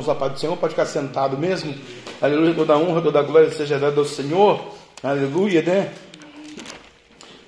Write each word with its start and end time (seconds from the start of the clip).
Vamos 0.00 0.08
lá, 0.08 0.14
Pai 0.14 0.30
do 0.30 0.40
Senhor, 0.40 0.56
pode 0.56 0.72
ficar 0.72 0.86
sentado 0.86 1.36
mesmo. 1.36 1.74
Aleluia, 2.22 2.54
toda 2.54 2.74
honra, 2.78 3.02
toda 3.02 3.20
glória 3.20 3.52
seja 3.52 3.78
dada 3.78 4.00
ao 4.00 4.06
Senhor. 4.06 4.74
Aleluia, 5.02 5.60
né? 5.60 5.92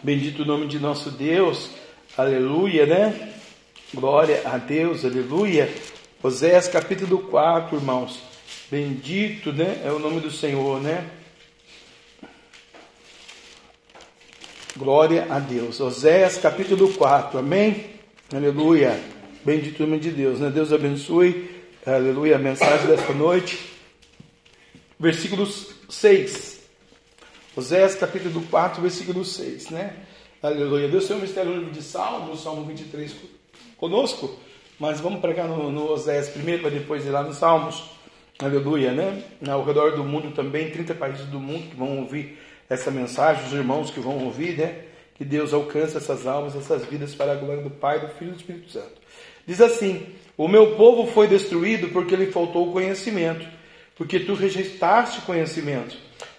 Bendito 0.03 0.43
o 0.43 0.45
nome 0.45 0.67
de 0.67 0.79
nosso 0.79 1.11
Deus. 1.11 1.71
Aleluia, 2.15 2.85
né? 2.85 3.33
Glória 3.95 4.43
a 4.45 4.59
Deus, 4.59 5.03
aleluia. 5.03 5.73
Oséias 6.23 6.69
capítulo 6.69 7.21
4, 7.21 7.75
irmãos. 7.75 8.21
Bendito, 8.71 9.51
né? 9.51 9.81
É 9.83 9.91
o 9.91 9.99
nome 9.99 10.21
do 10.21 10.31
Senhor, 10.31 10.79
né? 10.79 11.07
Glória 14.77 15.27
a 15.31 15.39
Deus. 15.39 15.81
Oséias 15.81 16.37
capítulo 16.37 16.93
4, 16.93 17.39
amém? 17.39 17.87
Aleluia. 18.31 19.01
Bendito 19.43 19.83
o 19.83 19.87
nome 19.87 19.99
de 19.99 20.11
Deus, 20.11 20.39
né? 20.39 20.51
Deus 20.51 20.71
abençoe 20.71 21.52
Aleluia, 21.85 22.37
a 22.37 22.39
mensagem 22.39 22.87
desta 22.87 23.13
noite. 23.13 23.59
Versículos 25.01 25.75
6. 25.91 26.63
Oséias 27.57 27.97
capítulo 27.97 28.41
4, 28.49 28.81
versículo 28.81 29.25
6, 29.25 29.71
né? 29.71 29.97
Aleluia. 30.41 30.87
Deus 30.87 31.09
tem 31.09 31.17
um 31.17 31.21
mistério 31.21 31.51
no 31.51 31.59
livro 31.59 31.73
de 31.73 31.83
Salmos, 31.83 32.45
Salmo 32.45 32.65
23 32.67 33.17
conosco, 33.77 34.39
mas 34.79 35.01
vamos 35.01 35.21
pregar 35.21 35.49
no, 35.49 35.73
no 35.73 35.91
Oséias 35.91 36.29
primeiro, 36.29 36.63
para 36.63 36.71
depois 36.71 37.05
ir 37.05 37.11
lá 37.11 37.25
nos 37.25 37.39
Salmos. 37.39 37.83
Aleluia, 38.39 38.93
né? 38.93 39.21
Ao 39.51 39.65
redor 39.65 39.97
do 39.97 40.05
mundo 40.05 40.33
também, 40.33 40.71
30 40.71 40.95
países 40.95 41.27
do 41.27 41.41
mundo 41.41 41.69
que 41.69 41.75
vão 41.75 41.99
ouvir 41.99 42.39
essa 42.71 42.93
mensagem, 42.93 43.45
os 43.45 43.53
irmãos 43.53 43.91
que 43.91 43.99
vão 43.99 44.25
ouvir, 44.25 44.57
né? 44.57 44.85
Que 45.17 45.25
Deus 45.25 45.53
alcance 45.53 45.97
essas 45.97 46.29
almas, 46.29 46.55
essas 46.55 46.87
vidas 46.87 47.13
para 47.13 47.33
a 47.33 47.35
glória 47.35 47.65
do 47.65 47.71
Pai, 47.71 47.99
do 47.99 48.07
Filho 48.15 48.31
e 48.31 48.35
do 48.35 48.39
Espírito 48.39 48.71
Santo. 48.71 49.03
Diz 49.45 49.61
assim: 49.61 50.07
o 50.37 50.49
meu 50.49 50.77
povo 50.77 51.11
foi 51.13 51.29
destruído 51.29 51.89
porque 51.89 52.17
lhe 52.17 52.33
faltou 52.33 52.73
conhecimento, 52.73 53.47
porque 53.97 54.21
tu 54.21 54.35
rejeitaste 54.35 55.21
conhecimento. 55.23 55.97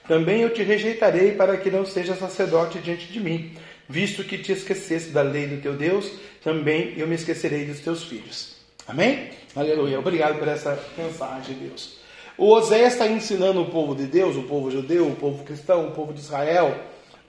Também 0.07 0.41
eu 0.41 0.53
te 0.53 0.63
rejeitarei 0.63 1.31
para 1.33 1.57
que 1.57 1.69
não 1.69 1.85
seja 1.85 2.15
sacerdote 2.15 2.79
diante 2.79 3.05
de 3.07 3.19
mim, 3.19 3.53
visto 3.87 4.23
que 4.23 4.37
te 4.37 4.51
esqueceste 4.51 5.11
da 5.11 5.21
lei 5.21 5.47
do 5.47 5.61
teu 5.61 5.73
Deus, 5.73 6.11
também 6.43 6.93
eu 6.97 7.07
me 7.07 7.15
esquecerei 7.15 7.65
dos 7.65 7.79
teus 7.79 8.03
filhos. 8.03 8.55
Amém? 8.87 9.29
Aleluia. 9.55 9.99
Obrigado 9.99 10.39
por 10.39 10.47
essa 10.47 10.77
mensagem, 10.97 11.55
Deus. 11.55 11.97
O 12.37 12.51
Oséias 12.51 12.93
está 12.93 13.07
ensinando 13.07 13.61
o 13.61 13.69
povo 13.69 13.95
de 13.95 14.05
Deus, 14.05 14.35
o 14.35 14.43
povo 14.43 14.71
judeu, 14.71 15.07
o 15.07 15.15
povo 15.15 15.43
cristão, 15.43 15.87
o 15.87 15.91
povo 15.91 16.11
de 16.11 16.19
Israel, 16.19 16.75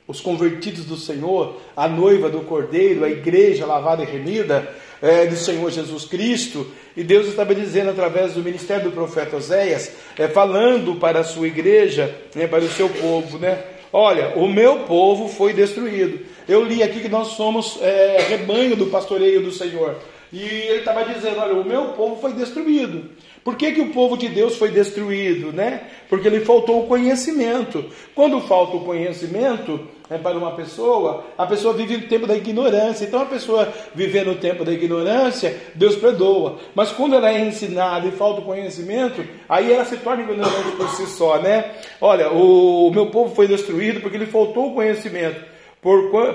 os 0.06 0.20
convertidos 0.20 0.84
do 0.84 0.96
Senhor, 0.96 1.60
a 1.76 1.88
noiva 1.88 2.28
do 2.28 2.40
Cordeiro, 2.40 3.04
a 3.04 3.10
igreja 3.10 3.64
lavada 3.64 4.02
e 4.02 4.06
remida, 4.06 4.68
é, 5.00 5.26
do 5.26 5.36
Senhor 5.36 5.70
Jesus 5.70 6.04
Cristo, 6.04 6.66
e 6.96 7.02
Deus 7.02 7.26
estava 7.26 7.54
dizendo 7.54 7.90
através 7.90 8.34
do 8.34 8.42
ministério 8.42 8.84
do 8.84 8.92
profeta 8.92 9.36
Oséias, 9.36 9.92
é, 10.18 10.28
falando 10.28 10.96
para 10.96 11.20
a 11.20 11.24
sua 11.24 11.46
igreja, 11.46 12.14
né, 12.34 12.46
para 12.46 12.64
o 12.64 12.68
seu 12.68 12.88
povo, 12.88 13.38
né? 13.38 13.62
Olha, 13.92 14.32
o 14.36 14.48
meu 14.48 14.80
povo 14.80 15.28
foi 15.28 15.52
destruído. 15.52 16.18
Eu 16.48 16.64
li 16.64 16.82
aqui 16.82 17.00
que 17.00 17.08
nós 17.08 17.28
somos 17.28 17.78
é, 17.80 18.26
rebanho 18.28 18.74
do 18.74 18.86
pastoreio 18.86 19.40
do 19.40 19.52
Senhor. 19.52 19.96
E 20.32 20.40
ele 20.42 20.78
estava 20.78 21.04
dizendo: 21.04 21.38
olha, 21.38 21.54
o 21.54 21.64
meu 21.64 21.90
povo 21.90 22.20
foi 22.20 22.32
destruído. 22.32 23.08
Por 23.44 23.56
que, 23.56 23.72
que 23.72 23.80
o 23.82 23.92
povo 23.92 24.16
de 24.16 24.26
Deus 24.26 24.56
foi 24.56 24.70
destruído? 24.70 25.52
Né? 25.52 25.82
Porque 26.08 26.30
lhe 26.30 26.40
faltou 26.40 26.82
o 26.82 26.86
conhecimento. 26.86 27.84
Quando 28.14 28.40
falta 28.40 28.78
o 28.78 28.84
conhecimento 28.84 29.78
é, 30.08 30.16
para 30.16 30.38
uma 30.38 30.52
pessoa, 30.52 31.26
a 31.36 31.46
pessoa 31.46 31.74
vive 31.74 31.98
no 31.98 32.08
tempo 32.08 32.26
da 32.26 32.34
ignorância. 32.34 33.04
Então, 33.04 33.20
a 33.20 33.26
pessoa 33.26 33.70
viver 33.94 34.24
no 34.24 34.36
tempo 34.36 34.64
da 34.64 34.72
ignorância, 34.72 35.54
Deus 35.74 35.94
perdoa. 35.94 36.58
Mas 36.74 36.90
quando 36.90 37.16
ela 37.16 37.30
é 37.30 37.38
ensinada 37.46 38.08
e 38.08 38.12
falta 38.12 38.40
o 38.40 38.44
conhecimento, 38.46 39.22
aí 39.46 39.70
ela 39.70 39.84
se 39.84 39.98
torna 39.98 40.22
ignorante 40.22 40.76
por 40.78 40.88
si 40.88 41.06
só. 41.06 41.38
Né? 41.38 41.70
Olha, 42.00 42.32
o, 42.32 42.88
o 42.88 42.90
meu 42.90 43.10
povo 43.10 43.34
foi 43.34 43.46
destruído 43.46 44.00
porque 44.00 44.16
lhe 44.16 44.26
faltou 44.26 44.68
o 44.70 44.74
conhecimento 44.74 45.53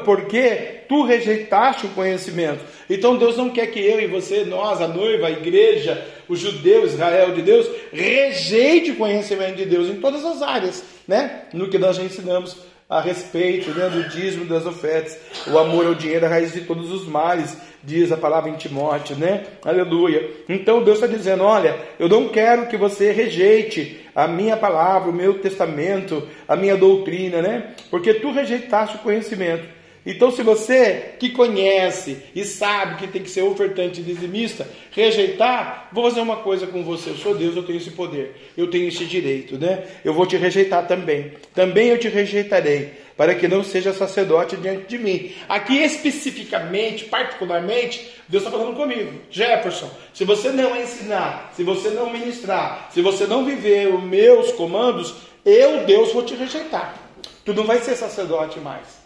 porque 0.06 0.84
tu 0.88 1.04
rejeitaste 1.04 1.88
o 1.88 1.90
conhecimento. 1.90 2.64
Então 2.88 3.18
Deus 3.18 3.36
não 3.36 3.50
quer 3.50 3.68
que 3.68 3.80
eu 3.80 4.00
e 4.00 4.06
você, 4.06 4.46
nós, 4.46 4.80
a 4.80 4.88
noiva, 4.88 5.28
a 5.28 5.32
igreja, 5.32 6.06
o 6.28 6.36
judeu, 6.36 6.86
Israel 6.86 7.34
de 7.34 7.42
Deus, 7.42 7.68
rejeite 7.92 8.92
o 8.92 8.96
conhecimento 8.96 9.56
de 9.56 9.66
Deus 9.66 9.90
em 9.90 10.00
todas 10.00 10.24
as 10.24 10.42
áreas, 10.44 10.84
né? 11.08 11.46
No 11.52 11.68
que 11.68 11.80
nós 11.80 11.96
já 11.96 12.04
ensinamos 12.04 12.58
a 12.88 13.02
respeito 13.02 13.70
né, 13.72 13.88
do 13.88 14.10
dízimo 14.10 14.46
das 14.46 14.66
ofertas. 14.66 15.18
O 15.48 15.58
amor 15.60 15.86
ao 15.86 15.94
dinheiro 15.94 16.26
é 16.26 16.28
a 16.28 16.32
raiz 16.32 16.54
de 16.54 16.62
todos 16.62 16.92
os 16.92 17.08
males, 17.08 17.56
diz 17.84 18.12
a 18.12 18.18
palavra 18.18 18.50
em 18.50 18.56
Timóteo, 18.56 19.16
né? 19.16 19.46
Aleluia. 19.64 20.30
Então 20.48 20.84
Deus 20.84 21.02
está 21.02 21.08
dizendo: 21.08 21.44
olha, 21.44 21.78
eu 22.00 22.08
não 22.10 22.30
quero 22.30 22.68
que 22.68 22.78
você 22.78 23.12
rejeite 23.12 24.02
a 24.14 24.28
minha 24.28 24.58
palavra, 24.58 25.10
o 25.10 25.14
meu 25.14 25.40
testamento, 25.40 26.28
a 26.48 26.56
minha 26.56 26.76
doutrina, 26.76 27.42
né? 27.42 27.74
Porque 27.90 28.14
tu 28.14 28.32
rejeitaste 28.32 28.98
o 28.98 29.00
conhecimento. 29.00 29.80
Então, 30.06 30.32
se 30.32 30.42
você 30.42 31.14
que 31.20 31.30
conhece 31.30 32.18
e 32.34 32.44
sabe 32.46 32.96
que 32.96 33.08
tem 33.08 33.22
que 33.22 33.30
ser 33.30 33.42
ofertante 33.42 34.00
e 34.00 34.04
dizimista, 34.04 34.66
rejeitar, 34.92 35.90
vou 35.92 36.06
fazer 36.06 36.22
uma 36.22 36.38
coisa 36.38 36.66
com 36.66 36.84
você. 36.84 37.10
Eu 37.10 37.18
sou 37.18 37.36
Deus, 37.36 37.56
eu 37.56 37.64
tenho 37.64 37.78
esse 37.78 37.92
poder, 37.92 38.34
eu 38.58 38.70
tenho 38.70 38.88
esse 38.88 39.06
direito, 39.06 39.58
né? 39.58 39.84
Eu 40.04 40.14
vou 40.14 40.26
te 40.26 40.38
rejeitar 40.38 40.88
também. 40.88 41.34
Também 41.54 41.90
eu 41.90 41.98
te 42.00 42.08
rejeitarei, 42.08 42.94
para 43.20 43.36
que 43.36 43.50
não 43.50 43.66
seja 43.66 43.92
sacerdote 43.92 44.56
diante 44.56 44.86
de 44.86 44.98
mim. 44.98 45.34
Aqui 45.50 45.78
especificamente, 45.84 47.04
particularmente, 47.04 48.14
Deus 48.30 48.46
está 48.46 48.58
falando 48.58 48.78
comigo. 48.78 49.12
Jefferson, 49.30 49.92
se 50.14 50.24
você 50.24 50.52
não 50.52 50.74
ensinar, 50.82 51.52
se 51.54 51.62
você 51.62 51.90
não 51.90 52.14
ministrar, 52.14 52.88
se 52.94 53.02
você 53.02 53.28
não 53.28 53.44
viver 53.44 53.94
os 53.94 54.02
meus 54.02 54.54
comandos, 54.54 55.16
eu, 55.44 55.86
Deus, 55.86 56.14
vou 56.14 56.24
te 56.24 56.34
rejeitar. 56.34 56.96
Tu 57.44 57.54
não 57.54 57.66
vai 57.66 57.80
ser 57.80 57.98
sacerdote 57.98 58.58
mais 58.62 59.00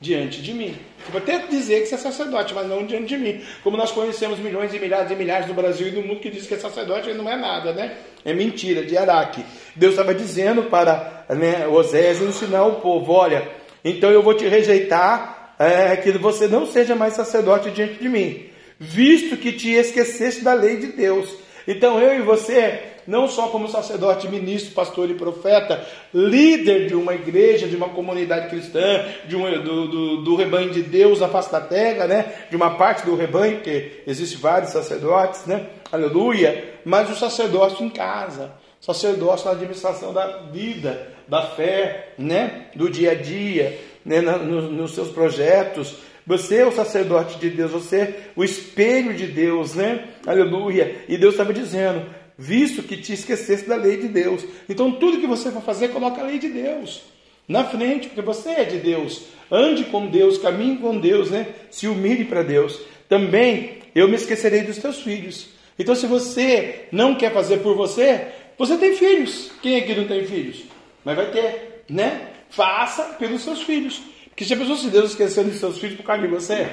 diante 0.00 0.40
de 0.42 0.54
mim. 0.54 0.74
Você 1.04 1.12
pode 1.12 1.30
até 1.30 1.46
dizer 1.46 1.82
que 1.82 1.86
você 1.86 1.94
é 1.94 1.98
sacerdote, 1.98 2.54
mas 2.54 2.66
não 2.66 2.84
diante 2.84 3.06
de 3.06 3.18
mim. 3.18 3.40
Como 3.62 3.76
nós 3.76 3.92
conhecemos 3.92 4.38
milhões 4.38 4.72
e 4.74 4.78
milhares 4.80 5.10
e 5.10 5.14
milhares 5.14 5.46
no 5.46 5.54
Brasil 5.54 5.88
e 5.88 5.92
no 5.92 6.02
mundo 6.02 6.20
que 6.20 6.30
diz 6.30 6.46
que 6.46 6.54
é 6.54 6.58
sacerdote 6.58 7.10
e 7.10 7.14
não 7.14 7.30
é 7.30 7.36
nada, 7.36 7.72
né? 7.72 7.98
É 8.24 8.32
mentira, 8.32 8.84
de 8.84 8.96
Araque. 8.96 9.44
Deus 9.76 9.92
estava 9.92 10.14
dizendo 10.14 10.64
para 10.64 11.26
né, 11.28 11.68
Osés 11.68 12.20
ensinar 12.20 12.64
o 12.64 12.80
povo: 12.80 13.12
olha, 13.12 13.59
então 13.84 14.10
eu 14.10 14.22
vou 14.22 14.34
te 14.34 14.46
rejeitar, 14.46 15.54
é, 15.58 15.96
que 15.96 16.12
você 16.12 16.48
não 16.48 16.66
seja 16.66 16.94
mais 16.94 17.14
sacerdote 17.14 17.70
diante 17.70 17.94
de 17.94 18.08
mim, 18.08 18.46
visto 18.78 19.36
que 19.36 19.52
te 19.52 19.70
esqueceste 19.70 20.42
da 20.42 20.54
lei 20.54 20.76
de 20.78 20.88
Deus. 20.88 21.28
Então 21.68 22.00
eu 22.00 22.18
e 22.18 22.22
você 22.22 22.90
não 23.06 23.26
só 23.28 23.48
como 23.48 23.68
sacerdote, 23.68 24.28
ministro, 24.28 24.72
pastor 24.72 25.10
e 25.10 25.14
profeta, 25.14 25.84
líder 26.14 26.86
de 26.86 26.94
uma 26.94 27.14
igreja, 27.14 27.66
de 27.66 27.74
uma 27.74 27.88
comunidade 27.88 28.48
cristã, 28.48 29.04
de 29.26 29.36
um, 29.36 29.62
do, 29.62 29.88
do, 29.88 30.16
do, 30.22 30.36
rebanho 30.36 30.70
de 30.70 30.82
Deus 30.82 31.20
na 31.20 31.28
face 31.28 31.50
da 31.50 31.60
terra, 31.60 32.06
né? 32.06 32.32
de 32.48 32.56
uma 32.56 32.76
parte 32.76 33.04
do 33.04 33.16
rebanho, 33.16 33.56
porque 33.56 34.02
existe 34.06 34.36
vários 34.36 34.70
sacerdotes, 34.70 35.44
né? 35.46 35.66
aleluia, 35.90 36.74
mas 36.84 37.10
o 37.10 37.16
sacerdócio 37.16 37.84
em 37.84 37.90
casa, 37.90 38.52
sacerdócio 38.80 39.46
na 39.46 39.52
administração 39.52 40.12
da 40.12 40.38
vida, 40.50 41.12
da 41.28 41.42
fé, 41.42 42.14
né? 42.18 42.66
do 42.74 42.88
dia 42.90 43.12
a 43.12 43.14
dia, 43.14 43.78
né? 44.04 44.20
Na, 44.20 44.38
no, 44.38 44.62
nos 44.62 44.94
seus 44.94 45.08
projetos, 45.10 45.96
você 46.26 46.56
é 46.58 46.66
o 46.66 46.72
sacerdote 46.72 47.38
de 47.38 47.50
Deus, 47.50 47.70
você 47.70 47.96
é 47.96 48.20
o 48.36 48.44
espelho 48.44 49.14
de 49.14 49.26
Deus, 49.26 49.74
né? 49.74 50.08
Aleluia. 50.26 51.04
E 51.08 51.16
Deus 51.18 51.34
estava 51.34 51.52
dizendo: 51.52 52.06
visto 52.36 52.82
que 52.82 52.96
te 52.96 53.12
esquecesse 53.12 53.68
da 53.68 53.76
lei 53.76 53.98
de 53.98 54.08
Deus. 54.08 54.44
Então, 54.68 54.92
tudo 54.92 55.20
que 55.20 55.26
você 55.26 55.50
for 55.50 55.62
fazer, 55.62 55.88
coloca 55.88 56.20
a 56.20 56.24
lei 56.24 56.38
de 56.38 56.48
Deus 56.48 57.02
na 57.46 57.64
frente, 57.64 58.06
porque 58.06 58.22
você 58.22 58.50
é 58.50 58.64
de 58.64 58.78
Deus. 58.78 59.22
Ande 59.50 59.84
com 59.84 60.06
Deus, 60.06 60.38
caminhe 60.38 60.76
com 60.76 60.98
Deus, 60.98 61.30
né? 61.30 61.48
Se 61.68 61.88
humilhe 61.88 62.24
para 62.24 62.42
Deus. 62.42 62.80
Também 63.08 63.78
eu 63.94 64.08
me 64.08 64.14
esquecerei 64.14 64.62
dos 64.62 64.78
teus 64.78 65.00
filhos. 65.02 65.48
Então, 65.76 65.94
se 65.94 66.06
você 66.06 66.86
não 66.92 67.14
quer 67.14 67.32
fazer 67.32 67.58
por 67.58 67.74
você, 67.74 68.28
você 68.60 68.76
tem 68.76 68.94
filhos. 68.94 69.50
Quem 69.62 69.78
aqui 69.78 69.94
não 69.94 70.06
tem 70.06 70.22
filhos? 70.26 70.64
Mas 71.02 71.16
vai 71.16 71.30
ter, 71.30 71.82
né? 71.88 72.28
Faça 72.50 73.04
pelos 73.14 73.40
seus 73.40 73.62
filhos. 73.62 74.02
Porque 74.28 74.44
se 74.44 74.52
a 74.52 74.56
pessoa 74.58 74.76
se 74.76 74.88
Deus 74.88 75.12
esqueceu 75.12 75.44
dos 75.44 75.58
seus 75.58 75.78
filhos 75.78 75.96
por 75.96 76.04
causa 76.04 76.20
de 76.20 76.28
você, 76.28 76.68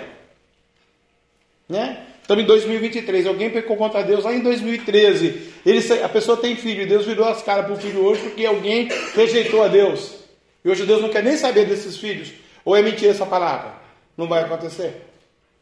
né? 1.69 2.05
Estamos 2.21 2.43
em 2.43 2.47
2023, 2.47 3.25
alguém 3.25 3.49
pecou 3.49 3.77
contra 3.77 4.03
Deus 4.03 4.25
lá 4.25 4.33
em 4.33 4.41
2013. 4.41 5.53
Ele, 5.65 6.03
a 6.03 6.09
pessoa 6.09 6.35
tem 6.35 6.57
filho, 6.57 6.85
Deus 6.85 7.05
virou 7.05 7.25
as 7.25 7.41
caras 7.41 7.63
para 7.63 7.75
o 7.75 7.79
filho 7.79 8.03
hoje 8.03 8.21
porque 8.23 8.45
alguém 8.45 8.89
rejeitou 9.15 9.63
a 9.63 9.69
Deus. 9.69 10.13
E 10.65 10.69
hoje 10.69 10.85
Deus 10.85 11.01
não 11.01 11.07
quer 11.07 11.23
nem 11.23 11.37
saber 11.37 11.65
desses 11.67 11.95
filhos. 11.95 12.33
Ou 12.65 12.75
é 12.75 12.81
mentira 12.81 13.11
essa 13.11 13.25
palavra? 13.25 13.75
Não 14.17 14.27
vai 14.27 14.43
acontecer. 14.43 15.06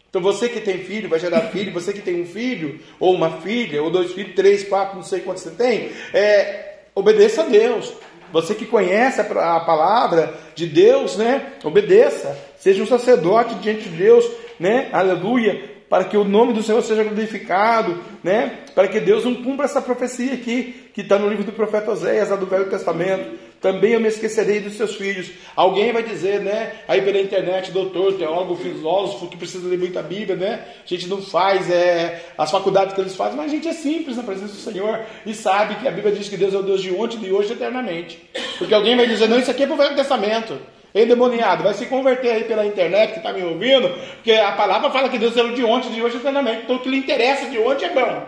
Então 0.10 0.22
você 0.22 0.48
que 0.48 0.62
tem 0.62 0.80
filho, 0.80 1.10
vai 1.10 1.20
gerar 1.20 1.42
filho, 1.50 1.74
você 1.74 1.92
que 1.92 2.02
tem 2.02 2.22
um 2.22 2.26
filho, 2.26 2.80
ou 3.00 3.14
uma 3.14 3.42
filha, 3.42 3.84
ou 3.84 3.90
dois 3.90 4.14
filhos, 4.14 4.36
três, 4.36 4.64
quatro, 4.64 4.96
não 4.96 5.04
sei 5.04 5.20
quantos 5.20 5.44
você 5.44 5.52
tem, 5.52 5.92
é, 6.14 6.78
obedeça 6.96 7.44
a 7.44 7.46
Deus. 7.46 7.94
Você 8.32 8.56
que 8.56 8.66
conhece 8.66 9.22
a 9.22 9.24
palavra 9.24 10.34
de 10.56 10.66
Deus, 10.66 11.16
né? 11.16 11.54
Obedeça. 11.64 12.38
Seja 12.58 12.82
um 12.82 12.88
sacerdote 12.88 13.56
diante 13.56 13.84
de 13.84 13.96
Deus, 13.96 14.26
né? 14.60 14.90
Aleluia 14.92 15.75
para 15.96 16.04
que 16.04 16.18
o 16.18 16.26
nome 16.26 16.52
do 16.52 16.62
Senhor 16.62 16.82
seja 16.82 17.06
glorificado, 17.06 17.98
né? 18.22 18.66
Para 18.76 18.86
que 18.86 19.00
Deus 19.00 19.24
não 19.24 19.34
cumpra 19.36 19.64
essa 19.64 19.82
profecia 19.82 20.34
aqui, 20.34 20.90
que 20.94 21.00
está 21.00 21.18
no 21.18 21.30
livro 21.30 21.46
do 21.46 21.54
profeta 21.54 21.90
Oséias, 21.90 22.32
lá 22.32 22.36
do 22.36 22.46
Velho 22.46 22.70
Testamento. 22.70 23.40
Também 23.62 23.94
eu 23.94 24.02
me 24.02 24.10
esquecerei 24.10 24.60
dos 24.60 24.74
seus 24.74 24.96
filhos. 24.96 25.32
Alguém 25.56 25.94
vai 25.94 26.04
dizer, 26.04 26.42
né? 26.42 26.74
Aí 26.86 27.02
pela 27.02 27.18
internet, 27.18 27.72
doutor, 27.72 28.16
teólogo, 28.16 28.58
filósofo, 28.58 29.28
que 29.28 29.38
precisa 29.38 29.66
ler 29.70 29.80
muita 29.80 30.04
Bíblia, 30.04 30.36
né? 30.36 30.66
A 30.84 30.86
gente 30.86 31.08
não 31.08 31.22
faz 31.22 31.72
é, 31.72 32.26
as 32.38 32.52
faculdades 32.52 32.94
que 32.94 33.00
eles 33.00 33.16
fazem, 33.16 33.38
mas 33.38 33.46
a 33.46 33.56
gente 33.56 33.70
é 33.70 33.74
simples 33.74 34.18
na 34.18 34.24
presença 34.24 34.52
do 34.52 34.60
Senhor 34.60 35.00
e 35.26 35.34
sabe 35.34 35.76
que 35.76 35.88
a 35.88 35.92
Bíblia 35.92 36.14
diz 36.14 36.28
que 36.28 36.36
Deus 36.36 36.54
é 36.54 36.58
o 36.58 36.64
Deus 36.64 36.82
de 36.82 36.92
ontem, 36.92 37.20
de 37.20 37.32
hoje 37.32 37.54
eternamente. 37.54 38.22
Porque 38.58 38.74
alguém 38.74 38.98
vai 38.98 39.08
dizer, 39.08 39.30
não, 39.30 39.40
isso 39.40 39.50
aqui 39.50 39.64
é 39.64 39.66
para 39.66 39.76
o 39.76 39.78
Velho 39.78 39.96
Testamento 39.96 40.60
endemoniado, 40.96 41.64
vai 41.64 41.74
se 41.74 41.86
converter 41.88 42.32
aí 42.32 42.44
pela 42.46 42.66
internet 42.66 43.12
que 43.12 43.18
está 43.18 43.34
me 43.34 43.44
ouvindo, 43.44 43.90
porque 44.16 44.32
a 44.32 44.54
palavra 44.54 44.90
fala 44.90 45.10
que 45.10 45.18
Deus 45.18 45.36
é 45.36 45.44
de 45.50 45.64
ontem, 45.64 45.92
de 45.92 46.02
hoje 46.02 46.18
eternamente. 46.18 46.62
Então 46.64 46.78
o 46.78 46.80
que 46.80 46.90
lhe 46.90 46.98
interessa 46.98 47.48
de 47.48 47.60
ontem 47.60 47.86
é 47.86 47.94
bom. 47.94 48.24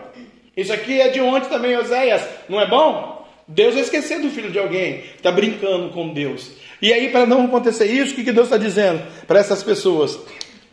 Isso 0.54 0.72
aqui 0.72 1.00
é 1.00 1.08
de 1.08 1.20
ontem 1.20 1.48
também, 1.48 1.76
Oséias, 1.76 2.22
não 2.48 2.60
é 2.60 2.66
bom? 2.66 3.26
Deus 3.46 3.72
vai 3.72 3.82
esquecer 3.82 4.20
do 4.20 4.28
filho 4.28 4.50
de 4.50 4.58
alguém, 4.58 5.04
está 5.16 5.32
brincando 5.32 5.88
com 5.88 6.12
Deus. 6.12 6.50
E 6.82 6.92
aí, 6.92 7.08
para 7.08 7.24
não 7.24 7.46
acontecer 7.46 7.86
isso, 7.86 8.12
o 8.12 8.16
que, 8.16 8.24
que 8.24 8.32
Deus 8.32 8.48
está 8.48 8.58
dizendo 8.58 9.02
para 9.26 9.40
essas 9.40 9.62
pessoas? 9.62 10.18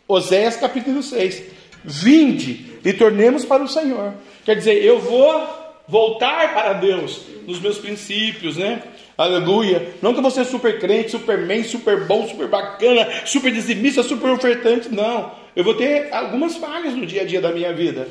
Oséias 0.06 0.56
capítulo 0.56 1.02
6: 1.02 1.42
Vinde 1.82 2.66
e 2.84 2.92
tornemos 2.92 3.44
para 3.44 3.62
o 3.62 3.68
Senhor. 3.68 4.12
Quer 4.44 4.56
dizer, 4.56 4.84
eu 4.84 5.00
vou 5.00 5.48
voltar 5.88 6.52
para 6.52 6.74
Deus 6.74 7.22
nos 7.46 7.60
meus 7.60 7.78
princípios, 7.78 8.56
né? 8.56 8.82
Aleluia. 9.16 9.94
Não 10.02 10.14
que 10.14 10.20
você 10.20 10.40
é 10.40 10.44
super 10.44 10.78
crente, 10.78 11.10
superman, 11.10 11.64
super 11.64 12.04
bom, 12.06 12.26
super 12.26 12.48
bacana, 12.48 13.08
super 13.24 13.50
dizimista, 13.50 14.02
super 14.02 14.30
ofertante. 14.30 14.94
Não. 14.94 15.32
Eu 15.54 15.64
vou 15.64 15.74
ter 15.74 16.12
algumas 16.12 16.56
falhas 16.56 16.94
no 16.94 17.06
dia 17.06 17.22
a 17.22 17.24
dia 17.24 17.40
da 17.40 17.50
minha 17.50 17.72
vida. 17.72 18.06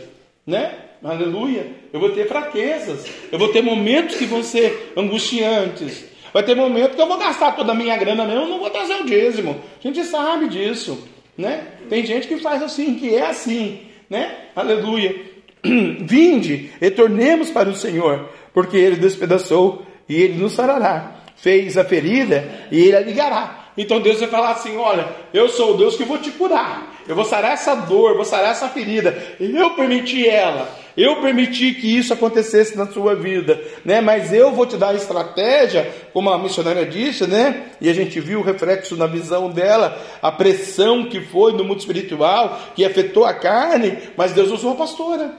Né? 0.46 0.74
Aleluia. 1.04 1.68
Eu 1.94 2.00
vou 2.00 2.10
ter 2.10 2.28
fraquezas. 2.28 3.06
Eu 3.32 3.38
vou 3.38 3.50
ter 3.50 3.62
momentos 3.62 4.16
que 4.16 4.26
vão 4.26 4.42
ser 4.42 4.94
angustiantes. 4.98 6.06
Vai 6.34 6.44
ter 6.44 6.56
momentos 6.56 6.96
que 6.96 7.02
eu 7.02 7.08
vou 7.08 7.18
gastar 7.18 7.52
toda 7.54 7.72
a 7.72 7.76
minha 7.76 7.96
grana 7.96 8.26
mesmo, 8.26 8.48
não 8.48 8.60
vou 8.60 8.70
trazer 8.70 8.96
o 8.96 9.06
dízimo. 9.06 9.62
A 9.80 9.88
gente 9.88 10.04
sabe 10.04 10.50
disso. 10.50 11.08
Né? 11.38 11.68
Tem 11.90 12.06
gente 12.06 12.28
que 12.28 12.38
faz 12.38 12.64
assim, 12.64 12.96
que 12.96 13.16
é 13.16 13.28
assim. 13.28 13.82
Né? 14.10 14.36
Aleluia. 14.56 15.16
Vinde 15.64 16.72
e 16.82 16.92
tornemos 16.92 17.52
para 17.52 17.70
o 17.70 17.76
Senhor, 17.76 18.30
porque 18.54 18.76
ele 18.76 18.98
despedaçou 18.98 19.86
e 20.08 20.22
ele 20.22 20.36
nos 20.36 20.54
sarará. 20.54 21.12
Fez 21.36 21.78
a 21.78 21.84
ferida 21.84 22.68
e 22.72 22.80
ele 22.80 22.96
a 22.96 23.02
ligará. 23.02 23.66
Então 23.78 24.00
Deus 24.00 24.20
vai 24.20 24.30
falar 24.30 24.52
assim: 24.52 24.78
Olha, 24.78 25.08
eu 25.34 25.50
sou 25.50 25.74
o 25.74 25.78
Deus 25.78 25.96
que 25.96 26.06
vou 26.06 26.18
te 26.18 26.32
curar. 26.32 26.96
Eu 27.08 27.16
vou 27.16 27.26
sarar 27.26 27.54
essa 27.54 27.76
dor, 27.76 28.16
vou 28.16 28.26
sarar 28.26 28.52
essa 28.52 28.70
ferida. 28.70 29.16
Eu 29.40 29.72
permiti 29.72 30.28
ela. 30.28 30.68
Eu 30.98 31.22
permiti 31.22 31.74
que 31.74 31.98
isso 31.98 32.14
acontecesse 32.14 32.78
na 32.78 32.88
sua 32.88 33.16
vida, 33.16 33.62
né? 33.84 34.00
Mas 34.00 34.32
eu 34.32 34.54
vou 34.54 34.66
te 34.66 34.78
dar 34.78 34.90
a 34.90 34.96
estratégia, 34.96 35.94
como 36.14 36.30
a 36.30 36.40
missionária 36.40 36.86
disse, 36.86 37.28
né? 37.28 37.70
E 37.82 37.90
a 37.90 37.94
gente 37.94 38.18
viu 38.22 38.40
o 38.40 38.44
reflexo 38.44 38.96
na 38.96 39.06
visão 39.06 39.50
dela, 39.50 40.02
a 40.22 40.32
pressão 40.32 41.10
que 41.10 41.20
foi 41.20 41.52
no 41.52 41.66
mundo 41.66 41.80
espiritual, 41.80 42.58
que 42.74 42.86
afetou 42.86 43.26
a 43.26 43.34
carne, 43.34 43.98
mas 44.16 44.32
Deus 44.32 44.50
usou 44.52 44.72
a 44.72 44.76
pastora. 44.76 45.32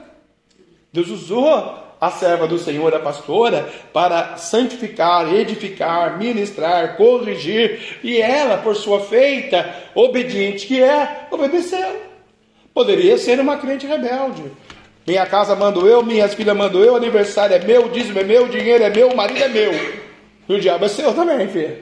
Deus 0.93 1.09
usou 1.09 1.86
a 1.99 2.11
serva 2.11 2.47
do 2.47 2.57
Senhor, 2.57 2.93
a 2.93 2.99
pastora, 2.99 3.67
para 3.91 4.37
santificar, 4.37 5.33
edificar, 5.33 6.17
ministrar, 6.17 6.95
corrigir, 6.95 7.99
e 8.03 8.21
ela, 8.21 8.57
por 8.57 8.75
sua 8.75 8.99
feita, 8.99 9.73
obediente 9.95 10.67
que 10.67 10.81
é, 10.81 11.27
obedeceu. 11.31 12.01
Poderia 12.73 13.17
ser 13.17 13.39
uma 13.39 13.57
crente 13.57 13.87
rebelde. 13.87 14.43
Minha 15.07 15.25
casa 15.25 15.55
mando 15.55 15.87
eu, 15.87 16.03
minhas 16.03 16.33
filhas 16.33 16.55
mando 16.55 16.83
eu, 16.83 16.95
aniversário 16.95 17.55
é 17.55 17.59
meu, 17.59 17.89
dízimo 17.89 18.19
é 18.19 18.23
meu, 18.23 18.47
dinheiro 18.47 18.83
é 18.83 18.89
meu, 18.89 19.15
marido 19.15 19.43
é 19.43 19.47
meu. 19.47 19.71
E 20.49 20.53
o 20.53 20.59
diabo 20.59 20.85
é 20.85 20.87
seu 20.87 21.13
também, 21.13 21.47
filho. 21.47 21.77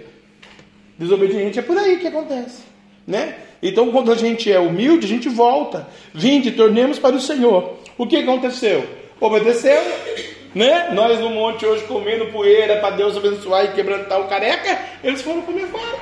Desobediente 0.97 1.59
é 1.59 1.62
por 1.62 1.77
aí 1.77 1.97
que 1.97 2.07
acontece, 2.07 2.62
né? 3.06 3.35
Então, 3.62 3.91
quando 3.91 4.12
a 4.12 4.15
gente 4.15 4.51
é 4.51 4.59
humilde, 4.59 5.06
a 5.06 5.09
gente 5.09 5.27
volta. 5.27 5.88
Vinde, 6.13 6.51
tornemos 6.51 7.00
para 7.00 7.15
o 7.15 7.19
Senhor. 7.19 7.77
O 7.97 8.06
que 8.06 8.17
aconteceu? 8.17 8.85
Obedeceu, 9.19 9.81
né? 10.53 10.89
Nós 10.91 11.19
no 11.19 11.29
monte 11.29 11.65
hoje 11.65 11.83
comendo 11.85 12.27
poeira 12.27 12.79
para 12.79 12.95
Deus 12.95 13.15
abençoar 13.17 13.65
e 13.65 13.73
quebrantar 13.73 14.19
o 14.19 14.27
careca, 14.27 14.79
eles 15.03 15.21
foram 15.21 15.41
comer 15.41 15.67
fora. 15.67 16.00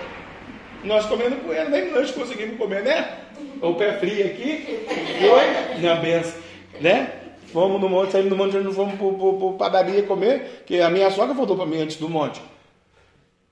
Nós 0.83 1.05
comendo 1.05 1.35
poeira, 1.37 1.69
nem 1.69 1.91
nós 1.91 2.11
conseguimos 2.11 2.57
comer, 2.57 2.83
né? 2.83 3.19
O 3.61 3.75
pé 3.75 3.93
frio 3.93 4.25
aqui, 4.25 4.85
foi 5.19 5.81
na 5.81 5.95
benção, 5.95 6.33
né? 6.81 7.11
Fomos 7.53 7.79
no 7.79 7.87
monte, 7.87 8.11
saímos 8.11 8.31
do 8.31 8.35
monte, 8.35 8.57
não 8.57 8.73
fomos 8.73 8.95
para 8.97 9.69
padaria 9.69 10.03
comer, 10.03 10.63
que 10.65 10.81
a 10.81 10.89
minha 10.89 11.11
sogra 11.11 11.33
voltou 11.33 11.55
para 11.55 11.67
mim 11.67 11.81
antes 11.81 11.97
do 11.97 12.09
monte. 12.09 12.41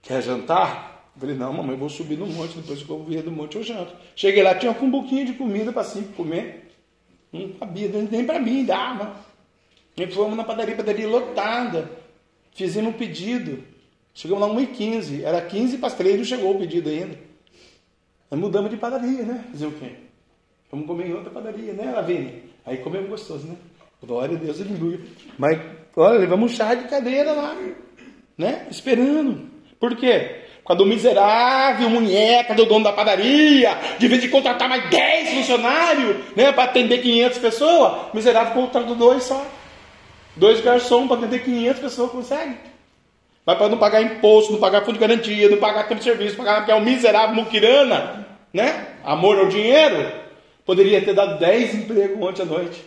Quer 0.02 0.22
jantar? 0.24 1.12
Falei, 1.20 1.36
não, 1.36 1.54
mamãe, 1.54 1.74
eu 1.74 1.78
vou 1.78 1.90
subir 1.90 2.18
no 2.18 2.26
monte, 2.26 2.58
depois 2.58 2.82
que 2.82 2.90
eu 2.90 3.04
vier 3.04 3.22
do 3.22 3.32
monte 3.32 3.58
eu 3.58 3.64
janto. 3.64 3.94
Cheguei 4.16 4.42
lá, 4.42 4.56
tinha 4.56 4.76
um 4.82 4.90
buquinho 4.90 5.26
de 5.26 5.34
comida 5.34 5.72
para 5.72 5.84
cinco 5.84 6.14
comer. 6.14 6.72
Não 7.32 7.52
sabia, 7.60 7.88
nem 7.90 8.26
para 8.26 8.40
mim 8.40 8.66
dava. 8.66 9.16
E 9.98 10.08
fomos 10.08 10.38
na 10.38 10.44
padaria, 10.44 10.76
padaria 10.76 11.08
lotada. 11.08 11.92
Fizemos 12.54 12.94
um 12.94 12.98
pedido. 12.98 13.64
Chegamos 14.14 14.48
lá 14.48 14.54
1h15. 14.54 15.24
Era 15.24 15.42
15 15.42 15.78
para 15.78 15.88
as 15.88 15.94
3 15.96 16.18
não 16.18 16.26
chegou 16.26 16.56
o 16.56 16.60
pedido 16.60 16.90
ainda. 16.90 17.18
Nós 18.30 18.40
mudamos 18.40 18.70
de 18.70 18.78
padaria, 18.78 19.24
né? 19.24 19.46
Fazer 19.52 19.66
o 19.68 19.72
quê? 19.72 19.92
Vamos 20.72 20.88
comer 20.88 21.08
em 21.08 21.14
outra 21.14 21.30
padaria, 21.30 21.74
né, 21.74 21.92
Lavine? 21.92 22.44
Aí 22.66 22.78
comemos 22.78 23.10
gostoso, 23.10 23.46
né? 23.46 23.56
Glória 24.02 24.38
a 24.38 24.40
Deus, 24.40 24.62
aleluia. 24.62 25.00
Mas, 25.38 25.60
olha, 25.96 26.20
levamos 26.20 26.52
um 26.52 26.56
chá 26.56 26.74
de 26.74 26.88
cadeira 26.88 27.34
lá, 27.34 27.56
né? 28.38 28.68
Esperando. 28.72 29.50
Por 29.80 29.96
quê? 29.98 30.44
Por 30.62 30.70
causa 30.70 30.84
do 30.84 30.90
miserável 30.90 31.90
munheca 31.90 32.54
do 32.54 32.66
dono 32.66 32.86
da 32.86 32.94
padaria, 32.94 33.78
de 34.00 34.08
vez 34.08 34.22
de 34.22 34.30
contratar 34.30 34.70
mais 34.70 34.90
10 34.90 35.30
funcionários, 35.32 36.18
né? 36.36 36.52
Para 36.52 36.64
atender 36.64 37.00
500 37.00 37.38
pessoas, 37.40 38.14
miserável 38.14 38.54
contratou 38.54 38.96
dois 38.96 39.24
só. 39.24 39.46
Dois 40.36 40.62
garçons 40.62 41.08
para 41.08 41.18
atender 41.18 41.44
500 41.44 41.82
pessoas 41.82 42.12
consegue. 42.12 42.56
Mas 43.46 43.58
para 43.58 43.70
não 43.70 43.78
pagar 43.78 44.02
imposto, 44.02 44.54
não 44.54 44.60
pagar 44.60 44.82
fundo 44.82 44.94
de 44.94 45.00
garantia, 45.00 45.50
não 45.50 45.58
pagar 45.58 45.88
tempo 45.88 46.00
de 46.00 46.04
serviço, 46.04 46.38
pagar 46.38 46.58
porque 46.58 46.72
é 46.72 46.76
um 46.76 46.84
miserável 46.84 47.36
muquirana, 47.36 48.28
né? 48.54 48.88
Amor 49.04 49.40
ao 49.40 49.48
dinheiro. 49.48 50.12
Poderia 50.66 51.02
ter 51.02 51.14
dado 51.14 51.40
10 51.40 51.76
empregos 51.76 52.22
ontem 52.22 52.44
à 52.44 52.46
noite, 52.46 52.86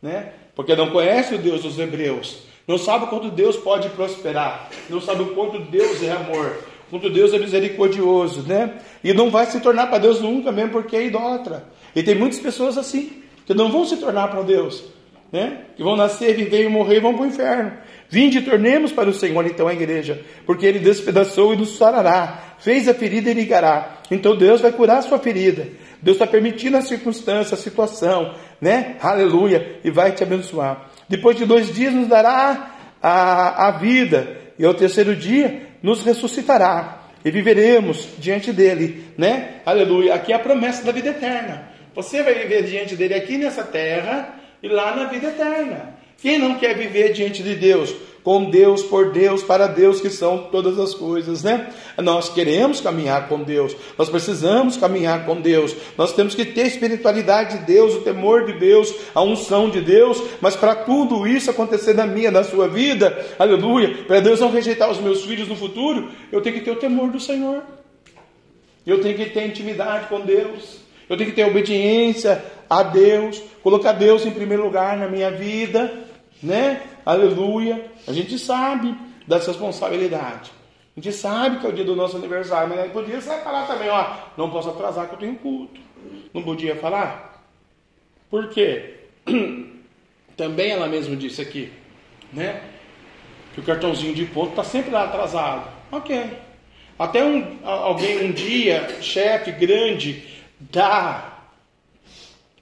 né? 0.00 0.32
Porque 0.56 0.74
não 0.74 0.90
conhece 0.90 1.34
o 1.34 1.38
Deus 1.38 1.62
dos 1.62 1.78
hebreus. 1.78 2.38
Não 2.66 2.78
sabe 2.78 3.06
quanto 3.06 3.30
Deus 3.30 3.56
pode 3.56 3.88
prosperar. 3.90 4.70
Não 4.88 5.00
sabe 5.00 5.22
o 5.22 5.34
quanto 5.34 5.58
Deus 5.58 6.02
é 6.02 6.12
amor. 6.12 6.56
Quanto 6.90 7.10
Deus 7.10 7.32
é 7.32 7.38
misericordioso, 7.38 8.42
né? 8.42 8.78
E 9.02 9.12
não 9.12 9.30
vai 9.30 9.46
se 9.46 9.60
tornar 9.60 9.86
para 9.88 9.98
Deus 9.98 10.20
nunca 10.20 10.50
mesmo 10.50 10.72
porque 10.72 10.96
é 10.96 11.06
idólatra. 11.06 11.64
E 11.94 12.02
tem 12.02 12.14
muitas 12.14 12.38
pessoas 12.38 12.76
assim, 12.78 13.22
que 13.46 13.54
não 13.54 13.70
vão 13.70 13.84
se 13.84 13.96
tornar 13.96 14.28
para 14.28 14.42
Deus 14.42 14.84
né? 15.32 15.62
que 15.74 15.82
vão 15.82 15.96
nascer, 15.96 16.36
viver 16.36 16.64
e 16.64 16.68
morrer 16.68 16.96
e 16.96 17.00
vão 17.00 17.14
para 17.14 17.22
o 17.22 17.26
inferno. 17.26 17.72
Vinde 18.08 18.38
e 18.38 18.42
tornemos 18.42 18.92
para 18.92 19.08
o 19.08 19.14
Senhor 19.14 19.46
então 19.46 19.66
a 19.66 19.72
igreja, 19.72 20.20
porque 20.44 20.66
ele 20.66 20.78
despedaçou 20.78 21.54
e 21.54 21.56
nos 21.56 21.78
sarará, 21.78 22.56
fez 22.58 22.86
a 22.86 22.92
ferida 22.92 23.30
e 23.30 23.34
ligará. 23.34 24.02
Então 24.10 24.36
Deus 24.36 24.60
vai 24.60 24.70
curar 24.70 24.98
a 24.98 25.02
sua 25.02 25.18
ferida. 25.18 25.66
Deus 26.02 26.16
está 26.16 26.26
permitindo 26.26 26.76
a 26.76 26.82
circunstância, 26.82 27.54
a 27.54 27.58
situação, 27.58 28.34
né? 28.60 28.96
Aleluia, 29.00 29.78
e 29.82 29.90
vai 29.90 30.12
te 30.12 30.22
abençoar. 30.22 30.90
Depois 31.08 31.36
de 31.36 31.46
dois 31.46 31.72
dias 31.72 31.94
nos 31.94 32.08
dará 32.08 32.74
a, 33.00 33.68
a 33.68 33.70
vida, 33.70 34.36
e 34.58 34.64
ao 34.66 34.74
terceiro 34.74 35.16
dia 35.16 35.62
nos 35.82 36.04
ressuscitará, 36.04 37.08
e 37.24 37.30
viveremos 37.30 38.08
diante 38.18 38.52
dele, 38.52 39.04
né? 39.16 39.60
Aleluia. 39.64 40.14
Aqui 40.14 40.32
é 40.32 40.36
a 40.36 40.40
promessa 40.40 40.84
da 40.84 40.92
vida 40.92 41.08
eterna. 41.08 41.70
Você 41.94 42.22
vai 42.22 42.34
viver 42.34 42.64
diante 42.64 42.96
dele 42.96 43.14
aqui 43.14 43.38
nessa 43.38 43.62
terra, 43.62 44.41
e 44.62 44.68
lá 44.68 44.94
na 44.94 45.04
vida 45.04 45.28
eterna. 45.28 45.94
Quem 46.22 46.38
não 46.38 46.54
quer 46.54 46.76
viver 46.76 47.12
diante 47.12 47.42
de 47.42 47.56
Deus? 47.56 47.92
Com 48.22 48.48
Deus, 48.48 48.84
por 48.84 49.10
Deus, 49.10 49.42
para 49.42 49.66
Deus, 49.66 50.00
que 50.00 50.08
são 50.08 50.44
todas 50.52 50.78
as 50.78 50.94
coisas, 50.94 51.42
né? 51.42 51.72
Nós 51.98 52.28
queremos 52.28 52.80
caminhar 52.80 53.28
com 53.28 53.42
Deus, 53.42 53.74
nós 53.98 54.08
precisamos 54.08 54.76
caminhar 54.76 55.26
com 55.26 55.40
Deus, 55.40 55.74
nós 55.98 56.12
temos 56.14 56.32
que 56.32 56.44
ter 56.44 56.62
a 56.62 56.66
espiritualidade 56.68 57.58
de 57.58 57.64
Deus, 57.64 57.96
o 57.96 58.02
temor 58.02 58.44
de 58.44 58.52
Deus, 58.52 58.94
a 59.12 59.20
unção 59.20 59.68
de 59.68 59.80
Deus, 59.80 60.22
mas 60.40 60.54
para 60.54 60.76
tudo 60.76 61.26
isso 61.26 61.50
acontecer 61.50 61.94
na 61.94 62.06
minha, 62.06 62.30
na 62.30 62.44
sua 62.44 62.68
vida, 62.68 63.26
aleluia, 63.36 64.04
para 64.06 64.20
Deus 64.20 64.38
não 64.38 64.52
rejeitar 64.52 64.88
os 64.88 65.00
meus 65.00 65.24
filhos 65.24 65.48
no 65.48 65.56
futuro, 65.56 66.08
eu 66.30 66.40
tenho 66.40 66.54
que 66.54 66.64
ter 66.64 66.70
o 66.70 66.76
temor 66.76 67.10
do 67.10 67.18
Senhor, 67.18 67.64
eu 68.86 69.00
tenho 69.00 69.16
que 69.16 69.30
ter 69.30 69.44
intimidade 69.48 70.06
com 70.06 70.20
Deus, 70.20 70.78
eu 71.10 71.16
tenho 71.16 71.30
que 71.30 71.34
ter 71.34 71.44
obediência 71.44 72.40
a 72.72 72.82
Deus, 72.82 73.38
colocar 73.62 73.92
Deus 73.92 74.24
em 74.24 74.30
primeiro 74.30 74.62
lugar 74.62 74.96
na 74.96 75.06
minha 75.06 75.30
vida, 75.30 75.92
né? 76.42 76.80
Aleluia. 77.04 77.84
A 78.08 78.12
gente 78.14 78.38
sabe 78.38 78.96
das 79.28 79.46
responsabilidades. 79.46 80.50
A 80.96 81.00
gente 81.00 81.12
sabe 81.12 81.58
que 81.58 81.66
é 81.66 81.68
o 81.68 81.72
dia 81.72 81.84
do 81.84 81.94
nosso 81.94 82.16
aniversário, 82.16 82.74
mas 82.74 82.90
podia 82.90 83.20
falar 83.20 83.66
também, 83.66 83.90
ó, 83.90 84.14
não 84.38 84.48
posso 84.48 84.70
atrasar 84.70 85.06
que 85.06 85.14
eu 85.14 85.18
tenho 85.18 85.34
culto. 85.36 85.78
Não 86.32 86.42
podia 86.42 86.74
falar? 86.76 87.44
Por 88.30 88.48
quê? 88.48 89.00
Também 90.34 90.70
ela 90.70 90.88
mesma 90.88 91.14
disse 91.14 91.42
aqui, 91.42 91.70
né? 92.32 92.62
Que 93.52 93.60
o 93.60 93.62
cartãozinho 93.62 94.14
de 94.14 94.24
ponto 94.24 94.50
está 94.50 94.64
sempre 94.64 94.90
lá 94.90 95.04
atrasado. 95.04 95.68
Ok. 95.90 96.24
Até 96.98 97.22
um, 97.22 97.58
alguém 97.62 98.24
um 98.24 98.32
dia, 98.32 98.96
chefe 99.02 99.52
grande 99.52 100.24
da, 100.58 101.31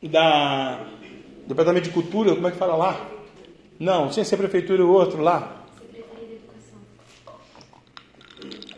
da 0.03 0.81
Departamento 1.47 1.89
de 1.89 1.95
Cultura, 1.95 2.35
como 2.35 2.47
é 2.47 2.51
que 2.51 2.57
fala 2.57 2.77
lá? 2.77 3.07
Não, 3.79 4.11
sem 4.13 4.25
ser 4.25 4.37
prefeitura, 4.37 4.85
o 4.85 4.93
outro 4.93 5.23
lá. 5.23 5.57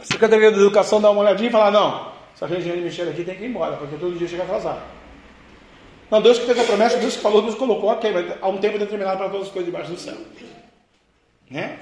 Secretaria 0.02 0.50
da 0.50 0.56
Educação 0.56 1.00
dá 1.00 1.10
uma 1.10 1.22
olhadinha 1.22 1.48
e 1.48 1.52
fala, 1.52 1.70
não, 1.70 2.12
essa 2.34 2.46
Regiane 2.46 2.80
Michel 2.80 3.10
aqui 3.10 3.24
tem 3.24 3.36
que 3.36 3.44
ir 3.44 3.48
embora, 3.48 3.76
porque 3.76 3.96
todo 3.96 4.16
dia 4.16 4.28
chega 4.28 4.42
atrasado. 4.42 4.82
Não, 6.10 6.20
Deus 6.20 6.38
que 6.38 6.46
fez 6.46 6.58
a 6.58 6.64
promessa, 6.64 6.98
Deus 6.98 7.16
que 7.16 7.22
falou, 7.22 7.42
Deus 7.42 7.54
colocou, 7.54 7.90
ok, 7.90 8.12
mas 8.12 8.36
há 8.40 8.48
um 8.48 8.58
tempo 8.58 8.78
determinado 8.78 9.18
para 9.18 9.28
todas 9.28 9.46
as 9.46 9.52
coisas 9.52 9.66
debaixo 9.66 9.92
do 9.92 9.98
céu. 9.98 10.16
Né? 11.50 11.78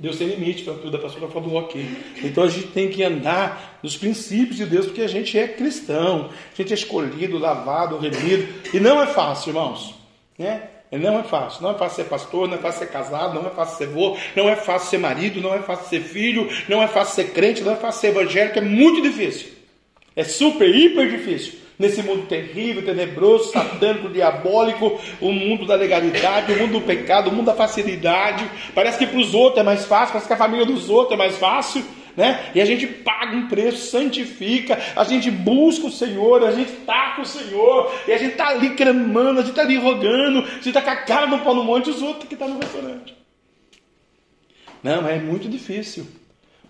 Deus 0.00 0.16
tem 0.16 0.28
limite 0.28 0.62
para 0.62 0.72
tudo, 0.72 0.96
a 0.96 1.00
pastora 1.00 1.28
falou 1.28 1.56
ok. 1.56 1.86
Então 2.24 2.44
a 2.44 2.48
gente 2.48 2.68
tem 2.68 2.88
que 2.88 3.02
andar 3.02 3.78
nos 3.82 3.98
princípios 3.98 4.56
de 4.56 4.64
Deus, 4.64 4.86
porque 4.86 5.02
a 5.02 5.06
gente 5.06 5.38
é 5.38 5.46
cristão, 5.46 6.30
a 6.52 6.56
gente 6.56 6.72
é 6.72 6.74
escolhido, 6.74 7.36
lavado, 7.36 7.98
remido, 7.98 8.48
e 8.72 8.80
não 8.80 9.02
é 9.02 9.06
fácil, 9.06 9.50
irmãos. 9.50 9.94
Né? 10.38 10.62
Não 10.90 11.20
é 11.20 11.22
fácil. 11.22 11.62
Não 11.62 11.72
é 11.72 11.74
fácil 11.74 12.02
ser 12.02 12.08
pastor, 12.08 12.48
não 12.48 12.54
é 12.54 12.58
fácil 12.58 12.78
ser 12.78 12.86
casado, 12.86 13.34
não 13.34 13.46
é 13.46 13.50
fácil 13.50 13.76
ser 13.76 13.88
avô, 13.88 14.16
não 14.34 14.48
é 14.48 14.56
fácil 14.56 14.88
ser 14.88 14.98
marido, 14.98 15.38
não 15.42 15.52
é 15.52 15.58
fácil 15.58 15.86
ser 15.90 16.00
filho, 16.00 16.48
não 16.66 16.82
é 16.82 16.88
fácil 16.88 17.16
ser 17.16 17.32
crente, 17.32 17.60
não 17.60 17.72
é 17.72 17.76
fácil 17.76 18.00
ser 18.00 18.06
evangélico, 18.08 18.58
é 18.58 18.62
muito 18.62 19.02
difícil. 19.02 19.48
É 20.16 20.24
super, 20.24 20.74
hiper 20.74 21.10
difícil 21.10 21.59
nesse 21.80 22.02
mundo 22.02 22.26
terrível, 22.26 22.84
tenebroso, 22.84 23.50
satânico, 23.50 24.10
diabólico, 24.10 25.00
o 25.18 25.32
mundo 25.32 25.64
da 25.64 25.74
legalidade, 25.74 26.52
o 26.52 26.58
mundo 26.58 26.72
do 26.72 26.80
pecado, 26.82 27.30
o 27.30 27.32
mundo 27.32 27.46
da 27.46 27.54
facilidade. 27.54 28.48
Parece 28.74 28.98
que 28.98 29.06
para 29.06 29.18
os 29.18 29.32
outros 29.32 29.60
é 29.60 29.62
mais 29.62 29.86
fácil, 29.86 30.12
parece 30.12 30.26
que 30.26 30.34
a 30.34 30.36
família 30.36 30.66
dos 30.66 30.90
outros 30.90 31.14
é 31.14 31.16
mais 31.16 31.38
fácil. 31.38 31.82
Né? 32.14 32.50
E 32.54 32.60
a 32.60 32.66
gente 32.66 32.86
paga 32.86 33.34
um 33.34 33.48
preço, 33.48 33.90
santifica, 33.90 34.78
a 34.94 35.04
gente 35.04 35.30
busca 35.30 35.86
o 35.86 35.90
Senhor, 35.90 36.44
a 36.44 36.50
gente 36.50 36.70
está 36.70 37.14
com 37.16 37.22
o 37.22 37.26
Senhor, 37.26 37.90
e 38.06 38.12
a 38.12 38.18
gente 38.18 38.32
está 38.32 38.48
ali 38.48 38.74
cremando, 38.74 39.40
a 39.40 39.42
gente 39.42 39.50
está 39.50 39.62
ali 39.62 39.78
rogando, 39.78 40.40
a 40.40 40.50
gente 40.56 40.68
está 40.68 40.82
com 40.82 40.90
a 40.90 40.96
cara 40.96 41.26
no 41.26 41.38
pão 41.38 41.54
no 41.54 41.64
monte, 41.64 41.88
os 41.88 42.02
outros 42.02 42.28
que 42.28 42.36
tá 42.36 42.46
no 42.46 42.58
restaurante. 42.58 43.16
Não, 44.82 45.08
é 45.08 45.18
muito 45.18 45.48
difícil. 45.48 46.06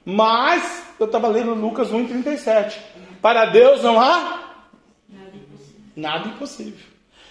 Mas 0.05 0.85
eu 1.01 1.07
estava 1.07 1.27
lendo 1.27 1.55
Lucas 1.55 1.91
1,37. 1.91 2.75
Para 3.21 3.47
Deus 3.47 3.83
não 3.83 4.01
há 4.01 4.40
Nada 6.01 6.29
impossível. 6.29 6.87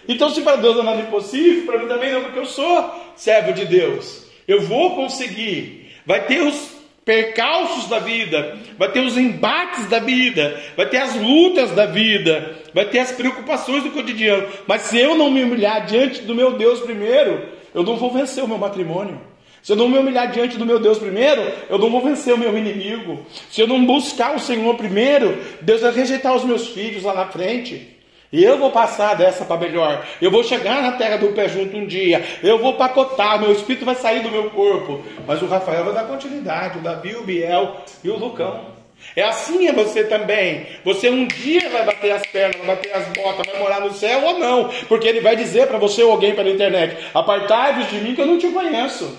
Então, 0.07 0.29
se 0.29 0.41
para 0.41 0.57
Deus 0.57 0.75
não 0.75 0.83
é 0.83 0.85
nada 0.85 1.01
impossível, 1.01 1.65
para 1.65 1.79
mim 1.79 1.87
também 1.87 2.11
não, 2.11 2.23
porque 2.23 2.39
eu 2.39 2.45
sou 2.45 3.13
servo 3.15 3.51
de 3.51 3.65
Deus. 3.65 4.25
Eu 4.47 4.61
vou 4.61 4.95
conseguir. 4.95 5.91
Vai 6.05 6.25
ter 6.25 6.41
os 6.41 6.79
percalços 7.03 7.87
da 7.89 7.97
vida, 7.97 8.57
vai 8.77 8.91
ter 8.91 8.99
os 8.99 9.17
embates 9.17 9.87
da 9.87 9.97
vida, 9.97 10.61
vai 10.77 10.87
ter 10.87 10.97
as 10.97 11.15
lutas 11.15 11.71
da 11.71 11.87
vida, 11.87 12.55
vai 12.71 12.85
ter 12.85 12.99
as 12.99 13.11
preocupações 13.11 13.83
do 13.83 13.89
cotidiano. 13.89 14.47
Mas 14.67 14.83
se 14.83 14.99
eu 14.99 15.15
não 15.15 15.31
me 15.31 15.43
humilhar 15.43 15.85
diante 15.87 16.21
do 16.21 16.35
meu 16.35 16.53
Deus 16.53 16.79
primeiro, 16.81 17.49
eu 17.73 17.81
não 17.81 17.95
vou 17.95 18.11
vencer 18.11 18.43
o 18.43 18.47
meu 18.47 18.59
matrimônio. 18.59 19.19
Se 19.63 19.71
eu 19.71 19.75
não 19.75 19.89
me 19.89 19.97
humilhar 19.97 20.31
diante 20.31 20.57
do 20.57 20.65
meu 20.65 20.79
Deus 20.79 20.99
primeiro, 20.99 21.41
eu 21.69 21.77
não 21.77 21.89
vou 21.89 22.01
vencer 22.01 22.33
o 22.33 22.37
meu 22.37 22.55
inimigo. 22.57 23.25
Se 23.49 23.61
eu 23.61 23.67
não 23.67 23.83
buscar 23.85 24.35
o 24.35 24.39
Senhor 24.39 24.75
primeiro, 24.75 25.37
Deus 25.61 25.81
vai 25.81 25.91
rejeitar 25.91 26.35
os 26.35 26.43
meus 26.43 26.67
filhos 26.67 27.03
lá 27.03 27.13
na 27.13 27.25
frente. 27.27 27.98
Eu 28.31 28.59
vou 28.59 28.71
passar 28.71 29.15
dessa 29.15 29.43
para 29.43 29.59
melhor. 29.59 30.05
Eu 30.21 30.29
vou 30.29 30.43
chegar 30.43 30.83
na 30.83 30.91
terra 30.93 31.17
do 31.17 31.29
pé 31.29 31.49
junto 31.49 31.75
um 31.75 31.87
dia. 31.87 32.23
Eu 32.43 32.59
vou 32.59 32.73
pacotar, 32.73 33.39
meu 33.39 33.51
espírito 33.51 33.85
vai 33.85 33.95
sair 33.95 34.21
do 34.21 34.29
meu 34.29 34.51
corpo. 34.51 35.03
Mas 35.25 35.41
o 35.41 35.47
Rafael 35.47 35.83
vai 35.83 35.93
dar 35.95 36.03
continuidade, 36.03 36.77
o 36.77 36.81
Davi, 36.81 37.15
o 37.15 37.23
Biel 37.23 37.77
e 38.03 38.09
o 38.09 38.17
Lucão. 38.17 38.77
É 39.15 39.23
assim 39.23 39.67
é 39.67 39.73
você 39.73 40.03
também. 40.03 40.67
Você 40.83 41.09
um 41.09 41.25
dia 41.25 41.69
vai 41.69 41.85
bater 41.85 42.11
as 42.11 42.25
pernas, 42.27 42.57
vai 42.57 42.75
bater 42.75 42.93
as 42.93 43.07
botas, 43.07 43.47
vai 43.51 43.59
morar 43.59 43.81
no 43.81 43.93
céu 43.93 44.23
ou 44.23 44.37
não. 44.37 44.69
Porque 44.87 45.07
ele 45.07 45.21
vai 45.21 45.35
dizer 45.35 45.67
para 45.67 45.79
você 45.79 46.03
ou 46.03 46.11
alguém 46.11 46.35
pela 46.35 46.49
internet: 46.49 46.97
Apartai-vos 47.13 47.89
de 47.89 47.97
mim 47.97 48.13
que 48.13 48.21
eu 48.21 48.27
não 48.27 48.37
te 48.37 48.47
conheço. 48.49 49.17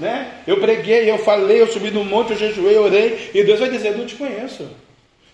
Né? 0.00 0.32
Eu 0.46 0.58
preguei, 0.58 1.08
eu 1.08 1.18
falei, 1.18 1.60
eu 1.60 1.68
subi 1.68 1.90
no 1.90 2.04
monte, 2.04 2.32
eu 2.32 2.38
jejuei, 2.38 2.76
eu 2.76 2.84
orei. 2.84 3.30
E 3.32 3.44
Deus 3.44 3.60
vai 3.60 3.70
dizer: 3.70 3.88
Eu 3.88 3.98
não 3.98 4.06
te 4.06 4.16
conheço. 4.16 4.68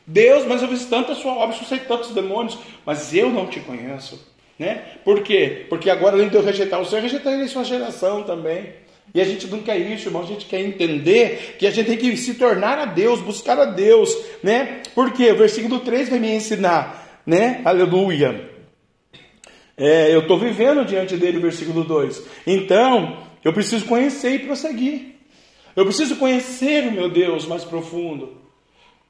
Deus, 0.09 0.47
mas 0.47 0.63
eu 0.63 0.69
fiz 0.69 0.87
tanta 0.87 1.15
sua 1.15 1.33
obra, 1.33 1.55
eu 1.55 1.67
sei 1.67 1.81
tantos 1.81 2.15
demônios, 2.15 2.59
mas 2.87 3.15
eu 3.15 3.29
não 3.29 3.47
te 3.47 3.61
conheço. 3.61 4.19
Né? 4.59 4.83
Por 5.05 5.23
quê? 5.23 5.67
Porque 5.69 5.91
agora, 5.91 6.17
além 6.17 6.31
de 6.31 6.35
eu 6.35 6.43
rejeitar 6.43 6.81
o 6.81 6.85
Senhor, 6.87 7.01
eu 7.01 7.03
rejeitaria 7.03 7.45
a 7.45 7.49
sua 7.49 7.63
geração 7.63 8.23
também. 8.23 8.73
E 9.15 9.21
a 9.21 9.25
gente 9.25 9.47
não 9.47 9.61
quer 9.61 9.77
isso, 9.77 10.09
irmão. 10.09 10.23
A 10.23 10.27
gente 10.27 10.47
quer 10.47 10.61
entender 10.61 11.57
que 11.59 11.67
a 11.67 11.71
gente 11.71 11.87
tem 11.87 11.99
que 11.99 12.17
se 12.17 12.35
tornar 12.35 12.79
a 12.79 12.87
Deus, 12.87 13.21
buscar 13.21 13.59
a 13.59 13.67
Deus, 13.67 14.17
né? 14.43 14.81
Porque 14.95 15.31
o 15.31 15.37
versículo 15.37 15.81
3 15.81 16.09
vai 16.09 16.19
me 16.19 16.35
ensinar, 16.35 17.21
né? 17.27 17.61
Aleluia. 17.65 18.51
É, 19.77 20.13
eu 20.13 20.21
estou 20.21 20.39
vivendo 20.39 20.87
diante 20.87 21.19
dele, 21.19 21.39
versículo 21.39 21.85
2. 21.85 22.23
Então, 22.47 23.19
eu 23.45 23.53
preciso 23.53 23.85
conhecer 23.85 24.35
e 24.35 24.39
prosseguir. 24.41 25.17
Eu 25.77 25.85
preciso 25.85 26.17
conhecer 26.17 26.89
o 26.89 26.93
meu 26.93 27.11
Deus 27.11 27.47
mais 27.47 27.63
profundo 27.63 28.48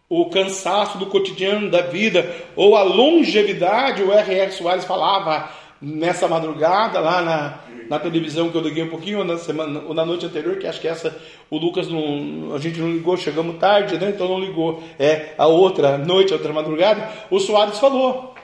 o 0.09 0.27
cansaço 0.31 0.97
do 0.99 1.07
cotidiano 1.07 1.71
da 1.71 1.83
vida, 1.83 2.35
ou 2.57 2.77
a 2.77 2.83
longevidade, 2.83 4.03
o 4.03 4.13
R.R. 4.13 4.51
Soares 4.53 4.85
falava 4.85 5.51
nessa 5.81 6.27
madrugada 6.27 6.99
lá 6.99 7.23
na, 7.23 7.59
na 7.89 7.99
televisão 7.99 8.51
que 8.51 8.57
eu 8.57 8.63
liguei 8.63 8.83
um 8.83 8.89
pouquinho, 8.89 9.19
ou 9.19 9.25
na, 9.25 9.37
semana, 9.37 9.83
ou 9.87 9.95
na 9.95 10.05
noite 10.05 10.27
anterior, 10.27 10.57
que 10.57 10.67
acho 10.67 10.81
que 10.81 10.89
essa 10.89 11.17
o 11.51 11.57
Lucas 11.57 11.89
não, 11.89 12.55
a 12.55 12.59
gente 12.59 12.81
não 12.81 12.91
ligou, 12.91 13.17
chegamos 13.17 13.59
tarde, 13.59 13.97
né? 13.97 14.11
Então 14.11 14.29
não 14.29 14.41
ligou. 14.41 14.83
É 14.99 15.35
a 15.39 15.47
outra 15.47 15.97
noite, 15.99 16.33
a 16.33 16.37
outra 16.37 16.53
madrugada, 16.53 17.09
o 17.31 17.39
Soares 17.39 17.79
falou. 17.79 18.35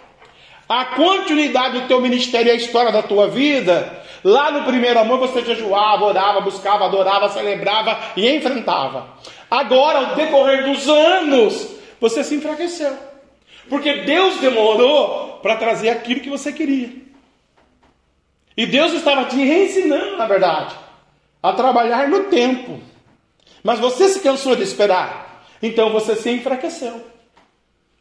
A 0.68 0.84
continuidade 0.86 1.80
do 1.80 1.88
teu 1.88 2.00
ministério 2.00 2.48
e 2.48 2.52
a 2.52 2.54
história 2.54 2.90
da 2.90 3.02
tua 3.02 3.28
vida, 3.28 4.02
lá 4.24 4.50
no 4.50 4.64
primeiro 4.64 4.98
amor 4.98 5.18
você 5.18 5.44
jejuava, 5.44 6.04
orava, 6.04 6.40
buscava, 6.40 6.86
adorava, 6.86 7.28
celebrava 7.28 7.98
e 8.16 8.28
enfrentava. 8.34 9.08
Agora, 9.50 9.98
ao 9.98 10.14
decorrer 10.16 10.64
dos 10.64 10.88
anos, 10.88 11.68
você 12.00 12.24
se 12.24 12.34
enfraqueceu. 12.34 12.96
Porque 13.68 14.02
Deus 14.02 14.38
demorou 14.38 15.38
para 15.42 15.56
trazer 15.56 15.90
aquilo 15.90 16.20
que 16.20 16.30
você 16.30 16.52
queria. 16.52 16.90
E 18.56 18.66
Deus 18.66 18.92
estava 18.92 19.24
te 19.24 19.40
ensinando, 19.40 20.16
na 20.16 20.26
verdade, 20.26 20.74
a 21.42 21.52
trabalhar 21.52 22.08
no 22.08 22.24
tempo. 22.24 22.80
Mas 23.62 23.78
você 23.78 24.08
se 24.08 24.20
cansou 24.20 24.56
de 24.56 24.62
esperar. 24.62 25.46
Então 25.62 25.90
você 25.90 26.14
se 26.14 26.30
enfraqueceu. 26.30 27.04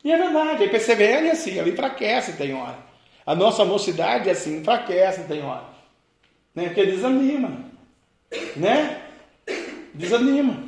E 0.04 0.12
é 0.12 0.18
verdade, 0.18 0.66
a 0.66 0.70
PCVL 0.70 1.28
é 1.28 1.32
assim, 1.32 1.58
ela 1.58 1.70
enfraquece 1.70 2.34
tem 2.34 2.54
hora. 2.54 2.78
A 3.26 3.34
nossa 3.34 3.64
mocidade 3.64 4.28
é 4.28 4.34
assim, 4.34 4.58
enfraquece 4.58 5.24
tem 5.24 5.42
hora. 5.42 5.73
Né? 6.56 6.66
Porque 6.66 6.86
desanima. 6.86 7.66
Né? 8.56 9.02
Desanima. 9.94 10.64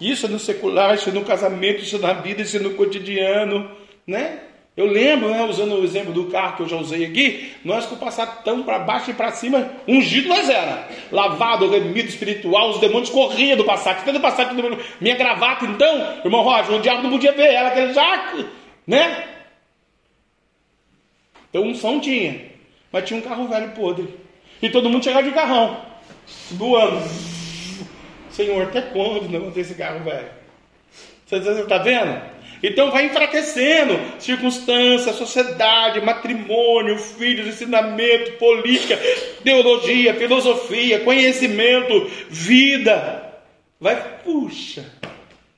Isso 0.00 0.26
é 0.26 0.28
no 0.28 0.38
secular, 0.38 0.94
isso 0.94 1.08
é 1.08 1.12
no 1.12 1.24
casamento, 1.24 1.82
isso 1.82 1.96
é 1.96 1.98
na 1.98 2.12
vida, 2.12 2.42
isso 2.42 2.56
é 2.56 2.60
no 2.60 2.74
cotidiano, 2.74 3.70
né? 4.06 4.40
Eu 4.76 4.84
lembro, 4.84 5.30
né, 5.30 5.42
usando 5.42 5.72
o 5.76 5.84
exemplo 5.84 6.12
do 6.12 6.26
carro 6.26 6.56
que 6.56 6.62
eu 6.62 6.68
já 6.68 6.76
usei 6.76 7.02
aqui, 7.06 7.54
nós 7.64 7.86
com 7.86 7.96
passar 7.96 8.42
tão 8.44 8.62
para 8.62 8.78
baixo 8.80 9.10
e 9.10 9.14
para 9.14 9.32
cima, 9.32 9.70
ungido 9.88 10.28
nós 10.28 10.50
era. 10.50 10.86
Lavado, 11.10 11.70
remido 11.70 12.10
espiritual, 12.10 12.68
os 12.68 12.78
demônios 12.78 13.08
corriam 13.08 13.56
do 13.56 13.64
Passat. 13.64 14.04
Tendo 14.04 14.20
Passat, 14.20 14.52
minha 15.00 15.16
gravata, 15.16 15.64
então, 15.64 16.18
irmão 16.22 16.42
Roger, 16.42 16.74
o 16.74 16.82
diabo 16.82 17.04
não 17.04 17.10
podia 17.10 17.32
ver 17.32 17.54
ela, 17.54 17.70
aquele 17.70 17.94
jaco, 17.94 18.44
né? 18.86 19.26
Então 21.48 21.62
unção 21.62 21.98
tinha, 21.98 22.38
mas 22.92 23.04
tinha 23.04 23.18
um 23.18 23.22
carro 23.22 23.48
velho 23.48 23.70
podre. 23.70 24.25
E 24.60 24.70
todo 24.70 24.88
mundo 24.88 25.04
chegava 25.04 25.22
de 25.22 25.34
carrão, 25.34 25.80
voando. 26.52 27.02
Senhor, 28.30 28.62
até 28.64 28.82
quando 28.82 29.28
não 29.28 29.50
tem 29.50 29.62
esse 29.62 29.74
carro 29.74 30.04
velho? 30.04 30.28
Você 31.26 31.36
está 31.36 31.78
vendo? 31.78 32.20
Então 32.62 32.90
vai 32.90 33.06
enfraquecendo 33.06 33.98
circunstância, 34.18 35.12
sociedade, 35.12 36.00
matrimônio, 36.00 36.98
filhos, 36.98 37.46
ensinamento, 37.46 38.32
política, 38.32 38.98
teologia, 39.44 40.14
filosofia, 40.14 41.00
conhecimento, 41.00 42.10
vida. 42.28 43.34
Vai, 43.80 44.20
puxa. 44.24 44.84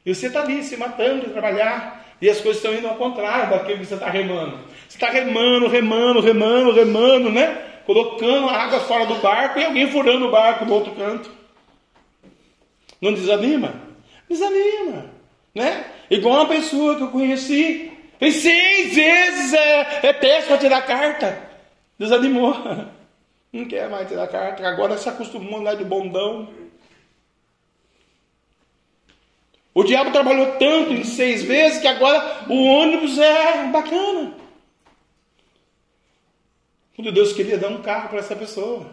E 0.04 0.14
você 0.14 0.26
está 0.26 0.42
ali 0.42 0.62
se 0.62 0.76
matando 0.76 1.26
de 1.26 1.32
trabalhar. 1.32 2.06
E 2.20 2.28
as 2.28 2.40
coisas 2.40 2.62
estão 2.62 2.76
indo 2.76 2.88
ao 2.88 2.96
contrário 2.96 3.50
daquilo 3.50 3.78
que 3.78 3.86
você 3.86 3.94
está 3.94 4.10
remando. 4.10 4.58
Você 4.88 4.96
está 4.96 5.08
remando, 5.08 5.68
remando, 5.68 6.20
remando, 6.20 6.72
remando, 6.72 7.30
né? 7.30 7.67
Colocando 7.88 8.50
a 8.50 8.64
água 8.64 8.80
fora 8.80 9.06
do 9.06 9.14
barco 9.14 9.58
e 9.58 9.64
alguém 9.64 9.90
furando 9.90 10.26
o 10.26 10.30
barco 10.30 10.66
do 10.66 10.74
outro 10.74 10.94
canto. 10.94 11.30
Não 13.00 13.14
desanima? 13.14 13.80
Desanima, 14.28 15.06
né? 15.54 15.86
Igual 16.10 16.34
uma 16.34 16.48
pessoa 16.48 16.96
que 16.96 17.04
eu 17.04 17.10
conheci, 17.10 17.90
Em 18.20 18.30
seis 18.30 18.94
vezes 18.94 19.54
é, 19.54 20.00
é 20.02 20.12
teste 20.12 20.48
para 20.48 20.58
tirar 20.58 20.82
carta. 20.82 21.42
Desanimou. 21.98 22.54
Não 23.50 23.64
quer 23.64 23.88
mais 23.88 24.06
tirar 24.06 24.28
carta. 24.28 24.68
Agora 24.68 24.98
se 24.98 25.08
acostumou 25.08 25.56
a 25.56 25.60
andar 25.60 25.76
de 25.76 25.84
bondão. 25.84 26.46
O 29.72 29.82
diabo 29.82 30.10
trabalhou 30.10 30.58
tanto 30.58 30.92
em 30.92 31.04
seis 31.04 31.42
vezes 31.42 31.80
que 31.80 31.88
agora 31.88 32.44
o 32.50 32.64
ônibus 32.64 33.18
é 33.18 33.64
bacana. 33.68 34.34
Quando 36.98 37.12
Deus 37.12 37.32
queria 37.32 37.56
dar 37.56 37.68
um 37.68 37.80
carro 37.80 38.08
para 38.08 38.18
essa 38.18 38.34
pessoa. 38.34 38.84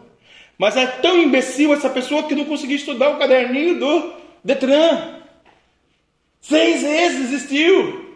Mas 0.60 0.78
é 0.78 0.86
tão 0.86 1.18
imbecil 1.18 1.74
essa 1.74 1.90
pessoa 1.90 2.28
que 2.28 2.36
não 2.36 2.46
conseguiu 2.46 2.76
estudar 2.76 3.10
o 3.10 3.18
caderninho 3.18 3.80
do 3.80 4.14
Detran. 4.44 5.22
Seis 6.40 6.84
vezes 6.84 7.34
existiu. 7.34 8.16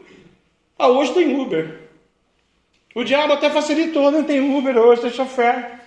Ah, 0.78 0.90
hoje 0.90 1.16
tem 1.16 1.36
Uber. 1.36 1.90
O 2.94 3.04
diabo 3.04 3.34
até 3.34 3.50
facilitou, 3.50 4.12
não 4.12 4.22
né? 4.22 4.28
tem 4.28 4.56
Uber 4.56 4.78
hoje, 4.78 5.02
tem 5.02 5.10
chofer. 5.10 5.82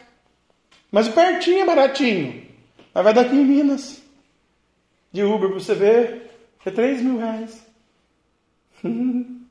Mas 0.91 1.07
pertinho 1.07 1.61
é 1.61 1.65
baratinho. 1.65 2.45
Mas 2.93 3.05
vai 3.05 3.15
daqui 3.15 3.37
em 3.37 3.45
Minas. 3.45 4.03
De 5.13 5.23
Uber 5.23 5.49
para 5.49 5.61
você 5.61 5.77
ver. 5.77 6.29
É 6.67 6.73
3 6.73 7.03
mil 7.03 7.19
reais. 7.19 7.65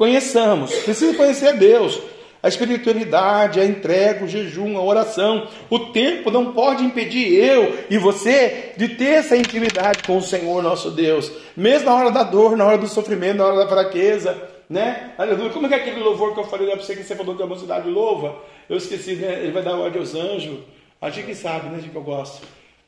Conheçamos. 0.00 0.72
Precisa 0.76 1.14
conhecer 1.14 1.58
Deus 1.58 2.00
a 2.42 2.48
espiritualidade, 2.48 3.60
a 3.60 3.66
entrega, 3.66 4.24
o 4.24 4.28
jejum, 4.28 4.78
a 4.78 4.82
oração. 4.82 5.46
O 5.68 5.78
tempo 5.78 6.30
não 6.30 6.54
pode 6.54 6.82
impedir 6.82 7.34
eu 7.34 7.84
e 7.90 7.98
você 7.98 8.72
de 8.78 8.88
ter 8.88 9.16
essa 9.16 9.36
intimidade 9.36 10.02
com 10.04 10.16
o 10.16 10.22
Senhor 10.22 10.62
nosso 10.62 10.90
Deus, 10.90 11.30
mesmo 11.54 11.84
na 11.90 11.94
hora 11.94 12.10
da 12.10 12.22
dor, 12.22 12.56
na 12.56 12.64
hora 12.64 12.78
do 12.78 12.88
sofrimento, 12.88 13.36
na 13.36 13.44
hora 13.44 13.56
da 13.58 13.68
fraqueza, 13.68 14.42
né? 14.70 15.12
Aleluia. 15.18 15.50
Como 15.50 15.66
é 15.66 15.68
que 15.68 15.74
é 15.74 15.78
aquele 15.78 16.00
louvor 16.00 16.32
que 16.32 16.40
eu 16.40 16.44
falei 16.44 16.68
para 16.68 16.76
você 16.76 16.96
que 16.96 17.02
você 17.02 17.14
falou 17.14 17.36
que 17.36 17.42
a 17.42 17.46
mocidade 17.46 17.86
louva? 17.86 18.38
Eu 18.70 18.78
esqueci, 18.78 19.16
né? 19.16 19.40
Ele 19.42 19.52
vai 19.52 19.62
dar 19.62 19.74
ordem 19.74 20.00
aos 20.00 20.14
anjos. 20.14 20.60
A 20.98 21.10
gente 21.10 21.26
que 21.26 21.34
sabe, 21.34 21.68
né? 21.68 21.74
A 21.76 21.78
gente 21.78 21.90
que 21.90 21.96
eu 21.96 22.02
gosto, 22.02 22.40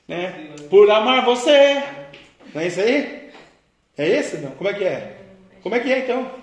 né? 0.08 0.48
Por 0.70 0.90
amar 0.90 1.26
você. 1.26 1.82
Não 2.54 2.62
é 2.62 2.68
isso 2.68 2.80
aí? 2.80 3.28
É 3.98 4.08
esse 4.08 4.38
não? 4.38 4.52
Como 4.52 4.70
é 4.70 4.72
que 4.72 4.84
é? 4.84 5.16
Como 5.62 5.74
é 5.74 5.80
que 5.80 5.92
é 5.92 5.98
então? 5.98 6.41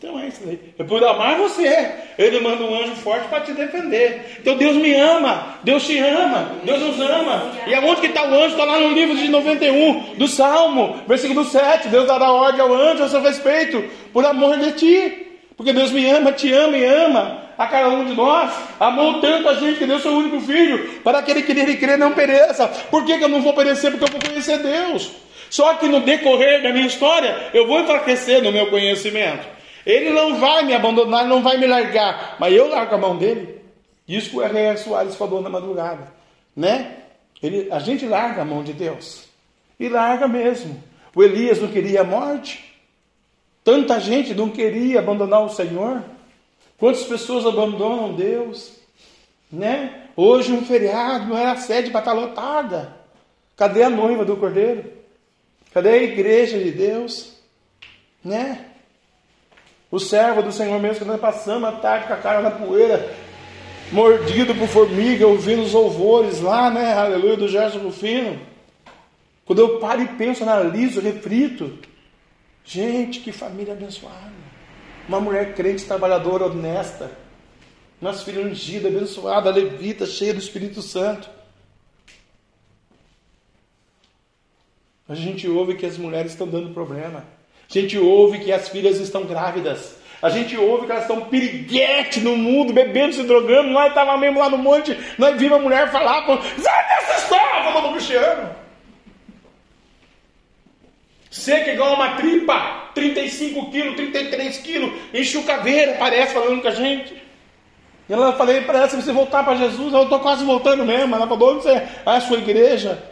Então 0.00 0.18
é 0.18 0.28
isso 0.28 0.40
aí. 0.46 0.58
É 0.78 0.82
por 0.82 1.04
amar 1.04 1.36
você. 1.36 1.92
Ele 2.16 2.40
manda 2.40 2.64
um 2.64 2.74
anjo 2.74 2.94
forte 2.96 3.28
para 3.28 3.40
te 3.40 3.52
defender. 3.52 4.38
Então 4.40 4.56
Deus 4.56 4.74
me 4.76 4.94
ama. 4.94 5.58
Deus 5.62 5.86
te 5.86 5.98
ama. 5.98 6.52
Deus 6.64 6.80
nos 6.80 7.00
ama. 7.00 7.52
E 7.66 7.74
aonde 7.74 8.00
que 8.00 8.06
está 8.06 8.22
o 8.22 8.34
anjo? 8.34 8.52
Está 8.52 8.64
lá 8.64 8.80
no 8.80 8.94
livro 8.94 9.14
de 9.14 9.28
91 9.28 10.14
do 10.14 10.26
Salmo, 10.26 11.02
versículo 11.06 11.44
7. 11.44 11.88
Deus 11.88 12.06
dará 12.06 12.32
ordem 12.32 12.62
ao 12.62 12.72
anjo 12.72 13.02
a 13.02 13.10
seu 13.10 13.20
respeito, 13.20 13.84
por 14.10 14.24
amor 14.24 14.56
de 14.56 14.72
ti. 14.72 15.26
Porque 15.54 15.74
Deus 15.74 15.90
me 15.90 16.08
ama, 16.08 16.32
te 16.32 16.50
ama 16.50 16.78
e 16.78 16.84
ama 16.86 17.42
a 17.58 17.66
cada 17.66 17.90
um 17.90 18.02
de 18.06 18.14
nós. 18.14 18.50
Amou 18.80 19.20
tanto 19.20 19.50
a 19.50 19.54
gente 19.56 19.80
que 19.80 19.84
deu 19.84 19.98
seu 19.98 20.12
único 20.12 20.40
filho, 20.40 20.98
para 21.04 21.18
aquele 21.18 21.42
que 21.42 21.52
nele 21.52 21.76
crer 21.76 21.98
não 21.98 22.12
pereça. 22.12 22.66
Por 22.90 23.04
que, 23.04 23.18
que 23.18 23.24
eu 23.24 23.28
não 23.28 23.42
vou 23.42 23.52
perecer? 23.52 23.90
Porque 23.90 24.06
eu 24.06 24.18
vou 24.18 24.30
conhecer 24.30 24.60
Deus. 24.60 25.10
Só 25.50 25.74
que 25.74 25.86
no 25.88 26.00
decorrer 26.00 26.62
da 26.62 26.72
minha 26.72 26.86
história, 26.86 27.50
eu 27.52 27.66
vou 27.66 27.80
enfraquecer 27.80 28.42
no 28.42 28.50
meu 28.50 28.68
conhecimento. 28.68 29.59
Ele 29.84 30.10
não 30.10 30.38
vai 30.38 30.62
me 30.64 30.74
abandonar, 30.74 31.26
não 31.26 31.42
vai 31.42 31.56
me 31.56 31.66
largar, 31.66 32.36
mas 32.38 32.54
eu 32.54 32.68
largo 32.68 32.94
a 32.94 32.98
mão 32.98 33.16
dele. 33.16 33.60
Isso 34.06 34.30
que 34.30 34.36
o 34.36 34.42
R.R. 34.42 34.76
Soares 34.76 35.14
falou 35.14 35.40
na 35.40 35.48
madrugada, 35.48 36.12
né? 36.54 36.96
Ele, 37.42 37.70
a 37.72 37.78
gente 37.78 38.06
larga 38.06 38.42
a 38.42 38.44
mão 38.44 38.62
de 38.62 38.72
Deus. 38.72 39.24
E 39.78 39.88
larga 39.88 40.28
mesmo. 40.28 40.82
O 41.14 41.22
Elias 41.22 41.60
não 41.60 41.68
queria 41.68 42.02
a 42.02 42.04
morte. 42.04 42.76
Tanta 43.64 43.98
gente 43.98 44.34
não 44.34 44.50
queria 44.50 44.98
abandonar 44.98 45.42
o 45.44 45.48
Senhor. 45.48 46.02
Quantas 46.78 47.04
pessoas 47.04 47.46
abandonam 47.46 48.14
Deus? 48.14 48.72
Né? 49.50 50.06
Hoje 50.16 50.52
um 50.52 50.64
feriado, 50.64 51.34
era 51.34 51.56
sede 51.56 51.90
para 51.90 52.00
estar 52.00 52.12
lotada. 52.12 52.96
Cadê 53.56 53.82
a 53.82 53.90
noiva 53.90 54.24
do 54.24 54.36
Cordeiro? 54.36 54.92
Cadê 55.72 55.90
a 55.90 56.02
igreja 56.02 56.58
de 56.58 56.72
Deus? 56.72 57.36
Né? 58.24 58.69
O 59.90 59.98
servo 59.98 60.42
do 60.42 60.52
Senhor 60.52 60.80
mesmo 60.80 61.00
que 61.00 61.04
nós 61.04 61.20
passamos 61.20 61.68
a 61.68 61.72
tarde 61.72 62.06
com 62.06 62.12
a 62.12 62.16
cara 62.16 62.40
na 62.40 62.50
poeira, 62.50 63.12
mordido 63.90 64.54
por 64.54 64.68
formiga, 64.68 65.26
ouvindo 65.26 65.62
os 65.62 65.72
louvores 65.72 66.40
lá, 66.40 66.70
né? 66.70 66.92
Aleluia, 66.92 67.36
do 67.36 67.48
Gerson 67.48 67.80
Rufino. 67.80 68.40
Quando 69.44 69.58
eu 69.58 69.80
paro 69.80 70.00
e 70.02 70.08
penso, 70.08 70.44
analiso, 70.44 71.00
reflito. 71.00 71.78
Gente, 72.64 73.18
que 73.18 73.32
família 73.32 73.72
abençoada. 73.72 74.30
Uma 75.08 75.18
mulher 75.18 75.54
crente, 75.56 75.84
trabalhadora, 75.84 76.46
honesta. 76.46 77.10
Nossa 78.00 78.24
filha 78.24 78.46
ungida, 78.46 78.86
abençoada, 78.86 79.50
levita, 79.50 80.06
cheia 80.06 80.32
do 80.32 80.38
Espírito 80.38 80.80
Santo. 80.80 81.28
A 85.08 85.16
gente 85.16 85.48
ouve 85.48 85.74
que 85.74 85.84
as 85.84 85.98
mulheres 85.98 86.30
estão 86.30 86.46
dando 86.46 86.72
problema. 86.72 87.24
A 87.70 87.72
gente 87.72 87.96
ouve 87.96 88.40
que 88.40 88.52
as 88.52 88.68
filhas 88.68 88.98
estão 88.98 89.22
grávidas. 89.24 89.96
A 90.20 90.28
gente 90.28 90.56
ouve 90.56 90.86
que 90.86 90.92
elas 90.92 91.04
estão 91.04 91.22
piriguete 91.22 92.20
no 92.20 92.36
mundo, 92.36 92.72
bebendo, 92.72 93.14
se 93.14 93.22
drogando. 93.22 93.70
Nós 93.70 93.88
estávamos 93.88 94.20
mesmo 94.20 94.40
lá 94.40 94.50
no 94.50 94.58
monte, 94.58 94.98
nós 95.16 95.38
vimos 95.38 95.58
a 95.58 95.62
mulher 95.62 95.90
falar, 95.90 96.26
sai 96.58 96.88
dessa 96.88 97.22
história, 97.22 97.64
falou 97.64 97.82
do 97.82 97.94
Cristiano. 97.94 98.50
Seca 101.30 101.70
igual 101.70 101.94
uma 101.94 102.16
tripa, 102.16 102.90
35 102.92 103.70
quilos, 103.70 103.94
33 103.94 104.58
quilos, 104.58 104.92
enche 105.14 105.38
o 105.38 105.44
caveira, 105.44 105.94
parece, 105.96 106.34
falando 106.34 106.60
com 106.60 106.68
a 106.68 106.72
gente. 106.72 107.14
E 108.08 108.12
ela 108.12 108.32
falei 108.32 108.62
para 108.62 108.78
ela, 108.78 108.88
se 108.88 108.96
você 108.96 109.12
voltar 109.12 109.44
para 109.44 109.54
Jesus, 109.54 109.92
eu 109.94 110.02
estou 110.02 110.18
quase 110.18 110.44
voltando 110.44 110.84
mesmo. 110.84 111.14
Ela 111.14 111.28
falou, 111.28 111.54
onde 111.54 111.62
você 111.62 111.70
é? 111.70 111.88
Ah, 112.04 112.16
a 112.16 112.20
sua 112.20 112.38
igreja. 112.38 113.09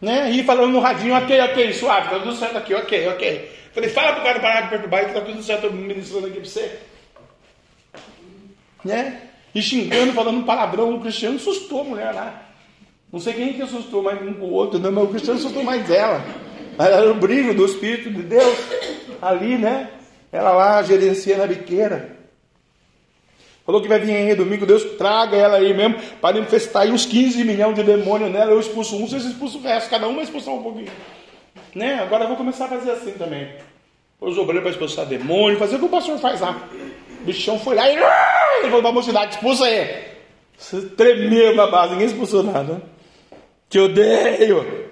Né? 0.00 0.30
E 0.30 0.44
falando 0.44 0.72
no 0.72 0.80
radinho, 0.80 1.14
ok, 1.14 1.40
ok, 1.40 1.72
suave, 1.72 2.06
está 2.06 2.18
tudo 2.20 2.36
certo 2.36 2.58
aqui, 2.58 2.74
ok, 2.74 3.08
ok. 3.08 3.58
Falei, 3.72 3.90
fala 3.90 4.12
pro 4.12 4.24
cara 4.24 4.40
parar 4.40 4.60
de 4.62 4.68
perturbar 4.70 5.06
que 5.06 5.14
tá 5.14 5.20
tudo 5.20 5.42
certo, 5.42 5.64
eu 5.64 5.72
ministrando 5.72 6.26
aqui 6.26 6.40
para 6.40 6.48
você. 6.48 6.78
Né? 8.84 9.22
E 9.54 9.60
xingando, 9.60 10.12
falando 10.12 10.44
palavrão, 10.44 10.94
o 10.94 11.00
Cristiano 11.00 11.36
assustou 11.36 11.80
a 11.80 11.84
mulher 11.84 12.14
lá. 12.14 12.42
Não 13.12 13.18
sei 13.18 13.32
quem 13.32 13.54
que 13.54 13.62
assustou 13.62 14.02
mais 14.02 14.20
um 14.22 14.34
com 14.34 14.46
o 14.46 14.52
outro, 14.52 14.78
não, 14.78 14.92
mas 14.92 15.04
o 15.04 15.08
Cristiano 15.08 15.38
assustou 15.38 15.64
mais 15.64 15.90
ela. 15.90 16.22
Era 16.78 17.10
o 17.10 17.14
brilho 17.14 17.54
do 17.54 17.64
Espírito 17.64 18.10
de 18.10 18.22
Deus 18.22 18.56
ali, 19.20 19.56
né? 19.58 19.90
Ela 20.30 20.52
lá 20.52 20.82
gerenciando 20.82 21.42
a 21.42 21.46
biqueira. 21.46 22.17
Falou 23.68 23.82
que 23.82 23.88
vai 23.88 23.98
vir 23.98 24.16
aí 24.16 24.34
domingo, 24.34 24.64
Deus 24.64 24.82
traga 24.96 25.36
ela 25.36 25.58
aí 25.58 25.74
mesmo 25.74 25.96
para 26.22 26.38
infestar 26.38 26.84
aí 26.84 26.90
uns 26.90 27.04
15 27.04 27.44
milhões 27.44 27.74
de 27.74 27.82
demônios 27.82 28.32
nela. 28.32 28.50
Eu 28.50 28.58
expulso 28.58 28.96
um, 28.96 29.06
vocês 29.06 29.26
expulsam 29.26 29.60
o 29.60 29.62
resto, 29.62 29.90
cada 29.90 30.08
um 30.08 30.14
vai 30.14 30.24
expulsar 30.24 30.54
um 30.54 30.62
pouquinho. 30.62 30.90
Né? 31.74 32.00
Agora 32.00 32.24
eu 32.24 32.28
vou 32.28 32.36
começar 32.38 32.64
a 32.64 32.68
fazer 32.68 32.92
assim 32.92 33.10
também. 33.10 33.46
Os 34.18 34.38
obreiros 34.38 34.62
para 34.62 34.70
expulsar 34.70 35.04
demônio, 35.04 35.58
fazer 35.58 35.76
o 35.76 35.80
que 35.80 35.84
o 35.84 35.88
pastor 35.90 36.18
faz 36.18 36.40
lá. 36.40 36.66
O 37.20 37.24
bichão 37.26 37.58
foi 37.58 37.74
lá 37.74 37.86
e 37.90 37.96
ele 37.96 38.00
falou 38.62 38.80
para 38.80 38.88
a 38.88 38.94
mocidade, 38.94 39.34
expulsa 39.34 39.66
aí. 39.66 40.02
Você 40.56 40.80
tremeu 40.86 41.54
na 41.54 41.66
base, 41.66 41.92
ninguém 41.92 42.06
expulsou 42.06 42.42
nada. 42.42 42.80
Te 43.68 43.78
odeio. 43.78 44.88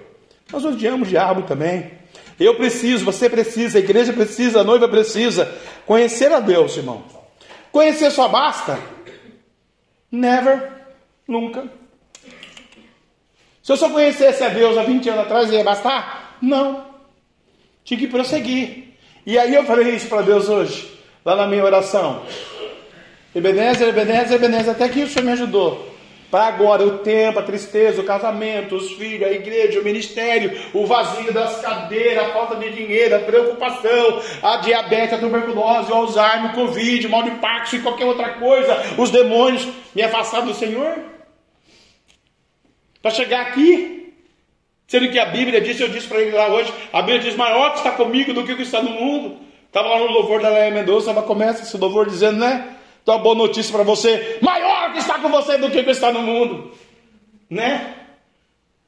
Nós 0.53 0.67
odiamos 0.67 1.09
o 1.09 1.11
diabo 1.11 1.45
também. 1.45 1.93
Eu 2.39 2.55
preciso, 2.57 3.07
você 3.07 3.31
precisa, 3.31 3.79
a 3.79 3.81
igreja 3.81 4.13
precisa, 4.13 4.61
a 4.61 4.65
noiva 4.65 4.87
precisa 4.87 5.51
conhecer 5.87 6.31
a 6.31 6.41
Deus, 6.41 6.77
irmão. 6.77 7.17
Conhecer 7.77 8.11
só 8.11 8.27
basta? 8.27 8.79
Never, 10.11 10.73
nunca. 11.29 11.69
Se 13.63 13.71
eu 13.71 13.77
só 13.77 13.91
conhecesse 13.91 14.43
a 14.43 14.49
Deus 14.49 14.79
há 14.79 14.83
20 14.83 15.11
anos 15.11 15.27
atrás, 15.27 15.53
ia 15.53 15.63
bastar? 15.63 16.39
Não. 16.41 16.87
Tinha 17.85 18.01
que 18.01 18.07
prosseguir. 18.07 18.95
E 19.27 19.39
aí 19.39 19.55
eu 19.55 19.63
falei 19.65 19.95
isso 19.95 20.09
para 20.09 20.23
Deus 20.23 20.49
hoje, 20.49 20.91
lá 21.23 21.37
na 21.37 21.47
minha 21.47 21.63
oração. 21.63 22.25
Ebenezer, 23.35 23.89
Ebenezer, 23.89 24.37
Ebenezer, 24.37 24.71
até 24.71 24.89
que 24.89 25.03
o 25.03 25.07
Senhor 25.07 25.27
me 25.27 25.33
ajudou. 25.33 25.95
Para 26.31 26.47
agora, 26.47 26.85
o 26.85 26.99
tempo, 26.99 27.39
a 27.39 27.43
tristeza, 27.43 28.01
o 28.01 28.05
casamento, 28.05 28.75
os 28.75 28.93
filhos, 28.93 29.29
a 29.29 29.33
igreja, 29.33 29.81
o 29.81 29.85
ministério, 29.85 30.59
o 30.75 30.85
vazio 30.87 31.33
das 31.33 31.61
cadeiras, 31.61 32.25
a 32.25 32.33
falta 32.33 32.57
de 32.57 32.71
dinheiro, 32.71 33.15
a 33.15 33.21
preocupação, 33.21 34.21
a 34.43 34.57
diabetes, 34.57 35.15
a 35.15 35.19
tuberculose, 35.19 35.93
o 35.93 35.95
Alzheimer, 35.95 36.51
o 36.51 36.55
Covid, 36.55 37.07
o 37.07 37.11
mal 37.11 37.23
de 37.23 37.31
Parkinson 37.33 37.77
e 37.77 37.83
qualquer 37.83 38.07
outra 38.07 38.31
coisa, 38.31 38.77
os 38.99 39.11
demônios 39.11 39.69
me 39.95 40.03
afastaram 40.03 40.47
do 40.47 40.55
Senhor. 40.55 40.97
Para 43.01 43.13
chegar 43.13 43.43
aqui, 43.43 43.97
Sendo 44.89 45.11
que 45.11 45.19
a 45.19 45.27
Bíblia 45.27 45.61
diz, 45.61 45.81
eu 45.81 45.89
disse 45.89 46.07
para 46.07 46.21
ele 46.21 46.31
lá 46.31 46.47
hoje, 46.49 46.73
a 46.93 47.03
Bíblia 47.03 47.19
diz, 47.19 47.35
maior 47.35 47.73
que 47.73 47.79
está 47.79 47.91
comigo 47.91 48.33
do 48.33 48.45
que 48.45 48.53
o 48.53 48.57
que 48.57 48.63
está 48.63 48.81
no 48.81 48.91
mundo. 48.91 49.39
Estava 49.67 49.89
lá 49.89 49.99
no 49.99 50.07
louvor 50.07 50.41
da 50.41 50.49
Leia 50.49 50.71
Mendonça, 50.71 51.11
ela 51.11 51.23
começa 51.23 51.63
esse 51.63 51.77
louvor 51.77 52.09
dizendo, 52.09 52.39
né? 52.39 52.76
Então, 53.07 53.21
boa 53.21 53.37
notícia 53.37 53.73
para 53.73 53.85
você, 53.85 54.37
maior 54.43 54.91
que 54.93 54.99
está 54.99 55.21
com 55.21 55.29
você 55.29 55.57
do 55.59 55.71
que 55.71 55.79
o 55.79 55.85
que 55.85 55.91
está 55.93 56.11
no 56.11 56.23
mundo. 56.23 56.73
Né? 57.49 57.95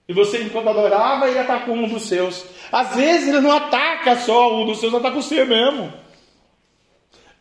E 0.09 0.12
você, 0.12 0.42
enquanto 0.42 0.70
adorava, 0.70 1.28
ele 1.28 1.38
atacou 1.38 1.76
um 1.76 1.87
dos 1.87 2.09
seus. 2.09 2.44
Às 2.72 2.96
vezes 2.96 3.28
ele 3.28 3.38
não 3.38 3.52
ataca 3.52 4.16
só 4.16 4.61
um 4.61 4.66
dos 4.66 4.81
seus, 4.81 4.92
ataca 4.92 5.14
você 5.14 5.44
mesmo. 5.44 5.92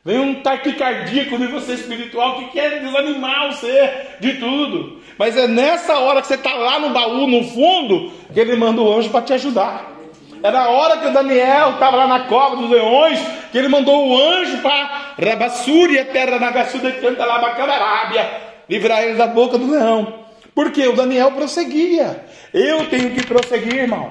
Vem 0.06 0.20
um 0.20 0.36
taquicardíaco 0.44 1.34
em 1.34 1.48
você 1.48 1.74
espiritual 1.74 2.38
que 2.38 2.52
quer 2.52 2.80
desanimar 2.80 3.52
você 3.52 4.10
de 4.20 4.34
tudo. 4.34 5.02
Mas 5.18 5.36
é 5.36 5.48
nessa 5.48 5.98
hora 5.98 6.22
que 6.22 6.28
você 6.28 6.36
está 6.36 6.54
lá 6.54 6.78
no 6.78 6.92
baú, 6.92 7.26
no 7.26 7.44
fundo, 7.44 8.12
que 8.32 8.40
ele 8.40 8.56
manda 8.56 8.80
o 8.84 8.94
anjo 8.94 9.10
para 9.10 9.24
te 9.24 9.34
ajudar. 9.34 9.98
É 10.44 10.52
na 10.52 10.70
hora 10.70 10.98
que 10.98 11.08
o 11.08 11.12
Daniel 11.12 11.72
estava 11.72 11.98
lá 11.98 12.06
na 12.06 12.20
cova 12.26 12.56
dos 12.56 12.70
leões, 12.70 13.20
que 13.52 13.58
ele 13.58 13.68
mandou 13.68 14.10
o 14.10 14.22
anjo 14.22 14.60
para 14.60 15.07
Rabassuri, 15.18 16.00
a 16.00 16.06
terra 16.06 16.40
Nagassuda 16.40 16.90
e 16.90 17.02
canta 17.02 17.26
lá 17.26 17.36
Arábia, 17.38 18.30
livrar 18.70 19.04
ele 19.04 19.16
da 19.16 19.28
boca 19.28 19.58
do 19.58 19.70
leão. 19.70 20.26
Porque 20.54 20.88
o 20.88 20.96
Daniel 20.96 21.32
prosseguia. 21.32 22.26
Eu 22.54 22.88
tenho 22.90 23.12
que 23.12 23.26
prosseguir, 23.26 23.76
irmão. 23.76 24.10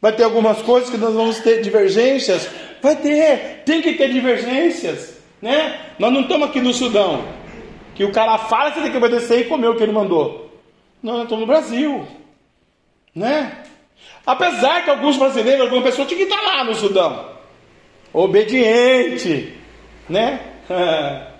Vai 0.00 0.12
ter 0.12 0.24
algumas 0.24 0.60
coisas 0.62 0.90
que 0.90 0.96
nós 0.96 1.14
vamos 1.14 1.38
ter 1.40 1.62
divergências. 1.62 2.48
Vai 2.82 2.96
ter, 2.96 3.62
tem 3.64 3.80
que 3.80 3.94
ter 3.94 4.12
divergências, 4.12 5.18
né? 5.40 5.80
Nós 5.98 6.12
não 6.12 6.20
estamos 6.20 6.48
aqui 6.48 6.60
no 6.60 6.74
Sudão, 6.74 7.24
que 7.94 8.04
o 8.04 8.12
cara 8.12 8.36
fala 8.36 8.72
você 8.72 8.82
tem 8.82 8.90
que 8.90 8.96
obedecer 8.96 9.40
e 9.40 9.44
comer 9.44 9.68
o 9.68 9.76
que 9.76 9.82
ele 9.82 9.92
mandou. 9.92 10.50
Não, 11.02 11.14
nós 11.14 11.22
estamos 11.22 11.40
no 11.40 11.46
Brasil, 11.46 12.06
né? 13.14 13.64
Apesar 14.26 14.84
que 14.84 14.90
alguns 14.90 15.16
brasileiros, 15.16 15.62
algumas 15.62 15.84
pessoas 15.84 16.08
tinham 16.08 16.26
que 16.26 16.34
estar 16.34 16.42
lá 16.42 16.64
no 16.64 16.74
Sudão, 16.74 17.30
obediente, 18.12 19.54
né? 20.08 20.40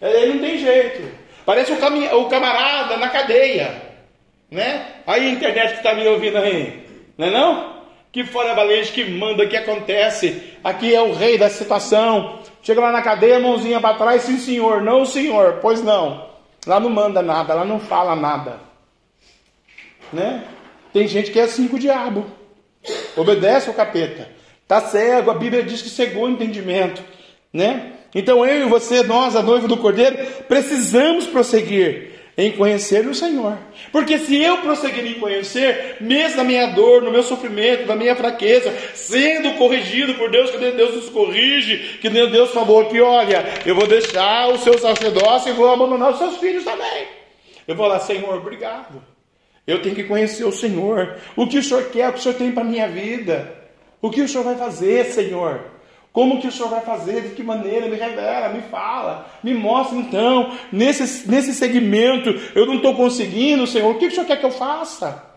Ele 0.00 0.34
não 0.34 0.40
tem 0.40 0.58
jeito. 0.58 1.22
Parece 1.44 1.72
o, 1.72 2.18
o 2.18 2.28
camarada 2.28 2.96
na 2.96 3.08
cadeia, 3.08 3.82
né? 4.50 4.86
Aí 5.06 5.26
a 5.26 5.30
internet 5.30 5.72
que 5.72 5.76
está 5.78 5.94
me 5.94 6.06
ouvindo 6.06 6.38
aí, 6.38 6.86
não 7.16 7.26
é 7.26 7.30
não? 7.30 7.72
que 8.12 8.24
fora 8.24 8.54
valente, 8.54 8.92
que 8.92 9.04
manda, 9.04 9.46
que 9.46 9.56
acontece. 9.56 10.52
Aqui 10.62 10.94
é 10.94 11.00
o 11.00 11.14
rei 11.14 11.38
da 11.38 11.48
situação. 11.48 12.40
Chega 12.62 12.80
lá 12.80 12.92
na 12.92 13.00
cadeia, 13.00 13.40
mãozinha 13.40 13.80
para 13.80 13.96
trás, 13.96 14.22
sim 14.22 14.36
senhor, 14.36 14.82
não 14.82 15.06
senhor, 15.06 15.60
pois 15.62 15.82
não. 15.82 16.30
Lá 16.66 16.78
não 16.78 16.90
manda 16.90 17.22
nada, 17.22 17.54
lá 17.54 17.64
não 17.64 17.80
fala 17.80 18.14
nada. 18.14 18.60
Né? 20.12 20.44
Tem 20.92 21.08
gente 21.08 21.30
que 21.30 21.40
é 21.40 21.44
assim 21.44 21.66
com 21.66 21.76
o 21.76 21.78
diabo. 21.78 22.26
Obedece 23.16 23.70
ao 23.70 23.74
capeta. 23.74 24.28
Tá 24.68 24.82
cego, 24.82 25.30
a 25.30 25.34
Bíblia 25.34 25.62
diz 25.62 25.80
que 25.80 25.88
cegou 25.88 26.24
o 26.24 26.30
entendimento, 26.30 27.02
né? 27.52 27.94
Então 28.14 28.44
eu 28.44 28.66
e 28.66 28.68
você, 28.68 29.02
nós, 29.02 29.34
a 29.34 29.42
noiva 29.42 29.66
do 29.66 29.76
Cordeiro, 29.76 30.16
precisamos 30.46 31.26
prosseguir 31.26 32.12
em 32.36 32.52
conhecer 32.52 33.06
o 33.06 33.14
Senhor. 33.14 33.58
Porque 33.90 34.18
se 34.18 34.40
eu 34.40 34.58
prosseguir 34.58 35.06
em 35.06 35.20
conhecer, 35.20 35.96
mesmo 36.00 36.38
na 36.38 36.44
minha 36.44 36.66
dor, 36.68 37.02
no 37.02 37.10
meu 37.10 37.22
sofrimento, 37.22 37.86
na 37.86 37.94
minha 37.94 38.16
fraqueza, 38.16 38.72
sendo 38.94 39.56
corrigido 39.58 40.14
por 40.14 40.30
Deus, 40.30 40.50
que 40.50 40.58
Deus 40.58 40.94
nos 40.94 41.08
corrige, 41.10 41.98
que 42.00 42.08
Deus 42.08 42.50
falou 42.50 42.86
que, 42.86 43.00
olha, 43.00 43.44
eu 43.66 43.74
vou 43.74 43.86
deixar 43.86 44.48
o 44.48 44.58
seu 44.58 44.78
sacerdócio 44.78 45.50
e 45.50 45.54
vou 45.54 45.70
abandonar 45.70 46.12
os 46.12 46.18
seus 46.18 46.38
filhos 46.38 46.64
também. 46.64 47.06
Eu 47.66 47.76
vou 47.76 47.86
lá, 47.86 47.98
Senhor, 48.00 48.34
obrigado. 48.34 49.02
Eu 49.66 49.80
tenho 49.80 49.94
que 49.94 50.04
conhecer 50.04 50.44
o 50.44 50.52
Senhor. 50.52 51.16
O 51.36 51.46
que 51.46 51.58
o 51.58 51.62
Senhor 51.62 51.84
quer, 51.90 52.08
o 52.08 52.12
que 52.12 52.18
o 52.18 52.22
Senhor 52.22 52.34
tem 52.34 52.50
para 52.50 52.62
a 52.62 52.66
minha 52.66 52.88
vida. 52.88 53.54
O 54.00 54.10
que 54.10 54.20
o 54.20 54.28
Senhor 54.28 54.42
vai 54.42 54.56
fazer, 54.56 55.04
Senhor? 55.06 55.71
Como 56.12 56.40
que 56.40 56.46
o 56.46 56.52
Senhor 56.52 56.68
vai 56.68 56.82
fazer? 56.82 57.22
De 57.22 57.28
que 57.30 57.42
maneira? 57.42 57.88
Me 57.88 57.96
revela, 57.96 58.50
me 58.50 58.60
fala, 58.62 59.26
me 59.42 59.54
mostra 59.54 59.96
então. 59.96 60.52
Nesse, 60.70 61.28
nesse 61.28 61.54
segmento 61.54 62.28
eu 62.54 62.66
não 62.66 62.74
estou 62.74 62.94
conseguindo, 62.94 63.66
Senhor. 63.66 63.90
O 63.90 63.98
que 63.98 64.06
o 64.06 64.10
Senhor 64.10 64.26
quer 64.26 64.38
que 64.38 64.44
eu 64.44 64.50
faça? 64.50 65.32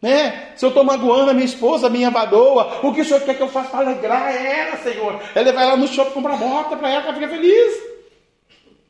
Né? 0.00 0.52
Se 0.56 0.64
eu 0.64 0.68
estou 0.68 0.84
magoando 0.84 1.30
a 1.30 1.34
minha 1.34 1.46
esposa, 1.46 1.86
a 1.86 1.90
minha 1.90 2.10
vadoa, 2.10 2.80
o 2.82 2.92
que 2.92 3.00
o 3.00 3.04
Senhor 3.04 3.20
quer 3.22 3.36
que 3.36 3.42
eu 3.42 3.48
faça 3.48 3.70
para 3.70 3.80
alegrar 3.80 4.34
ela, 4.34 4.76
Senhor? 4.76 5.20
É 5.34 5.42
levar 5.42 5.62
ela 5.62 5.76
no 5.76 5.88
shopping 5.88 6.12
comprar 6.12 6.36
bota 6.36 6.76
para 6.76 6.90
ela, 6.90 7.04
ela 7.04 7.14
fica 7.14 7.28
feliz. 7.28 7.92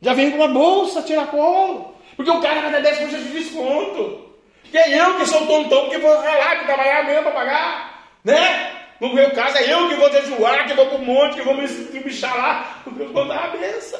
Já 0.01 0.13
vem 0.15 0.31
com 0.31 0.39
uma 0.39 0.49
bolsa, 0.49 1.03
tira 1.03 1.27
colo. 1.27 1.95
Porque 2.17 2.31
o 2.31 2.41
cara 2.41 2.61
vai 2.61 2.73
dar 2.73 2.83
10% 2.83 3.09
de 3.09 3.29
desconto. 3.29 4.33
Que 4.71 4.77
é 4.79 5.01
eu 5.01 5.19
que 5.19 5.27
sou 5.27 5.47
tontão, 5.47 5.89
que 5.89 5.99
vou 5.99 6.15
ralar, 6.15 6.61
que 6.61 6.67
trabalhar 6.67 7.05
mesmo 7.05 7.23
para 7.23 7.33
pagar. 7.33 8.09
Né? 8.25 8.82
No 9.03 9.13
meu 9.13 9.33
caso, 9.33 9.57
é 9.57 9.75
eu 9.75 9.89
que 9.89 9.97
vou 9.97 10.13
jejuar, 10.13 10.65
que 10.65 10.75
vou 10.75 10.87
para 10.87 10.97
o 10.97 11.05
monte, 11.05 11.35
que 11.35 11.43
vou 11.43 11.57
me 11.57 11.67
bichar 11.67 12.37
lá, 12.37 12.83
porque 12.85 13.03
eu 13.03 13.13
vou 13.13 13.27
dar 13.27 13.47
a 13.47 13.49
benção. 13.49 13.99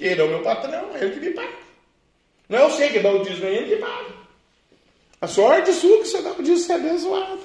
Ele 0.00 0.18
é 0.18 0.24
o 0.24 0.28
meu 0.28 0.40
patrão, 0.40 0.88
é 0.94 1.04
ele 1.04 1.10
que 1.10 1.20
me 1.20 1.32
paga. 1.32 1.58
Não 2.48 2.58
é 2.58 2.62
eu 2.62 2.70
sei 2.70 2.88
que 2.88 3.00
dá 3.00 3.10
o 3.10 3.22
dízimo, 3.22 3.44
é 3.44 3.52
ele 3.52 3.76
que 3.76 3.82
paga. 3.82 4.14
A 5.20 5.26
sorte 5.26 5.70
sua 5.74 5.98
que 5.98 6.06
você 6.06 6.22
dá 6.22 6.30
o 6.30 6.42
dízimo 6.42 6.58
ser 6.60 6.72
abençoado. 6.72 7.40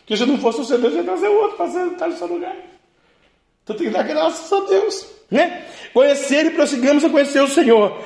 Porque 0.00 0.14
se 0.14 0.26
não 0.26 0.36
fosse 0.36 0.60
o 0.60 0.64
seu 0.64 0.76
Deus, 0.76 0.92
ia 0.92 1.04
trazer 1.04 1.28
outro 1.28 1.56
para 1.56 1.86
estar 1.86 2.08
no 2.08 2.18
seu 2.18 2.26
lugar. 2.26 2.56
Então 3.64 3.74
tem 3.74 3.86
que 3.86 3.92
dar 3.94 4.02
graças 4.02 4.52
a 4.52 4.60
Deus. 4.66 5.06
Né? 5.30 5.64
Conhecer 5.94 6.44
e 6.44 6.50
prosseguimos 6.50 7.02
a 7.02 7.08
conhecer 7.08 7.40
o 7.40 7.48
Senhor. 7.48 7.98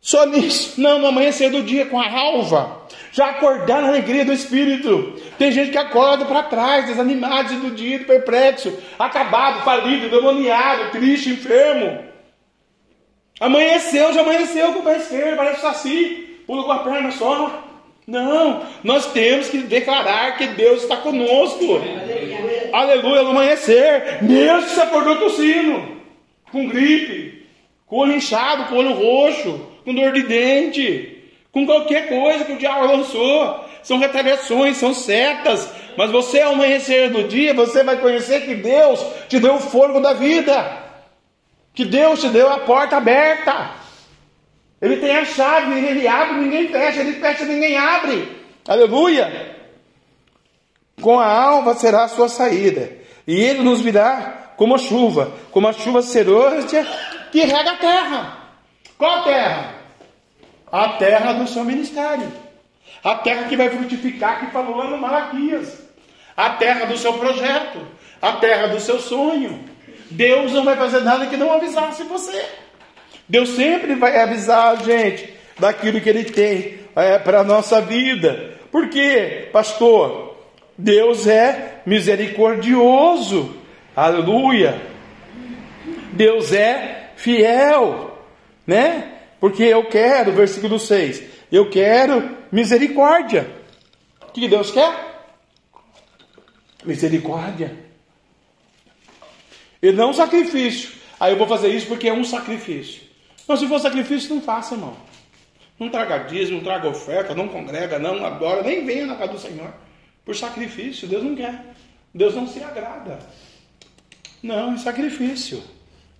Só 0.00 0.24
nisso, 0.24 0.80
não 0.80 1.00
no 1.00 1.08
amanhecer 1.08 1.50
do 1.50 1.64
dia 1.64 1.86
com 1.86 2.00
a 2.00 2.06
ralva, 2.06 2.83
já 3.14 3.30
acordar 3.30 3.80
na 3.80 3.88
alegria 3.88 4.24
do 4.24 4.32
Espírito. 4.32 5.14
Tem 5.38 5.52
gente 5.52 5.70
que 5.70 5.78
acorda 5.78 6.24
para 6.24 6.42
trás, 6.42 6.86
desanimado 6.86 7.54
do 7.60 7.70
dia, 7.70 8.00
perplexo, 8.00 8.76
acabado, 8.98 9.62
falido, 9.62 10.10
demoniado, 10.10 10.90
triste, 10.90 11.30
enfermo. 11.30 12.06
Amanheceu, 13.38 14.12
já 14.12 14.22
amanheceu 14.22 14.72
com 14.72 14.80
o 14.80 14.82
pé 14.82 14.96
esquerdo, 14.96 15.36
parece 15.36 15.60
saci, 15.60 16.40
pula 16.44 16.64
com 16.64 16.72
a 16.72 16.78
perna 16.80 17.12
só. 17.12 17.62
Não, 18.04 18.66
nós 18.82 19.12
temos 19.12 19.48
que 19.48 19.58
declarar 19.58 20.36
que 20.36 20.48
Deus 20.48 20.82
está 20.82 20.96
conosco. 20.96 21.76
Aleluia, 21.76 22.70
Aleluia 22.72 23.22
no 23.22 23.30
amanhecer. 23.30 24.24
Mesmo 24.24 24.68
se 24.68 24.80
acordou 24.80 25.18
tossindo, 25.18 26.02
com 26.50 26.66
gripe, 26.66 27.46
com 27.86 27.98
olho 27.98 28.16
inchado, 28.16 28.64
com 28.64 28.74
olho 28.74 28.92
roxo 28.92 29.72
com 29.84 29.94
dor 29.94 30.12
de 30.12 30.22
dente, 30.22 31.13
com 31.54 31.64
qualquer 31.64 32.08
coisa 32.08 32.44
que 32.44 32.52
o 32.52 32.58
diabo 32.58 32.84
lançou. 32.86 33.64
São 33.80 33.98
retaliações, 33.98 34.76
são 34.76 34.92
setas. 34.92 35.70
Mas 35.96 36.10
você, 36.10 36.40
ao 36.40 36.52
amanhecer 36.52 37.10
do 37.10 37.28
dia, 37.28 37.54
você 37.54 37.84
vai 37.84 37.96
conhecer 37.98 38.44
que 38.44 38.56
Deus 38.56 39.00
te 39.28 39.38
deu 39.38 39.54
o 39.54 39.60
fogo 39.60 40.00
da 40.00 40.12
vida. 40.12 40.82
Que 41.72 41.84
Deus 41.84 42.20
te 42.20 42.28
deu 42.28 42.50
a 42.50 42.58
porta 42.58 42.96
aberta. 42.96 43.70
Ele 44.82 44.96
tem 44.96 45.16
a 45.16 45.24
chave, 45.24 45.78
ele 45.78 46.08
abre, 46.08 46.40
ninguém 46.40 46.68
fecha, 46.68 47.00
ele 47.00 47.14
fecha, 47.14 47.44
ninguém 47.44 47.76
abre. 47.76 48.28
Aleluia! 48.66 49.54
Com 51.00 51.20
a 51.20 51.26
alva 51.26 51.74
será 51.74 52.04
a 52.04 52.08
sua 52.08 52.28
saída, 52.28 52.92
e 53.26 53.34
ele 53.34 53.62
nos 53.62 53.80
virá 53.80 54.52
como 54.56 54.74
a 54.74 54.78
chuva, 54.78 55.32
como 55.50 55.66
a 55.66 55.72
chuva 55.72 56.02
serôdia 56.02 56.86
que 57.32 57.40
rega 57.40 57.72
a 57.72 57.76
terra. 57.76 58.38
Qual 58.96 59.24
terra? 59.24 59.83
A 60.74 60.88
terra 60.88 61.34
do 61.34 61.46
seu 61.46 61.62
ministério. 61.62 62.32
A 63.04 63.14
terra 63.14 63.44
que 63.44 63.56
vai 63.56 63.68
frutificar, 63.68 64.40
que 64.40 64.50
falou 64.50 64.76
lá 64.76 64.90
no 64.90 64.98
Malaquias. 64.98 65.80
A 66.36 66.50
terra 66.50 66.84
do 66.86 66.98
seu 66.98 67.12
projeto. 67.12 67.78
A 68.20 68.32
terra 68.32 68.66
do 68.66 68.80
seu 68.80 68.98
sonho. 68.98 69.60
Deus 70.10 70.50
não 70.50 70.64
vai 70.64 70.74
fazer 70.74 71.02
nada 71.02 71.26
que 71.26 71.36
não 71.36 71.52
avisasse 71.52 72.02
você. 72.02 72.44
Deus 73.28 73.50
sempre 73.50 73.94
vai 73.94 74.20
avisar 74.20 74.72
a 74.72 74.74
gente 74.74 75.32
daquilo 75.60 76.00
que 76.00 76.08
Ele 76.08 76.24
tem 76.24 76.80
é, 76.96 77.20
para 77.20 77.42
a 77.42 77.44
nossa 77.44 77.80
vida. 77.80 78.58
Por 78.72 78.88
quê, 78.88 79.48
pastor? 79.52 80.36
Deus 80.76 81.28
é 81.28 81.82
misericordioso. 81.86 83.54
Aleluia. 83.94 84.82
Deus 86.12 86.52
é 86.52 87.10
fiel 87.14 88.14
né? 88.66 89.12
Porque 89.44 89.62
eu 89.64 89.84
quero, 89.84 90.32
versículo 90.32 90.78
6, 90.78 91.22
eu 91.52 91.68
quero 91.68 92.34
misericórdia. 92.50 93.54
O 94.22 94.32
que 94.32 94.48
Deus 94.48 94.70
quer? 94.70 95.36
Misericórdia. 96.82 97.76
E 99.82 99.92
não 99.92 100.14
sacrifício. 100.14 100.92
Aí 101.20 101.34
eu 101.34 101.36
vou 101.36 101.46
fazer 101.46 101.68
isso 101.68 101.88
porque 101.88 102.08
é 102.08 102.12
um 102.14 102.24
sacrifício. 102.24 103.02
Não, 103.46 103.54
se 103.54 103.66
for 103.66 103.78
sacrifício, 103.80 104.34
não 104.34 104.40
faça, 104.40 104.76
irmão. 104.76 104.96
Não 105.78 105.90
traga 105.90 106.20
dízimo, 106.20 106.56
não 106.56 106.64
traga 106.64 106.88
oferta, 106.88 107.34
não 107.34 107.46
congrega, 107.46 107.98
não 107.98 108.24
adora, 108.24 108.62
nem 108.62 108.82
venha 108.86 109.04
na 109.04 109.16
casa 109.16 109.32
do 109.32 109.38
Senhor. 109.38 109.74
Por 110.24 110.34
sacrifício, 110.34 111.06
Deus 111.06 111.22
não 111.22 111.36
quer. 111.36 111.66
Deus 112.14 112.34
não 112.34 112.48
se 112.48 112.64
agrada. 112.64 113.18
Não, 114.42 114.72
é 114.72 114.78
sacrifício. 114.78 115.62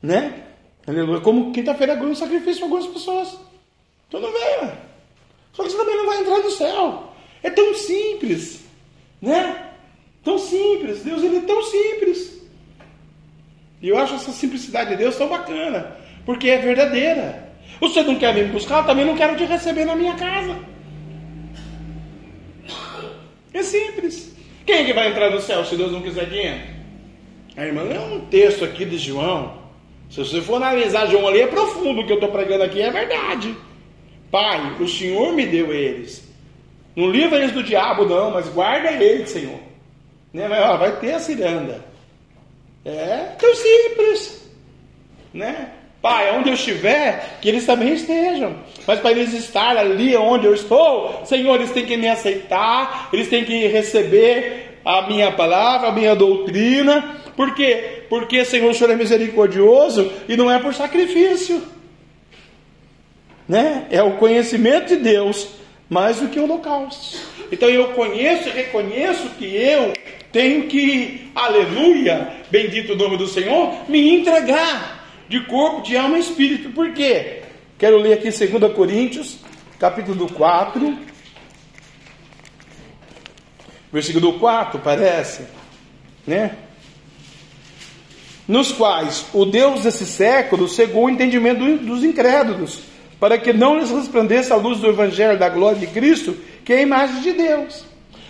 Né? 0.03 0.45
Aleluia. 0.87 1.21
Como 1.21 1.53
quinta-feira 1.53 1.95
é 1.95 2.03
um 2.03 2.15
sacrifício 2.15 2.61
para 2.61 2.77
algumas 2.77 2.87
pessoas. 2.87 3.39
Então 4.09 4.21
não 4.21 4.33
venha. 4.33 4.79
Só 5.53 5.63
que 5.63 5.71
você 5.71 5.77
também 5.77 5.97
não 5.97 6.07
vai 6.07 6.21
entrar 6.21 6.39
no 6.39 6.51
céu. 6.51 7.13
É 7.43 7.51
tão 7.51 7.75
simples. 7.75 8.65
Né? 9.21 9.71
Tão 10.23 10.39
simples. 10.39 11.03
Deus 11.03 11.23
ele 11.23 11.39
é 11.39 11.41
tão 11.41 11.63
simples. 11.63 12.43
E 13.81 13.89
eu 13.89 13.99
acho 13.99 14.15
essa 14.15 14.33
simplicidade 14.33 14.91
de 14.91 14.97
Deus 14.97 15.17
tão 15.17 15.29
bacana. 15.29 15.97
Porque 16.25 16.49
é 16.49 16.59
verdadeira. 16.59 17.53
Você 17.81 18.03
não 18.03 18.17
quer 18.17 18.35
vir 18.35 18.49
buscar, 18.49 18.79
eu 18.79 18.87
também 18.87 19.05
não 19.05 19.17
quero 19.17 19.37
te 19.37 19.45
receber 19.45 19.85
na 19.85 19.97
minha 19.97 20.15
casa. 20.15 20.59
É 23.53 23.63
simples. 23.63 24.35
Quem 24.67 24.77
é 24.77 24.85
que 24.85 24.93
vai 24.93 25.09
entrar 25.09 25.31
no 25.31 25.41
céu 25.41 25.65
se 25.65 25.77
Deus 25.77 25.93
não 25.93 26.03
quiser 26.03 26.33
entre? 26.33 26.75
A 27.57 27.65
irmã, 27.65 27.83
é 27.83 28.01
um 28.01 28.21
texto 28.27 28.65
aqui 28.65 28.85
de 28.85 28.99
João. 28.99 29.64
Se 30.11 30.19
você 30.19 30.41
for 30.41 30.57
analisar 30.57 31.07
João 31.07 31.29
ali, 31.29 31.41
é 31.41 31.47
profundo 31.47 32.01
o 32.01 32.07
que 32.07 32.13
eu 32.13 32.17
estou 32.17 32.31
pregando 32.31 32.65
aqui, 32.65 32.81
é 32.81 32.91
verdade. 32.91 33.55
Pai, 34.31 34.77
o 34.81 34.89
Senhor 34.89 35.33
me 35.33 35.47
deu 35.47 35.73
eles. 35.73 36.29
Não 36.95 37.11
livra 37.11 37.39
eles 37.39 37.53
do 37.53 37.63
diabo, 37.63 38.05
não, 38.05 38.31
mas 38.31 38.49
guarda 38.49 38.93
eles, 38.93 39.31
Senhor. 39.31 39.59
Né? 40.33 40.49
Mas, 40.49 40.65
ó, 40.65 40.77
vai 40.77 40.97
ter 40.99 41.13
a 41.13 41.19
ciranda. 41.19 41.85
É 42.85 43.35
tão 43.39 43.55
simples. 43.55 44.51
Né? 45.33 45.71
Pai, 46.03 46.37
onde 46.37 46.51
eu 46.51 46.55
estiver, 46.55 47.39
que 47.41 47.49
eles 47.49 47.65
também 47.65 47.95
estejam. 47.95 48.57
Mas 48.87 49.01
para 49.01 49.13
eles 49.13 49.33
estar 49.33 49.77
ali 49.77 50.15
onde 50.15 50.47
eu 50.47 50.53
estou, 50.53 51.25
Senhor, 51.25 51.55
eles 51.55 51.73
têm 51.73 51.87
que 51.87 51.97
me 51.97 52.09
aceitar, 52.09 53.09
eles 53.13 53.29
têm 53.29 53.45
que 53.45 53.67
receber 53.69 54.81
a 54.85 55.03
minha 55.09 55.33
palavra, 55.33 55.89
a 55.89 55.93
minha 55.93 56.15
doutrina. 56.15 57.23
Por 57.37 57.55
quê? 57.55 58.05
Porque, 58.09 58.45
Senhor, 58.45 58.71
o 58.71 58.75
Senhor 58.75 58.91
é 58.91 58.97
misericordioso 58.97 60.13
e 60.29 60.37
não 60.37 60.51
é 60.51 60.59
por 60.59 60.75
sacrifício. 60.75 61.63
Né? 63.49 63.87
É 63.91 64.03
o 64.03 64.17
conhecimento 64.17 64.89
de 64.89 64.97
Deus 64.97 65.49
mais 65.89 66.21
do 66.21 66.29
que 66.29 66.39
o 66.39 66.45
holocausto. 66.45 67.19
Então 67.53 67.69
eu 67.69 67.89
conheço 67.89 68.49
e 68.49 68.53
reconheço 68.53 69.29
que 69.39 69.45
eu 69.45 69.93
tenho 70.33 70.67
que, 70.67 71.31
aleluia, 71.35 72.33
bendito 72.51 72.95
o 72.95 72.97
nome 72.97 73.17
do 73.17 73.29
Senhor, 73.29 73.89
me 73.89 74.11
entregar 74.11 75.07
de 75.29 75.41
corpo, 75.41 75.83
de 75.83 75.97
alma 75.97 76.17
e 76.17 76.21
espírito. 76.21 76.71
Por 76.71 76.93
quê? 76.93 77.43
Quero 77.79 77.99
ler 77.99 78.15
aqui 78.15 78.31
2 78.31 78.73
Coríntios, 78.75 79.39
capítulo 79.79 80.33
4, 80.33 80.99
versículo 83.93 84.39
4, 84.41 84.81
parece, 84.81 85.47
né? 86.27 86.57
Nos 88.47 88.73
quais 88.73 89.27
o 89.33 89.45
Deus 89.45 89.83
desse 89.83 90.05
século 90.05 90.69
cegou 90.69 91.05
o 91.05 91.11
entendimento 91.11 91.79
dos 91.79 92.05
incrédulos, 92.05 92.81
para 93.19 93.39
que 93.39 93.53
não 93.53 93.79
lhes 93.79 93.91
resplandeça 93.91 94.55
a 94.55 94.59
luz 94.59 94.81
do 94.81 94.89
Evangelho 94.89 95.39
da 95.39 95.49
glória 95.49 95.79
de 95.79 95.87
Cristo, 95.87 96.37
que 96.65 96.73
é 96.73 96.79
a 96.79 96.83
imagem 96.83 97.23
de 97.23 97.33
Deus. 97.33 97.85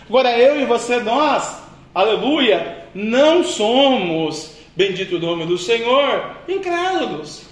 Agora 0.09 0.39
eu 0.39 0.61
e 0.61 0.65
você, 0.65 1.01
nós, 1.01 1.61
aleluia, 1.95 2.85
não 2.95 3.43
somos, 3.43 4.53
bendito 4.77 5.17
o 5.17 5.21
nome 5.21 5.47
do 5.47 5.59
Senhor, 5.59 6.37
incrédulos. 6.49 7.43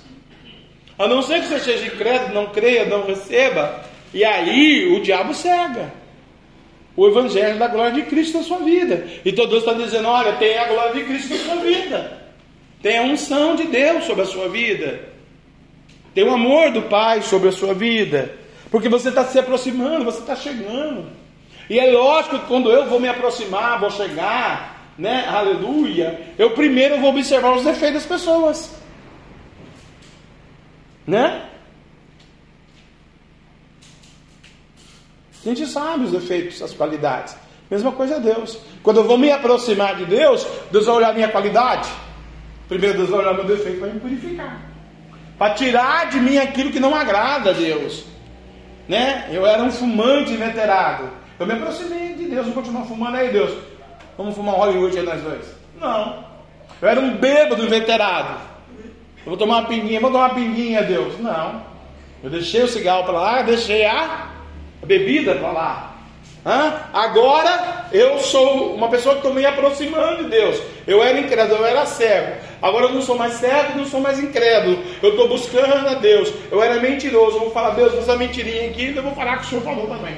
A 0.99 1.09
não 1.09 1.21
ser 1.23 1.41
que 1.41 1.49
você 1.49 1.59
seja 1.59 1.87
incrédulo, 1.87 2.35
não 2.35 2.47
creia, 2.47 2.85
não 2.85 3.05
receba, 3.05 3.85
e 4.15 4.25
aí 4.25 4.95
o 4.95 5.03
diabo 5.03 5.35
cega 5.35 5.93
o 6.97 7.09
Evangelho 7.09 7.59
da 7.59 7.67
glória 7.67 7.93
de 7.93 8.03
Cristo 8.03 8.39
na 8.39 8.45
sua 8.45 8.59
vida. 8.59 9.07
Então 9.25 9.47
Deus 9.47 9.65
está 9.65 9.73
dizendo: 9.73 10.07
olha, 10.07 10.35
tem 10.35 10.59
a 10.59 10.69
glória 10.69 10.95
de 10.95 11.05
Cristo 11.05 11.35
na 11.35 11.41
sua 11.41 11.57
vida, 11.57 12.22
tem 12.83 12.99
a 12.99 13.03
unção 13.03 13.55
de 13.55 13.65
Deus 13.65 14.05
sobre 14.05 14.23
a 14.23 14.27
sua 14.27 14.49
vida, 14.49 15.09
tem 16.15 16.25
o 16.25 16.35
amor 16.35 16.73
do 16.73 16.83
Pai 16.83 17.23
sobre 17.23 17.49
a 17.49 17.53
sua 17.53 17.73
vida, 17.73 18.35
porque 18.71 18.89
você 18.89 19.09
está 19.09 19.25
se 19.25 19.39
aproximando, 19.39 20.05
você 20.05 20.19
está 20.19 20.35
chegando. 20.35 21.07
E 21.71 21.79
é 21.79 21.91
lógico 21.91 22.41
que 22.41 22.47
quando 22.47 22.71
eu 22.71 22.87
vou 22.87 22.99
me 22.99 23.09
aproximar, 23.09 23.79
vou 23.79 23.91
chegar, 23.91 24.93
né? 24.99 25.25
Aleluia. 25.29 26.35
Eu 26.37 26.51
primeiro 26.51 26.99
vou 27.01 27.11
observar 27.11 27.55
os 27.55 27.65
defeitos 27.65 28.03
das 28.03 28.07
pessoas, 28.07 28.75
né? 31.07 31.49
A 35.45 35.49
gente 35.49 35.67
sabe 35.67 36.05
os 36.05 36.13
defeitos, 36.13 36.61
as 36.63 36.73
qualidades. 36.73 37.37
Mesma 37.71 37.91
coisa 37.93 38.17
é 38.17 38.21
Deus. 38.21 38.59
Quando 38.83 38.99
eu 38.99 39.05
vou 39.05 39.17
me 39.17 39.31
aproximar 39.31 39.97
de 39.97 40.05
Deus, 40.05 40.47
Deus 40.71 40.87
vai 40.87 40.97
olhar 40.97 41.11
a 41.11 41.15
minha 41.15 41.29
qualidade. 41.29 41.89
Primeiro 42.73 42.97
Deus 42.97 43.11
vai 43.11 43.21
olhar 43.21 43.35
meu 43.35 43.45
defeito 43.45 43.81
para 43.81 43.89
me 43.89 44.01
purificar. 44.01 44.63
Para 45.37 45.53
tirar 45.53 46.09
de 46.09 46.19
mim 46.19 46.39
aquilo 46.39 46.71
que 46.71 46.81
não 46.81 46.95
agrada 46.95 47.51
a 47.51 47.53
Deus. 47.53 48.05
Né? 48.89 49.29
Eu 49.31 49.47
era 49.47 49.63
um 49.63 49.71
fumante 49.71 50.33
inveterado. 50.33 51.11
Eu 51.39 51.47
me 51.47 51.53
aproximei 51.53 52.15
de 52.15 52.25
Deus, 52.25 52.47
vou 52.47 52.55
continuar 52.55 52.87
fumando 52.87 53.17
aí, 53.17 53.31
Deus. 53.31 53.59
Vamos 54.17 54.35
fumar 54.35 54.55
um 54.55 54.59
Hollywood 54.59 54.99
aí 54.99 55.05
nós 55.05 55.21
dois? 55.21 55.55
Não. 55.79 56.25
Eu 56.81 56.89
era 56.89 56.99
um 56.99 57.15
bêbado 57.15 57.63
inveterado. 57.63 58.41
Eu 59.19 59.27
vou 59.27 59.37
tomar 59.37 59.59
uma 59.59 59.69
pinguinha, 59.69 60.01
vou 60.01 60.11
tomar 60.11 60.31
uma 60.31 60.35
pinguinha, 60.35 60.83
Deus. 60.83 61.21
Não. 61.21 61.63
Eu 62.25 62.31
deixei 62.31 62.63
o 62.63 62.69
cigarro 62.69 63.05
para 63.05 63.13
lá, 63.13 63.43
deixei 63.43 63.85
a 63.85 64.29
bebida 64.83 65.35
para 65.35 65.53
lá. 65.53 65.92
Hã? 66.45 66.81
Agora 66.93 67.87
eu 67.93 68.19
sou 68.19 68.75
uma 68.75 68.89
pessoa 68.89 69.15
que 69.15 69.21
estou 69.21 69.33
me 69.33 69.47
aproximando 69.47 70.25
de 70.25 70.31
Deus. 70.31 70.61
Eu 70.87 71.03
era 71.03 71.21
incrédulo, 71.21 71.61
eu 71.61 71.67
era 71.67 71.87
cego. 71.87 72.37
Agora 72.61 72.87
eu 72.87 72.93
não 72.93 73.03
sou 73.03 73.17
mais 73.17 73.35
cego, 73.35 73.79
não 73.79 73.87
sou 73.87 74.01
mais 74.01 74.19
incrédulo. 74.19 74.83
Eu 75.01 75.11
estou 75.11 75.29
buscando 75.29 75.89
a 75.89 75.95
Deus. 75.95 76.33
Eu 76.51 76.63
era 76.63 76.81
mentiroso. 76.81 77.37
Eu 77.37 77.41
vou 77.41 77.51
falar, 77.51 77.71
Deus, 77.71 77.95
essa 77.95 78.17
mentirinha 78.17 78.71
aqui, 78.71 78.93
eu 78.95 79.03
vou 79.03 79.15
falar 79.15 79.39
que 79.39 79.45
o 79.45 79.49
Senhor 79.49 79.63
falou 79.63 79.87
também. 79.87 80.17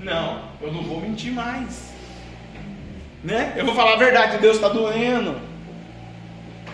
Não, 0.00 0.42
eu 0.60 0.72
não 0.72 0.82
vou 0.82 1.00
mentir 1.00 1.32
mais. 1.32 1.92
Né? 3.24 3.54
Eu 3.56 3.64
vou 3.64 3.74
falar 3.74 3.94
a 3.94 3.96
verdade, 3.96 4.38
Deus 4.38 4.56
está 4.56 4.68
doendo. 4.68 5.40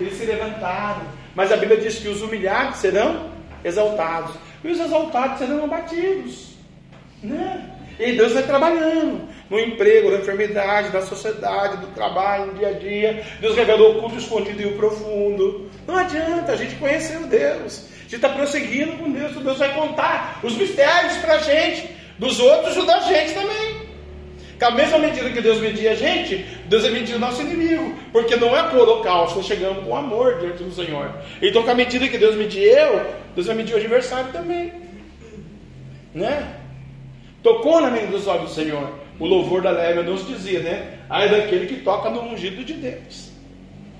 Eles 0.00 0.14
se 0.14 0.24
levantaram. 0.24 1.02
Mas 1.34 1.52
a 1.52 1.56
Bíblia 1.56 1.80
diz 1.80 1.98
que 1.98 2.08
os 2.08 2.22
humilhados 2.22 2.78
serão 2.78 3.30
exaltados 3.64 4.34
e 4.64 4.68
os 4.68 4.80
exaltados 4.80 5.38
serão 5.38 5.64
abatidos. 5.64 6.47
Né? 7.22 7.70
E 7.98 8.12
Deus 8.12 8.32
vai 8.32 8.44
trabalhando 8.44 9.28
no 9.50 9.58
emprego, 9.58 10.10
na 10.10 10.18
enfermidade, 10.18 10.92
na 10.92 11.02
sociedade, 11.02 11.78
no 11.78 11.88
trabalho, 11.88 12.46
no 12.46 12.54
dia 12.54 12.68
a 12.68 12.72
dia. 12.72 13.24
Deus 13.40 13.56
revelou 13.56 13.96
o 13.96 14.00
culto 14.00 14.16
escondido 14.16 14.62
e 14.62 14.66
o 14.66 14.76
profundo. 14.76 15.68
Não 15.86 15.96
adianta, 15.96 16.52
a 16.52 16.56
gente 16.56 16.76
conhecendo 16.76 17.26
Deus. 17.26 17.86
A 17.98 18.02
gente 18.02 18.16
está 18.16 18.28
prosseguindo 18.28 18.92
com 18.98 19.10
Deus. 19.10 19.32
Deus 19.34 19.58
vai 19.58 19.74
contar 19.74 20.38
os 20.42 20.56
mistérios 20.56 21.16
para 21.16 21.34
a 21.34 21.38
gente, 21.38 21.90
dos 22.18 22.38
outros 22.38 22.76
e 22.76 22.86
da 22.86 23.00
gente 23.00 23.34
também. 23.34 23.88
Com 24.58 24.64
a 24.64 24.70
mesma 24.72 24.98
medida 24.98 25.30
que 25.30 25.40
Deus 25.40 25.60
media 25.60 25.92
a 25.92 25.94
gente, 25.94 26.36
Deus 26.66 26.84
é 26.84 26.90
medir 26.90 27.14
o 27.14 27.18
nosso 27.18 27.42
inimigo. 27.42 27.94
Porque 28.12 28.36
não 28.36 28.56
é 28.56 28.62
por 28.64 28.78
holocausto, 28.78 29.38
nós 29.38 29.46
chegamos 29.46 29.84
com 29.84 29.96
amor 29.96 30.38
diante 30.40 30.62
do 30.62 30.74
Senhor. 30.74 31.12
Então, 31.40 31.62
com 31.62 31.70
a 31.70 31.74
medida 31.74 32.08
que 32.08 32.18
Deus 32.18 32.36
media 32.36 32.80
eu, 32.80 33.06
Deus 33.34 33.46
vai 33.46 33.56
medir 33.56 33.74
o 33.74 33.76
adversário 33.76 34.32
também. 34.32 34.72
Né? 36.14 36.57
Tocou 37.42 37.80
na 37.80 37.90
mente 37.90 38.06
dos 38.06 38.26
olhos 38.26 38.50
do 38.50 38.54
Senhor. 38.54 38.90
O 39.18 39.26
louvor 39.26 39.62
da 39.62 39.70
leve 39.70 40.02
nos 40.02 40.26
dizia, 40.26 40.60
né? 40.60 40.98
Ai 41.10 41.28
daquele 41.28 41.66
que 41.66 41.82
toca 41.82 42.10
no 42.10 42.22
ungido 42.22 42.64
de 42.64 42.74
Deus. 42.74 43.30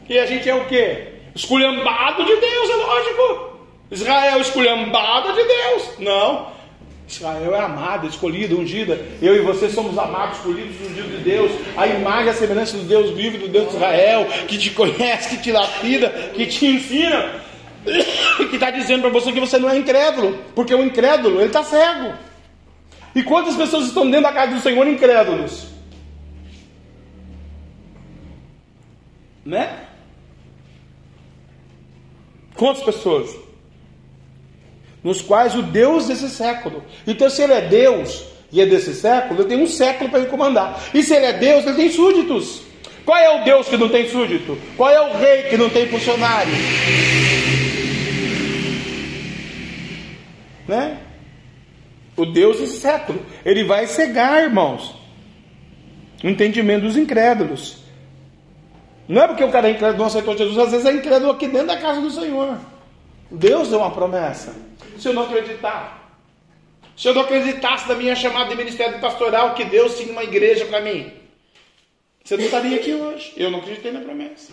E 0.08 0.18
a 0.18 0.26
gente 0.26 0.48
é 0.48 0.54
o 0.54 0.64
quê? 0.66 1.08
Esculhambado 1.34 2.24
de 2.24 2.36
Deus, 2.36 2.70
é 2.70 2.74
lógico. 2.74 3.58
Israel 3.90 4.40
esculhambado 4.40 5.32
de 5.32 5.44
Deus. 5.44 5.98
Não. 5.98 6.58
Israel 7.08 7.54
é 7.54 7.60
amada, 7.60 8.06
escolhida, 8.06 8.54
ungida. 8.54 9.00
Eu 9.20 9.34
e 9.34 9.40
você 9.40 9.70
somos 9.70 9.96
amados, 9.96 10.38
escolhidos, 10.38 10.76
ungidos 10.80 11.10
de 11.10 11.18
Deus. 11.18 11.52
A 11.76 11.86
imagem 11.86 12.28
a 12.30 12.34
semelhança 12.34 12.76
do 12.76 12.84
Deus 12.84 13.10
vivo, 13.10 13.38
do 13.38 13.48
Deus 13.48 13.70
de 13.70 13.76
Israel, 13.76 14.26
que 14.46 14.58
te 14.58 14.70
conhece, 14.70 15.36
que 15.36 15.42
te 15.42 15.52
lapida, 15.52 16.10
que 16.34 16.46
te 16.46 16.66
ensina. 16.66 17.48
Que 18.50 18.54
está 18.54 18.70
dizendo 18.70 19.02
para 19.02 19.10
você 19.10 19.32
que 19.32 19.40
você 19.40 19.58
não 19.58 19.68
é 19.68 19.76
incrédulo, 19.76 20.38
porque 20.54 20.74
o 20.74 20.84
incrédulo, 20.84 21.38
ele 21.38 21.46
está 21.46 21.62
cego. 21.64 22.12
E 23.14 23.22
quantas 23.22 23.56
pessoas 23.56 23.86
estão 23.86 24.04
dentro 24.04 24.22
da 24.22 24.32
casa 24.32 24.54
do 24.54 24.60
Senhor 24.60 24.86
incrédulos? 24.86 25.68
Né? 29.44 29.86
Quantas 32.54 32.82
pessoas? 32.82 33.48
nos 35.02 35.22
quais 35.22 35.54
o 35.54 35.62
Deus 35.62 36.06
desse 36.06 36.28
século. 36.28 36.84
Então, 37.06 37.30
se 37.30 37.42
ele 37.42 37.52
é 37.52 37.60
Deus 37.62 38.24
e 38.52 38.60
é 38.60 38.66
desse 38.66 38.94
século, 38.94 39.40
ele 39.40 39.48
tem 39.48 39.62
um 39.62 39.66
século 39.66 40.10
para 40.10 40.20
ele 40.20 40.28
comandar. 40.28 40.78
E 40.92 41.02
se 41.02 41.14
ele 41.14 41.26
é 41.26 41.32
Deus, 41.32 41.66
ele 41.66 41.76
tem 41.76 41.90
súditos. 41.90 42.62
Qual 43.04 43.16
é 43.16 43.40
o 43.40 43.44
Deus 43.44 43.68
que 43.68 43.76
não 43.76 43.88
tem 43.88 44.08
súdito? 44.08 44.58
Qual 44.76 44.90
é 44.90 45.00
o 45.00 45.16
rei 45.16 45.44
que 45.44 45.56
não 45.56 45.70
tem 45.70 45.86
funcionário? 45.88 46.52
Né? 50.66 50.98
O 52.18 52.26
Deus 52.26 52.58
desse 52.58 52.80
século. 52.80 53.24
Ele 53.44 53.64
vai 53.64 53.86
cegar, 53.86 54.42
irmãos, 54.42 54.94
o 56.22 56.28
entendimento 56.28 56.82
dos 56.82 56.96
incrédulos. 56.96 57.78
Não 59.08 59.22
é 59.22 59.28
porque 59.28 59.44
o 59.44 59.50
cara 59.50 59.68
é 59.68 59.70
incrédulo 59.70 60.00
não 60.00 60.06
aceitou 60.06 60.36
Jesus, 60.36 60.58
às 60.58 60.70
vezes 60.72 60.84
é 60.84 60.92
incrédulo 60.92 61.32
aqui 61.32 61.46
dentro 61.46 61.68
da 61.68 61.78
casa 61.78 62.00
do 62.00 62.10
Senhor. 62.10 62.58
Deus 63.30 63.68
deu 63.68 63.78
uma 63.78 63.90
promessa 63.90 64.54
se 64.98 65.08
eu 65.08 65.14
não 65.14 65.22
acreditar? 65.22 66.12
Se 66.96 67.08
eu 67.08 67.14
não 67.14 67.22
acreditasse 67.22 67.88
na 67.88 67.94
minha 67.94 68.16
chamada 68.16 68.50
de 68.50 68.56
ministério 68.56 68.98
pastoral, 68.98 69.54
que 69.54 69.64
Deus 69.64 69.96
tinha 69.96 70.10
uma 70.10 70.24
igreja 70.24 70.66
para 70.66 70.80
mim, 70.80 71.12
você 72.24 72.36
não 72.36 72.44
estaria 72.44 72.76
aqui 72.76 72.92
hoje. 72.92 73.32
Eu 73.36 73.50
não 73.50 73.60
acreditei 73.60 73.92
na 73.92 74.00
promessa. 74.00 74.52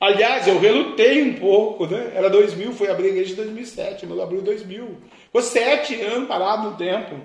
Aliás, 0.00 0.46
eu 0.46 0.60
relutei 0.60 1.22
um 1.22 1.34
pouco, 1.34 1.86
né? 1.86 2.12
Era 2.14 2.30
2000, 2.30 2.72
foi 2.72 2.88
abrir 2.88 3.06
a 3.06 3.10
igreja 3.10 3.32
em 3.32 3.36
2007, 3.36 4.06
meu 4.06 4.22
abriu 4.22 4.40
2000. 4.40 4.96
Ficou 5.24 5.42
sete 5.42 6.00
anos 6.00 6.28
parado 6.28 6.70
no 6.70 6.76
tempo. 6.76 7.20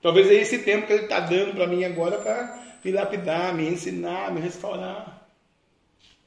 Talvez 0.00 0.30
é 0.30 0.34
esse 0.34 0.60
tempo 0.60 0.86
que 0.86 0.92
Ele 0.94 1.02
está 1.02 1.20
dando 1.20 1.54
para 1.54 1.66
mim 1.66 1.84
agora 1.84 2.18
para 2.18 2.58
me 2.82 2.90
lapidar, 2.90 3.54
me 3.54 3.68
ensinar, 3.68 4.32
me 4.32 4.40
restaurar. 4.40 5.28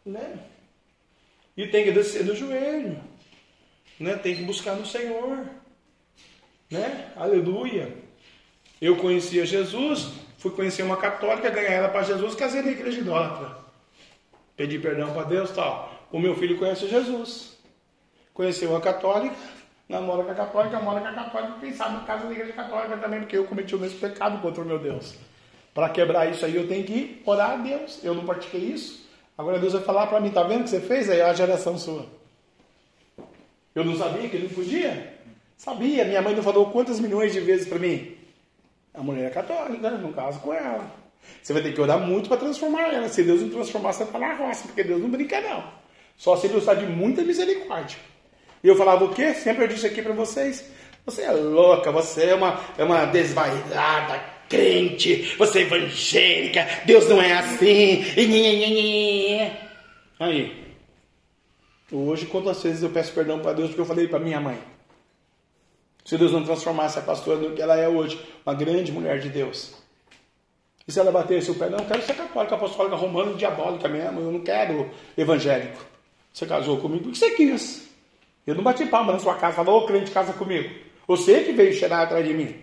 Né? 0.06 0.40
E 1.58 1.68
tem 1.68 1.84
que 1.84 1.92
descer 1.92 2.24
do 2.24 2.36
joelho. 2.36 3.02
Né? 4.00 4.16
Tem 4.18 4.36
que 4.36 4.44
buscar 4.44 4.76
no 4.76 4.86
Senhor. 4.86 5.44
Né? 6.70 7.12
Aleluia. 7.16 7.92
Eu 8.80 8.98
conhecia 8.98 9.46
Jesus, 9.46 10.12
fui 10.38 10.52
conhecer 10.52 10.84
uma 10.84 10.98
católica, 10.98 11.50
ganhar 11.50 11.72
ela 11.72 11.90
para 11.90 12.04
Jesus, 12.04 12.36
casei 12.36 12.62
na 12.62 12.72
igreja 12.72 13.00
idólatra. 13.00 13.65
Pedi 14.56 14.80
perdão 14.80 15.14
para 15.14 15.24
Deus 15.24 15.52
tal. 15.52 15.94
O 16.12 16.20
meu 16.20 16.36
filho 16.36 16.58
conhece 16.58 16.88
Jesus. 16.88 17.58
Conheceu 18.34 18.76
a 18.76 18.82
católica, 18.82 19.36
namora 19.88 20.24
com 20.24 20.32
a 20.32 20.36
católica, 20.36 20.80
mora 20.80 21.02
com 21.02 21.08
a 21.08 21.14
católica, 21.14 21.60
quem 21.60 21.74
sabe 21.74 22.06
casa 22.06 22.26
da 22.26 22.32
igreja 22.32 22.54
católica 22.54 22.98
também, 22.98 23.22
porque 23.22 23.38
eu 23.38 23.46
cometi 23.46 23.76
o 23.76 23.80
mesmo 23.80 24.00
pecado 24.00 24.42
contra 24.42 24.62
o 24.62 24.66
meu 24.66 24.80
Deus. 24.80 25.16
Para 25.74 25.90
quebrar 25.90 26.30
isso 26.30 26.46
aí 26.46 26.56
eu 26.56 26.68
tenho 26.68 26.86
que 26.86 27.22
orar 27.26 27.52
a 27.52 27.56
Deus. 27.58 28.04
Eu 28.04 28.14
não 28.14 28.26
pratiquei 28.26 28.62
isso. 28.62 29.06
Agora 29.38 29.60
Deus 29.60 29.74
vai 29.74 29.82
falar 29.82 30.08
para 30.08 30.20
mim, 30.22 30.32
tá 30.32 30.44
vendo 30.44 30.62
o 30.62 30.64
que 30.64 30.70
você 30.70 30.80
fez? 30.80 31.10
Aí 31.10 31.20
é 31.20 31.24
a 31.24 31.34
geração 31.34 31.78
sua. 31.78 32.06
Eu 33.74 33.84
não 33.84 33.96
sabia 33.96 34.30
que 34.30 34.38
ele 34.38 34.48
não 34.48 34.56
podia? 34.56 35.20
Sabia, 35.58 36.06
minha 36.06 36.22
mãe 36.22 36.34
não 36.34 36.44
falou 36.44 36.72
quantas 36.72 37.00
milhões 37.00 37.34
de 37.34 37.42
vezes 37.42 37.68
para 37.68 37.80
mim. 37.80 38.16
A 38.94 39.04
mulher 39.04 39.26
é 39.26 39.30
católica, 39.30 39.92
não 39.92 40.14
caso 40.14 40.40
com 40.40 40.54
ela. 40.54 40.90
Você 41.42 41.54
vai 41.54 41.62
ter 41.62 41.74
que 41.74 41.82
orar 41.82 42.00
muito 42.00 42.28
para 42.28 42.38
transformar 42.38 42.94
ela. 42.94 43.08
Se 43.10 43.24
Deus 43.24 43.42
não 43.42 43.50
transformar, 43.50 43.94
você 43.94 44.04
está 44.04 44.18
na 44.18 44.34
roça, 44.34 44.64
porque 44.66 44.84
Deus 44.84 45.02
não 45.02 45.10
brinca, 45.10 45.40
não. 45.42 45.64
Só 46.18 46.36
se 46.36 46.48
ele 46.48 46.58
usar 46.58 46.76
de 46.76 46.86
muita 46.86 47.22
misericórdia. 47.22 47.98
E 48.64 48.68
eu 48.68 48.76
falava 48.76 49.06
o 49.06 49.14
quê? 49.14 49.34
Sempre 49.34 49.66
eu 49.66 49.68
disse 49.68 49.86
aqui 49.86 50.02
para 50.02 50.14
vocês: 50.14 50.72
você 51.06 51.22
é 51.22 51.32
louca, 51.32 51.92
você 51.92 52.26
é 52.26 52.36
uma, 52.36 52.60
é 52.78 52.84
uma 52.84 53.06
desvairada, 53.06 54.20
crente, 54.50 55.36
você 55.38 55.60
é 55.60 55.62
evangélica, 55.62 56.68
Deus 56.86 57.08
não 57.08 57.22
é 57.22 57.34
assim. 57.34 58.04
Aí. 60.20 60.66
Hoje, 61.92 62.26
quantas 62.26 62.64
vezes 62.64 62.82
eu 62.82 62.90
peço 62.90 63.14
perdão 63.14 63.40
para 63.40 63.54
Deus 63.54 63.68
porque 63.68 63.82
eu 63.82 63.86
falei 63.86 64.08
para 64.08 64.20
minha 64.20 64.42
mãe? 64.42 64.58
Se 66.04 66.18
Deus 66.18 66.32
não 66.32 66.44
transformasse 66.44 66.98
a 66.98 67.02
pastora 67.02 67.38
no 67.38 67.56
que 67.56 67.62
ela 67.62 67.78
é 67.78 67.88
hoje, 67.88 68.20
uma 68.46 68.56
grande 68.56 68.92
mulher 68.92 69.20
de 69.20 69.30
Deus. 69.30 69.74
E 70.88 70.92
se 70.92 71.00
ela 71.00 71.12
batesse 71.12 71.50
o 71.50 71.56
pé, 71.56 71.70
não, 71.70 71.80
eu 71.80 71.86
quero 71.86 72.02
ser 72.04 72.16
católica, 72.16 72.56
apostólica, 72.56 72.96
romana, 72.96 73.34
diabólica 73.34 73.88
mesmo, 73.88 74.20
eu 74.20 74.32
não 74.32 74.40
quero 74.42 74.90
evangélico. 75.18 75.84
Você 76.32 76.46
casou 76.46 76.78
comigo 76.78 77.04
porque 77.04 77.18
você 77.18 77.32
quis. 77.32 77.90
Eu 78.46 78.54
não 78.54 78.64
bati 78.64 78.86
palma 78.86 79.14
na 79.14 79.20
sua 79.20 79.36
casa, 79.36 79.56
falou, 79.56 79.84
ô 79.84 79.86
crente, 79.88 80.12
casa 80.12 80.34
comigo. 80.34 80.70
Você 81.08 81.42
que 81.42 81.52
veio 81.54 81.74
cheirar 81.74 82.02
atrás 82.02 82.26
de 82.28 82.34
mim. 82.34 82.56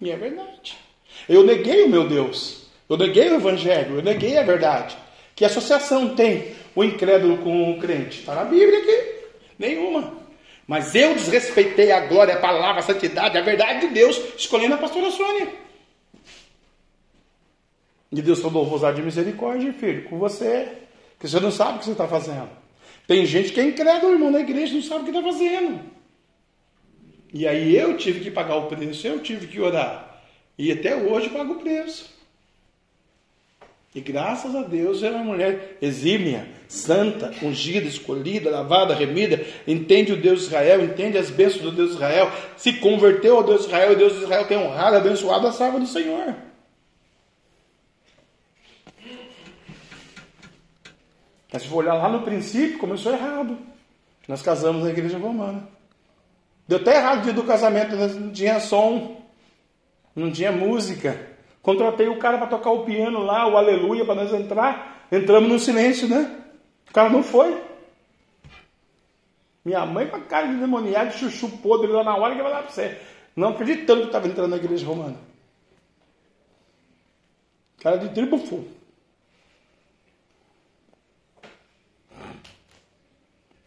E 0.00 0.10
é 0.10 0.16
verdade. 0.16 0.76
Eu 1.28 1.44
neguei 1.44 1.84
o 1.84 1.88
meu 1.88 2.06
Deus. 2.06 2.66
Eu 2.88 2.98
neguei 2.98 3.30
o 3.30 3.36
evangelho, 3.36 3.96
eu 3.96 4.02
neguei 4.02 4.36
a 4.36 4.42
verdade. 4.42 4.96
Que 5.34 5.44
associação 5.44 6.14
tem 6.14 6.54
o 6.74 6.84
incrédulo 6.84 7.38
com 7.38 7.72
o 7.72 7.78
crente? 7.78 8.20
Está 8.20 8.34
na 8.34 8.44
Bíblia 8.44 8.80
aqui. 8.80 9.14
Nenhuma. 9.58 10.12
Mas 10.66 10.94
eu 10.94 11.14
desrespeitei 11.14 11.90
a 11.90 12.00
glória, 12.00 12.34
a 12.34 12.40
palavra, 12.40 12.80
a 12.80 12.82
santidade, 12.82 13.38
a 13.38 13.42
verdade 13.42 13.88
de 13.88 13.94
Deus, 13.94 14.20
escolhendo 14.36 14.74
a 14.74 14.78
pastora 14.78 15.10
Sônia. 15.10 15.48
E 18.12 18.20
Deus 18.20 18.40
falou: 18.40 18.66
vou 18.66 18.76
usar 18.76 18.92
de 18.92 19.02
misericórdia, 19.02 19.72
filho, 19.72 20.04
com 20.04 20.18
você. 20.18 20.68
Que 21.18 21.26
você 21.26 21.40
não 21.40 21.50
sabe 21.50 21.76
o 21.76 21.78
que 21.78 21.86
você 21.86 21.92
está 21.92 22.06
fazendo. 22.06 22.50
Tem 23.06 23.24
gente 23.24 23.52
que 23.52 23.60
é 23.60 23.64
incrédulo, 23.64 24.12
irmão, 24.12 24.30
na 24.30 24.40
igreja, 24.40 24.74
não 24.74 24.82
sabe 24.82 25.00
o 25.00 25.04
que 25.04 25.10
está 25.10 25.22
fazendo. 25.22 25.80
E 27.32 27.48
aí 27.48 27.74
eu 27.74 27.96
tive 27.96 28.20
que 28.20 28.30
pagar 28.30 28.56
o 28.56 28.66
preço, 28.66 29.06
eu 29.06 29.20
tive 29.20 29.46
que 29.46 29.58
orar. 29.58 30.22
E 30.58 30.70
até 30.70 30.94
hoje 30.94 31.30
pago 31.30 31.54
o 31.54 31.60
preço. 31.60 32.12
E 33.94 34.00
graças 34.00 34.54
a 34.54 34.62
Deus 34.62 35.02
é 35.02 35.10
uma 35.10 35.24
mulher 35.24 35.76
exímia, 35.80 36.48
santa, 36.66 37.32
ungida, 37.42 37.86
escolhida, 37.86 38.50
lavada, 38.50 38.94
remida, 38.94 39.44
entende 39.66 40.12
o 40.12 40.16
Deus 40.16 40.40
de 40.40 40.46
Israel, 40.46 40.82
entende 40.82 41.18
as 41.18 41.30
bênçãos 41.30 41.62
do 41.62 41.72
Deus 41.72 41.90
de 41.90 41.94
Israel, 41.96 42.30
se 42.56 42.74
converteu 42.74 43.36
ao 43.36 43.44
Deus 43.44 43.62
de 43.62 43.66
Israel, 43.66 43.92
e 43.92 43.96
Deus 43.96 44.14
de 44.14 44.24
Israel 44.24 44.46
tem 44.46 44.56
honrado, 44.56 44.96
abençoado 44.96 45.46
a 45.46 45.52
salva 45.52 45.78
do 45.78 45.86
Senhor. 45.86 46.34
Mas 51.52 51.62
se 51.62 51.68
for 51.68 51.78
olhar 51.78 51.94
lá 51.94 52.08
no 52.08 52.22
princípio, 52.22 52.78
começou 52.78 53.12
errado. 53.12 53.58
Nós 54.26 54.40
casamos 54.40 54.84
na 54.84 54.90
igreja 54.90 55.18
romana. 55.18 55.68
Deu 56.66 56.78
até 56.78 56.96
errado 56.96 57.20
o 57.20 57.22
dia 57.22 57.32
do 57.32 57.44
casamento, 57.44 57.94
não 57.94 58.32
tinha 58.32 58.58
som, 58.60 59.20
não 60.16 60.30
tinha 60.32 60.50
música. 60.50 61.28
Contratei 61.60 62.08
o 62.08 62.18
cara 62.18 62.38
para 62.38 62.46
tocar 62.46 62.70
o 62.70 62.84
piano 62.84 63.20
lá, 63.20 63.46
o 63.46 63.56
aleluia, 63.56 64.04
para 64.04 64.14
nós 64.14 64.32
entrar. 64.32 65.06
Entramos 65.12 65.50
no 65.50 65.58
silêncio, 65.58 66.08
né? 66.08 66.42
O 66.88 66.92
cara 66.92 67.10
não 67.10 67.22
foi. 67.22 67.62
Minha 69.64 69.84
mãe 69.84 70.08
com 70.08 70.16
a 70.16 70.20
cara 70.20 70.46
de 70.46 70.56
demoniado, 70.56 71.12
chuchu 71.12 71.48
podre 71.58 71.88
lá 71.88 72.02
na 72.02 72.16
hora 72.16 72.34
que 72.34 72.42
vai 72.42 72.50
lá 72.50 72.62
para 72.62 72.72
você. 72.72 72.98
Não 73.36 73.50
acreditando 73.50 74.02
que 74.02 74.06
estava 74.06 74.26
entrando 74.26 74.50
na 74.50 74.56
igreja 74.56 74.86
romana. 74.86 75.16
Cara 77.80 77.98
de 77.98 78.08
tribo 78.10 78.38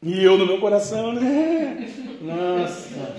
E 0.06 0.24
eu 0.24 0.38
no 0.38 0.46
meu 0.46 0.60
coração, 0.60 1.12
né? 1.13 1.89
Nossa. 2.22 3.15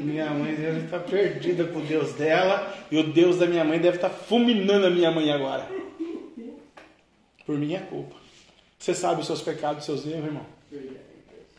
Minha 0.00 0.28
mãe 0.30 0.52
deve 0.52 0.80
estar 0.80 0.98
perdida 0.98 1.62
com 1.62 1.78
o 1.78 1.82
Deus 1.82 2.12
dela 2.14 2.74
e 2.90 2.98
o 2.98 3.04
Deus 3.04 3.38
da 3.38 3.46
minha 3.46 3.64
mãe 3.64 3.78
deve 3.78 3.98
estar 3.98 4.10
fulminando 4.10 4.86
a 4.86 4.90
minha 4.90 5.12
mãe 5.12 5.30
agora. 5.30 5.68
Por 7.46 7.56
minha 7.56 7.80
culpa. 7.82 8.16
Você 8.76 8.94
sabe 8.94 9.20
os 9.20 9.28
seus 9.28 9.42
pecados, 9.42 9.78
os 9.78 9.84
seus 9.84 10.12
erros, 10.12 10.26
irmão? 10.26 10.46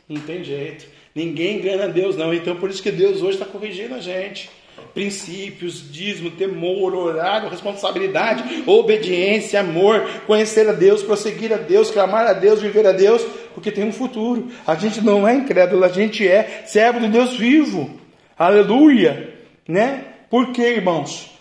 Não 0.09 0.19
tem 0.21 0.43
jeito. 0.43 0.85
Ninguém 1.15 1.59
engana 1.59 1.87
Deus, 1.87 2.17
não. 2.17 2.33
Então 2.33 2.57
por 2.57 2.69
isso 2.69 2.83
que 2.83 2.91
Deus 2.91 3.21
hoje 3.21 3.37
está 3.37 3.45
corrigindo 3.45 3.95
a 3.95 3.99
gente. 3.99 4.49
Princípios, 4.93 5.89
dízimo, 5.89 6.31
temor, 6.31 6.93
horário, 6.93 7.49
responsabilidade, 7.49 8.63
obediência, 8.65 9.61
amor, 9.61 10.05
conhecer 10.27 10.67
a 10.67 10.73
Deus, 10.73 11.01
prosseguir 11.01 11.53
a 11.53 11.57
Deus, 11.57 11.89
clamar 11.89 12.27
a 12.27 12.33
Deus, 12.33 12.61
viver 12.61 12.85
a 12.85 12.91
Deus, 12.91 13.25
porque 13.55 13.71
tem 13.71 13.85
um 13.85 13.93
futuro. 13.93 14.49
A 14.67 14.75
gente 14.75 15.01
não 15.01 15.25
é 15.25 15.33
incrédulo, 15.33 15.85
a 15.85 15.87
gente 15.87 16.27
é 16.27 16.63
servo 16.65 16.99
do 16.99 17.07
Deus 17.07 17.37
vivo. 17.37 17.89
Aleluia! 18.37 19.33
Né? 19.67 20.03
Por 20.29 20.51
que, 20.51 20.61
irmãos? 20.61 21.31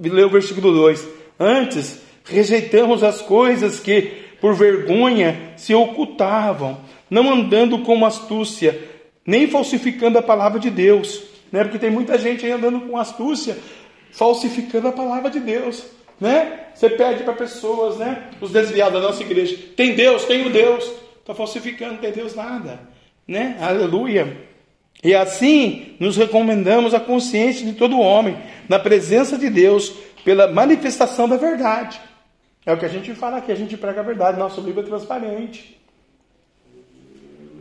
Lê 0.00 0.22
o 0.22 0.30
versículo 0.30 0.72
2. 0.72 1.06
Antes, 1.38 2.00
rejeitamos 2.24 3.02
as 3.02 3.20
coisas 3.20 3.80
que, 3.80 4.12
por 4.40 4.54
vergonha, 4.54 5.52
se 5.56 5.74
ocultavam, 5.74 6.78
não 7.10 7.32
andando 7.32 7.80
com 7.80 8.06
astúcia, 8.06 8.80
nem 9.26 9.48
falsificando 9.48 10.18
a 10.18 10.22
palavra 10.22 10.60
de 10.60 10.70
Deus. 10.70 11.24
Né? 11.50 11.64
Porque 11.64 11.80
tem 11.80 11.90
muita 11.90 12.16
gente 12.16 12.46
aí 12.46 12.52
andando 12.52 12.80
com 12.80 12.96
astúcia, 12.96 13.58
falsificando 14.12 14.86
a 14.86 14.92
palavra 14.92 15.30
de 15.30 15.40
Deus. 15.40 15.84
Né? 16.20 16.60
Você 16.72 16.88
pede 16.88 17.24
para 17.24 17.34
pessoas, 17.34 17.96
né? 17.96 18.30
Os 18.40 18.52
desviados 18.52 19.00
da 19.00 19.08
nossa 19.08 19.22
igreja. 19.22 19.58
Tem 19.74 19.94
Deus, 19.94 20.24
tem 20.24 20.46
o 20.46 20.50
Deus. 20.50 21.05
Está 21.26 21.34
falsificando, 21.34 21.94
não 21.94 21.98
tem 21.98 22.12
Deus 22.12 22.36
nada. 22.36 22.78
Né? 23.26 23.58
Aleluia. 23.60 24.46
E 25.02 25.12
assim 25.12 25.96
nos 25.98 26.16
recomendamos 26.16 26.94
a 26.94 27.00
consciência 27.00 27.66
de 27.66 27.72
todo 27.72 27.98
homem, 27.98 28.38
na 28.68 28.78
presença 28.78 29.36
de 29.36 29.50
Deus, 29.50 29.92
pela 30.24 30.46
manifestação 30.46 31.28
da 31.28 31.36
verdade. 31.36 32.00
É 32.64 32.72
o 32.72 32.78
que 32.78 32.84
a 32.84 32.88
gente 32.88 33.12
fala 33.12 33.38
aqui, 33.38 33.50
a 33.50 33.56
gente 33.56 33.76
prega 33.76 34.02
a 34.02 34.04
verdade, 34.04 34.38
nosso 34.38 34.60
livro 34.60 34.82
é 34.82 34.84
transparente. 34.84 35.76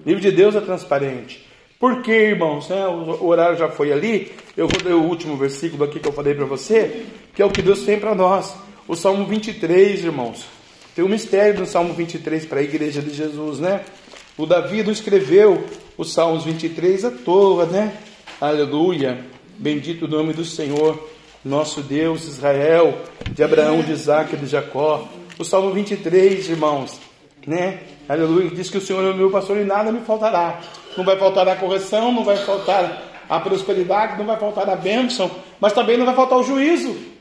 O 0.06 0.10
livro 0.10 0.22
de 0.22 0.32
Deus 0.32 0.56
é 0.56 0.62
transparente. 0.62 1.44
Por 1.80 2.04
que, 2.04 2.12
irmãos? 2.12 2.70
Né? 2.70 2.86
O 2.86 3.26
horário 3.26 3.58
já 3.58 3.68
foi 3.68 3.92
ali. 3.92 4.32
Eu 4.56 4.68
vou 4.68 4.80
ler 4.84 4.94
o 4.94 5.02
último 5.02 5.36
versículo 5.36 5.86
aqui 5.86 6.00
que 6.00 6.08
eu 6.08 6.14
falei 6.14 6.36
para 6.36 6.46
você, 6.46 7.08
que 7.34 7.42
é 7.42 7.46
o 7.46 7.50
que 7.50 7.64
Deus 7.64 7.84
tem 7.84 8.00
para 8.00 8.14
nós. 8.14 8.56
O 8.88 8.96
Salmo 8.96 9.26
23, 9.26 10.06
irmãos. 10.06 10.55
Tem 10.96 11.04
um 11.04 11.10
mistério 11.10 11.56
do 11.56 11.66
Salmo 11.66 11.94
23 11.94 12.46
para 12.46 12.62
a 12.62 12.64
igreja 12.64 13.02
de 13.02 13.14
Jesus, 13.14 13.60
né? 13.60 13.82
O 14.38 14.46
Davi 14.46 14.82
não 14.82 14.94
escreveu 14.94 15.66
os 15.98 16.14
Salmos 16.14 16.46
23 16.46 17.04
à 17.04 17.12
toa, 17.12 17.66
né? 17.66 17.98
Aleluia. 18.40 19.20
Bendito 19.58 20.06
o 20.06 20.08
nome 20.08 20.32
do 20.32 20.46
Senhor, 20.46 21.10
nosso 21.44 21.82
Deus, 21.82 22.24
Israel, 22.24 22.98
de 23.30 23.44
Abraão, 23.44 23.82
de 23.82 23.92
Isaac 23.92 24.38
de 24.38 24.46
Jacó. 24.46 25.06
O 25.38 25.44
Salmo 25.44 25.72
23, 25.72 26.48
irmãos, 26.48 26.98
né? 27.46 27.82
Aleluia. 28.08 28.50
Diz 28.52 28.70
que 28.70 28.78
o 28.78 28.82
Senhor 28.82 29.04
é 29.04 29.12
o 29.12 29.18
meu 29.18 29.30
pastor 29.30 29.58
e 29.58 29.66
nada 29.66 29.92
me 29.92 30.00
faltará. 30.00 30.62
Não 30.96 31.04
vai 31.04 31.18
faltar 31.18 31.46
a 31.50 31.58
correção, 31.58 32.14
não 32.14 32.24
vai 32.24 32.38
faltar 32.38 33.26
a 33.28 33.40
prosperidade, 33.42 34.18
não 34.18 34.26
vai 34.26 34.40
faltar 34.40 34.70
a 34.70 34.78
bênção, 34.78 35.30
mas 35.60 35.74
também 35.74 35.98
não 35.98 36.06
vai 36.06 36.16
faltar 36.16 36.40
o 36.40 36.44
juízo. 36.44 37.15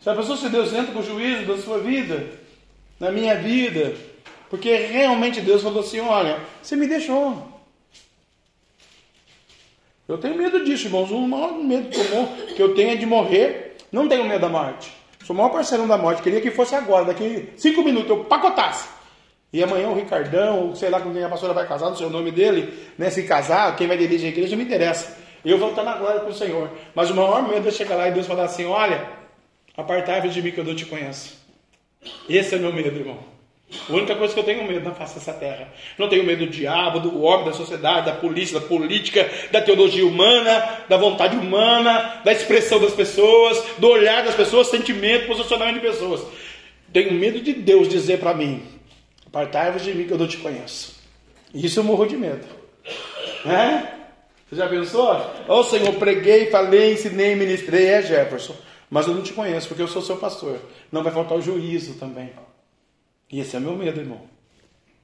Já 0.00 0.14
pensou 0.14 0.36
se 0.36 0.48
Deus 0.48 0.72
entra 0.72 0.92
com 0.92 1.00
o 1.00 1.02
juízo 1.02 1.46
da 1.46 1.58
sua 1.58 1.78
vida, 1.78 2.30
na 2.98 3.10
minha 3.10 3.34
vida, 3.36 3.94
porque 4.48 4.74
realmente 4.74 5.40
Deus 5.40 5.62
falou 5.62 5.80
assim: 5.80 6.00
olha, 6.00 6.38
você 6.62 6.74
me 6.74 6.86
deixou. 6.86 7.48
Eu 10.08 10.18
tenho 10.18 10.36
medo 10.36 10.64
disso, 10.64 10.86
irmãos. 10.86 11.10
O 11.10 11.20
maior 11.20 11.52
medo 11.54 11.88
que 12.56 12.60
eu 12.60 12.74
tenho 12.74 12.90
é 12.90 12.96
de 12.96 13.06
morrer. 13.06 13.76
Não 13.92 14.08
tenho 14.08 14.24
medo 14.24 14.40
da 14.40 14.48
morte. 14.48 14.92
Sou 15.24 15.34
o 15.34 15.36
maior 15.36 15.50
parceirão 15.50 15.86
da 15.86 15.96
morte. 15.96 16.22
Queria 16.22 16.40
que 16.40 16.50
fosse 16.50 16.74
agora, 16.74 17.04
daqui 17.04 17.50
cinco 17.56 17.82
minutos, 17.82 18.10
eu 18.10 18.24
pacotasse. 18.24 18.88
E 19.52 19.62
amanhã 19.62 19.88
o 19.88 19.94
Ricardão, 19.94 20.74
sei 20.74 20.90
lá 20.90 21.00
com 21.00 21.12
quem 21.12 21.22
a 21.22 21.28
pastora 21.28 21.52
vai 21.52 21.66
casar, 21.66 21.90
não 21.90 21.96
sei 21.96 22.06
o 22.06 22.10
nome 22.10 22.30
dele, 22.32 22.72
né? 22.96 23.10
Se 23.10 23.22
casar, 23.24 23.76
quem 23.76 23.86
vai 23.86 23.96
dirigir 23.96 24.26
a 24.26 24.30
igreja, 24.30 24.50
não 24.50 24.58
me 24.58 24.64
interessa. 24.64 25.16
Eu 25.44 25.58
vou 25.58 25.70
estar 25.70 25.82
na 25.82 25.96
glória 25.96 26.20
com 26.20 26.30
o 26.30 26.34
Senhor. 26.34 26.70
Mas 26.94 27.10
o 27.10 27.14
maior 27.14 27.48
medo 27.48 27.68
é 27.68 27.70
chegar 27.70 27.96
lá 27.96 28.08
e 28.08 28.12
Deus 28.12 28.26
falar 28.26 28.44
assim: 28.44 28.64
olha, 28.64 29.19
apartai-vos 29.80 30.32
de 30.32 30.42
mim 30.42 30.50
que 30.50 30.58
eu 30.58 30.64
não 30.64 30.74
te 30.74 30.86
conheço. 30.86 31.38
Esse 32.28 32.54
é 32.54 32.58
meu 32.58 32.72
medo, 32.72 32.98
irmão. 32.98 33.18
A 33.88 33.92
única 33.92 34.16
coisa 34.16 34.34
que 34.34 34.40
eu 34.40 34.44
tenho 34.44 34.66
medo 34.66 34.84
na 34.84 34.94
face 34.94 35.14
dessa 35.14 35.32
terra. 35.32 35.72
Não 35.96 36.08
tenho 36.08 36.24
medo 36.24 36.44
do 36.44 36.50
diabo, 36.50 36.98
do 36.98 37.22
homem, 37.22 37.46
da 37.46 37.52
sociedade, 37.52 38.06
da 38.06 38.12
polícia, 38.12 38.58
da 38.58 38.66
política, 38.66 39.30
da 39.52 39.60
teologia 39.60 40.04
humana, 40.04 40.80
da 40.88 40.96
vontade 40.96 41.36
humana, 41.36 42.20
da 42.24 42.32
expressão 42.32 42.80
das 42.80 42.92
pessoas, 42.92 43.62
do 43.78 43.88
olhar 43.88 44.24
das 44.24 44.34
pessoas, 44.34 44.66
sentimento, 44.68 45.26
posicionamento 45.26 45.74
de 45.74 45.80
pessoas. 45.80 46.22
Tenho 46.92 47.12
medo 47.12 47.40
de 47.40 47.52
Deus 47.52 47.88
dizer 47.88 48.18
para 48.18 48.34
mim: 48.34 48.62
apartai-vos 49.26 49.84
de 49.84 49.94
mim 49.94 50.04
que 50.04 50.12
eu 50.12 50.18
não 50.18 50.26
te 50.26 50.38
conheço. 50.38 50.98
Isso 51.54 51.78
eu 51.78 51.84
morro 51.84 52.06
de 52.06 52.16
medo. 52.16 52.44
É? 53.46 54.00
Você 54.48 54.56
já 54.56 54.68
pensou? 54.68 55.12
Ô 55.46 55.54
oh, 55.54 55.64
Senhor, 55.64 55.94
preguei, 55.94 56.46
falei, 56.50 56.94
ensinei, 56.94 57.36
ministrei, 57.36 57.86
é 57.86 58.02
Jefferson. 58.02 58.56
Mas 58.90 59.06
eu 59.06 59.14
não 59.14 59.22
te 59.22 59.32
conheço 59.32 59.68
porque 59.68 59.82
eu 59.82 59.88
sou 59.88 60.02
seu 60.02 60.16
pastor. 60.16 60.58
Não 60.90 61.04
vai 61.04 61.12
faltar 61.12 61.38
o 61.38 61.40
juízo 61.40 61.94
também. 61.94 62.32
E 63.30 63.38
esse 63.38 63.56
é 63.56 63.60
meu 63.60 63.76
medo, 63.76 64.00
irmão. 64.00 64.22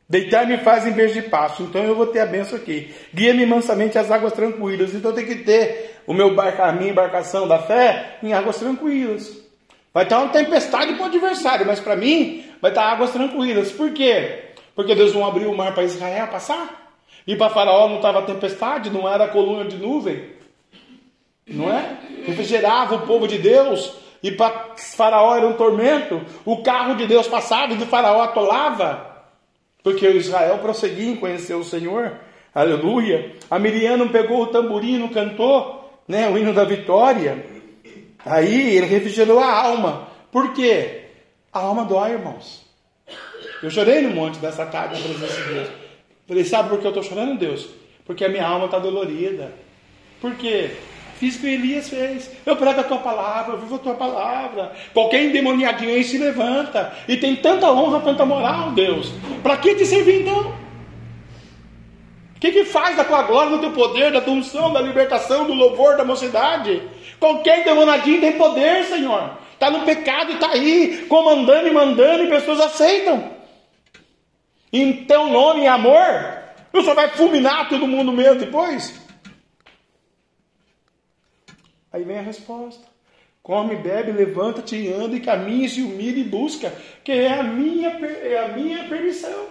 Deitar-me 0.09 0.59
faz 0.59 0.87
em 0.87 0.93
vez 0.93 1.13
de 1.13 1.23
passo, 1.23 1.65
então 1.65 1.83
eu 1.83 1.95
vou 1.95 2.07
ter 2.07 2.21
a 2.21 2.27
benção 2.27 2.59
aqui. 2.59 2.95
Guia-me 3.13 3.45
mansamente 3.45 3.99
às 3.99 4.11
águas 4.11 4.33
tranquilas, 4.33 4.95
então 4.95 5.13
tenho 5.13 5.27
que 5.27 5.37
ter 5.37 6.01
o 6.07 6.15
meu 6.15 6.33
barco, 6.33 6.63
a 6.63 6.71
minha 6.73 6.91
embarcação 6.91 7.49
da 7.49 7.59
fé 7.59 8.19
em 8.23 8.33
águas 8.33 8.57
tranquilas. 8.57 9.37
Vai 9.93 10.05
estar 10.05 10.21
uma 10.21 10.33
tempestade 10.33 10.95
para 10.95 11.03
o 11.03 11.07
adversário, 11.07 11.67
mas 11.67 11.81
para 11.81 11.97
mim 11.97 12.45
vai 12.61 12.71
estar 12.71 12.85
águas 12.85 13.11
tranquilas. 13.11 13.73
Por 13.73 13.93
quê? 13.93 14.51
Porque 14.77 14.95
Deus 14.95 15.13
não 15.13 15.27
abriu 15.27 15.51
o 15.51 15.57
mar 15.57 15.75
para 15.75 15.83
Israel 15.83 16.29
passar? 16.29 16.93
E 17.27 17.35
para 17.35 17.51
Faraó 17.51 17.89
não 17.89 17.97
estava 17.97 18.23
tempestade, 18.23 18.91
não 18.91 19.13
era 19.13 19.27
coluna 19.27 19.65
de 19.65 19.77
nuvem? 19.77 20.36
Não 21.49 21.73
é? 21.73 21.99
Refrigerava 22.25 22.97
o 22.97 23.07
povo 23.07 23.29
de 23.29 23.39
Deus 23.39 23.95
e 24.23 24.33
para 24.33 24.75
Faraó 24.77 25.37
era 25.37 25.47
um 25.47 25.53
tormento. 25.53 26.21
O 26.45 26.63
carro 26.63 26.97
de 26.97 27.07
Deus 27.07 27.29
passava 27.29 27.73
e 27.73 27.77
de 27.77 27.87
Faraó 27.87 28.23
atolava. 28.23 29.15
Porque 29.83 30.09
Israel 30.09 30.59
prosseguia 30.59 31.13
em 31.13 31.17
conhecer 31.17 31.55
o 31.55 31.63
Senhor. 31.63 32.19
Aleluia. 32.53 33.37
A 33.49 33.59
Miriam 33.59 34.09
pegou 34.09 34.43
o 34.43 34.47
tamborino, 34.49 35.11
cantou 35.11 36.01
né, 36.09 36.29
o 36.29 36.37
hino 36.37 36.53
da 36.53 36.65
vitória. 36.65 37.47
Aí 38.25 38.77
ele 38.77 38.87
refrigerou 38.87 39.39
a 39.39 39.53
alma. 39.53 40.09
Por 40.33 40.53
quê? 40.53 41.03
A 41.53 41.61
alma 41.61 41.85
dói, 41.85 42.13
irmãos. 42.13 42.67
Eu 43.63 43.71
chorei 43.71 44.03
no 44.03 44.11
monte 44.11 44.39
dessa 44.39 44.67
tarde 44.67 45.01
na 45.01 45.09
presença 45.09 45.43
de 45.43 45.55
Deus. 45.55 45.69
Falei, 46.27 46.45
sabe 46.45 46.69
por 46.69 46.81
que 46.81 46.87
eu 46.87 46.91
estou 46.91 47.05
chorando, 47.05 47.39
Deus? 47.39 47.69
Porque 48.05 48.25
a 48.25 48.29
minha 48.29 48.45
alma 48.45 48.65
está 48.65 48.79
dolorida. 48.79 49.53
Por 50.21 50.35
quê? 50.35 50.73
Fiz 51.19 51.37
o 51.37 51.41
que 51.41 51.47
Elias 51.47 51.89
fez. 51.89 52.31
Eu 52.45 52.57
prego 52.57 52.81
a 52.81 52.85
tua 52.85 52.99
palavra, 52.99 53.55
eu 53.55 53.59
vivo 53.59 53.77
a 53.77 53.79
tua 53.79 53.95
palavra. 53.95 54.73
Qualquer 54.93 55.25
endemoniadinho 55.25 55.91
aí 55.91 56.05
se 56.05 56.19
levanta. 56.19 56.93
E 57.09 57.17
tem 57.17 57.37
tanta 57.37 57.71
honra, 57.71 58.01
tanta 58.01 58.27
moral, 58.27 58.73
Deus. 58.73 59.11
Para 59.43 59.57
que 59.57 59.75
te 59.75 59.87
servir 59.87 60.23
então? 60.23 60.55
O 62.37 62.39
que, 62.39 62.53
que 62.53 62.65
faz 62.65 62.97
da 62.97 63.05
tua 63.05 63.23
glória, 63.23 63.53
do 63.53 63.61
teu 63.61 63.73
poder, 63.73 64.13
da 64.13 64.21
tua 64.21 64.35
unção, 64.35 64.71
da 64.71 64.81
libertação, 64.81 65.47
do 65.47 65.55
louvor, 65.55 65.97
da 65.97 66.05
mocidade? 66.05 66.83
Qualquer 67.19 67.61
endemoniadinho 67.61 68.21
tem 68.21 68.33
poder, 68.33 68.85
Senhor. 68.85 69.39
Está 69.55 69.71
no 69.71 69.87
pecado 69.87 70.33
e 70.33 70.35
está 70.35 70.51
aí, 70.51 71.07
comandando 71.09 71.67
e 71.67 71.73
mandando, 71.73 72.25
e 72.25 72.29
pessoas 72.29 72.61
aceitam. 72.61 73.37
Em 74.71 75.05
teu 75.07 75.29
nome 75.29 75.63
e 75.63 75.67
amor, 75.67 76.43
o 76.75 76.83
Senhor 76.83 76.95
vai 76.95 77.09
fulminar 77.09 77.71
todo 77.71 77.87
mundo 77.87 78.13
mesmo 78.13 78.41
depois? 78.41 79.06
Aí 81.93 82.05
vem 82.05 82.19
a 82.19 82.23
resposta. 82.23 82.85
Come, 83.43 83.77
bebe, 83.77 84.11
levanta-te, 84.11 84.93
anda 84.93 85.15
e 85.15 85.21
caminha, 85.21 85.69
se 85.69 85.81
humilha 85.81 86.19
e 86.19 86.25
busca, 86.25 86.73
que 87.05 87.13
é 87.13 87.33
a 87.33 87.45
minha, 87.45 87.91
é 87.91 88.45
a 88.45 88.49
minha 88.49 88.89
permissão. 88.89 89.47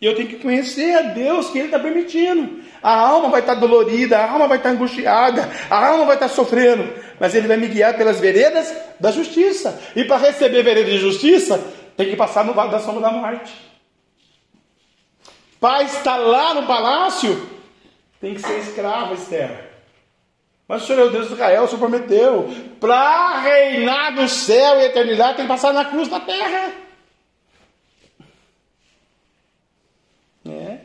E 0.00 0.06
eu 0.06 0.14
tenho 0.14 0.28
que 0.28 0.36
conhecer 0.36 0.94
a 0.94 1.02
Deus 1.02 1.50
que 1.50 1.58
Ele 1.58 1.68
está 1.68 1.78
permitindo. 1.78 2.62
A 2.82 2.94
alma 2.94 3.28
vai 3.28 3.40
estar 3.40 3.54
dolorida, 3.54 4.18
a 4.18 4.30
alma 4.30 4.48
vai 4.48 4.56
estar 4.56 4.70
angustiada, 4.70 5.50
a 5.70 5.88
alma 5.88 6.06
vai 6.06 6.16
estar 6.16 6.28
sofrendo, 6.28 6.90
mas 7.18 7.34
Ele 7.34 7.46
vai 7.48 7.58
me 7.58 7.68
guiar 7.68 7.96
pelas 7.96 8.18
veredas 8.18 8.74
da 8.98 9.10
justiça. 9.10 9.78
E 9.94 10.04
para 10.04 10.16
receber 10.18 10.62
vereda 10.62 10.90
de 10.90 10.98
justiça, 10.98 11.58
tem 11.96 12.08
que 12.10 12.16
passar 12.16 12.44
no 12.44 12.54
vale 12.54 12.70
da 12.70 12.78
sombra 12.78 13.02
da 13.02 13.10
morte. 13.10 13.52
Pai 15.60 15.84
está 15.84 16.16
lá 16.16 16.54
no 16.54 16.66
palácio, 16.66 17.48
tem 18.20 18.34
que 18.34 18.40
ser 18.40 18.58
escravo, 18.60 19.14
Esther. 19.14 19.69
Mas 20.70 20.84
o 20.84 20.86
Senhor 20.86 21.00
é 21.00 21.04
o 21.06 21.10
Deus 21.10 21.26
de 21.26 21.32
Israel, 21.32 21.64
o 21.64 21.66
Senhor 21.66 21.80
prometeu. 21.80 22.48
Para 22.78 23.40
reinar 23.40 24.14
no 24.14 24.28
céu 24.28 24.78
e 24.78 24.84
eternidade, 24.84 25.38
tem 25.38 25.44
que 25.44 25.48
passar 25.48 25.72
na 25.72 25.84
cruz 25.84 26.06
da 26.06 26.20
terra. 26.20 26.72
É. 30.46 30.78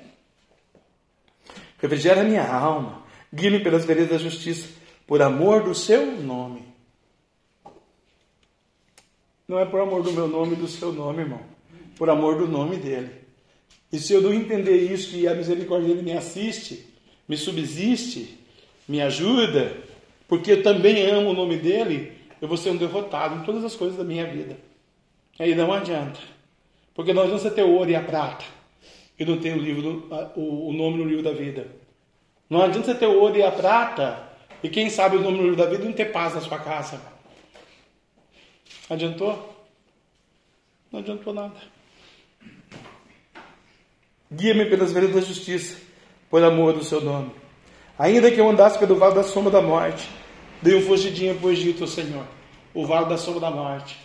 Refrigera 1.78 2.24
minha 2.24 2.52
alma. 2.52 3.04
Guia-me 3.32 3.60
pelas 3.60 3.86
veredas 3.86 4.10
da 4.10 4.18
justiça, 4.18 4.68
por 5.06 5.22
amor 5.22 5.62
do 5.62 5.76
seu 5.76 6.20
nome. 6.20 6.66
Não 9.48 9.60
é 9.60 9.66
por 9.66 9.82
amor 9.82 10.02
do 10.02 10.12
meu 10.12 10.28
nome 10.28 10.54
e 10.54 10.56
do 10.56 10.68
seu 10.68 10.92
nome, 10.92 11.22
irmão. 11.22 11.42
Por 11.96 12.10
amor 12.10 12.40
do 12.40 12.48
nome 12.48 12.78
dele. 12.78 13.12
E 13.92 14.00
se 14.00 14.14
eu 14.14 14.22
não 14.24 14.34
entender 14.34 14.92
isso, 14.92 15.12
que 15.12 15.28
a 15.28 15.36
misericórdia 15.36 15.90
dele 15.90 16.02
me 16.02 16.18
assiste, 16.18 16.92
me 17.28 17.38
subsiste, 17.38 18.44
me 18.88 19.02
ajuda, 19.02 19.76
porque 20.28 20.54
eu 20.54 20.64
também 20.64 21.06
amo 21.10 21.30
o 21.30 21.34
nome 21.34 21.58
dele, 21.58 22.14
eu 22.42 22.48
vou 22.48 22.58
ser 22.58 22.70
um 22.70 22.78
derrotado 22.78 23.36
em 23.36 23.44
todas 23.44 23.64
as 23.64 23.76
coisas 23.76 23.98
da 23.98 24.04
minha 24.04 24.26
vida. 24.26 24.58
Aí 25.40 25.56
não 25.56 25.72
adianta. 25.74 26.20
Porque 26.94 27.14
nós 27.14 27.28
vamos 27.28 27.44
ter 27.54 27.64
o 27.64 27.72
ouro 27.72 27.90
e 27.90 27.96
a 27.96 28.02
prata 28.02 28.46
e 29.20 29.26
não 29.26 29.38
tem 29.38 29.54
o, 29.54 29.58
livro, 29.58 30.08
o, 30.36 30.72
nome 30.74 30.98
no 30.98 31.06
livro 31.06 31.24
da 31.24 31.32
vida. 31.32 31.68
Não 32.50 32.62
adianta 32.62 32.88
você 32.88 32.96
ter 32.96 33.08
o 33.08 33.20
ouro 33.20 33.38
e 33.38 33.44
a 33.44 33.52
prata 33.52 34.30
e 34.62 34.70
quem 34.70 34.90
sabe 34.90 35.18
o 35.18 35.22
nome 35.22 35.38
no 35.38 35.44
livro 35.44 35.58
da 35.58 35.66
vida 35.66 35.84
não 35.84 35.94
ter 35.94 36.12
paz 36.12 36.36
na 36.36 36.42
sua 36.42 36.60
casa. 36.60 37.02
Adiantou? 38.90 39.66
Não 40.92 41.00
adiantou 41.00 41.34
nada. 41.34 41.56
Guia-me 44.32 44.66
pelas 44.66 44.92
veredas 44.92 45.16
da 45.16 45.22
justiça, 45.22 45.78
por 46.30 46.44
amor 46.44 46.74
do 46.74 46.84
seu 46.84 47.02
nome. 47.02 47.32
Ainda 47.98 48.30
que 48.30 48.40
eu 48.40 48.50
andasse 48.50 48.78
pelo 48.78 48.96
vale 48.96 49.16
da 49.16 49.24
sombra 49.24 49.52
da 49.52 49.62
morte, 49.62 50.10
dei 50.62 50.76
um 50.76 50.82
fugidinho 50.82 51.36
para 51.36 51.48
o 51.48 51.52
Egito, 51.52 51.88
Senhor. 51.88 52.26
O 52.74 52.86
vale 52.86 53.08
da 53.08 53.18
sombra 53.18 53.40
da 53.40 53.52
morte. 53.52 53.96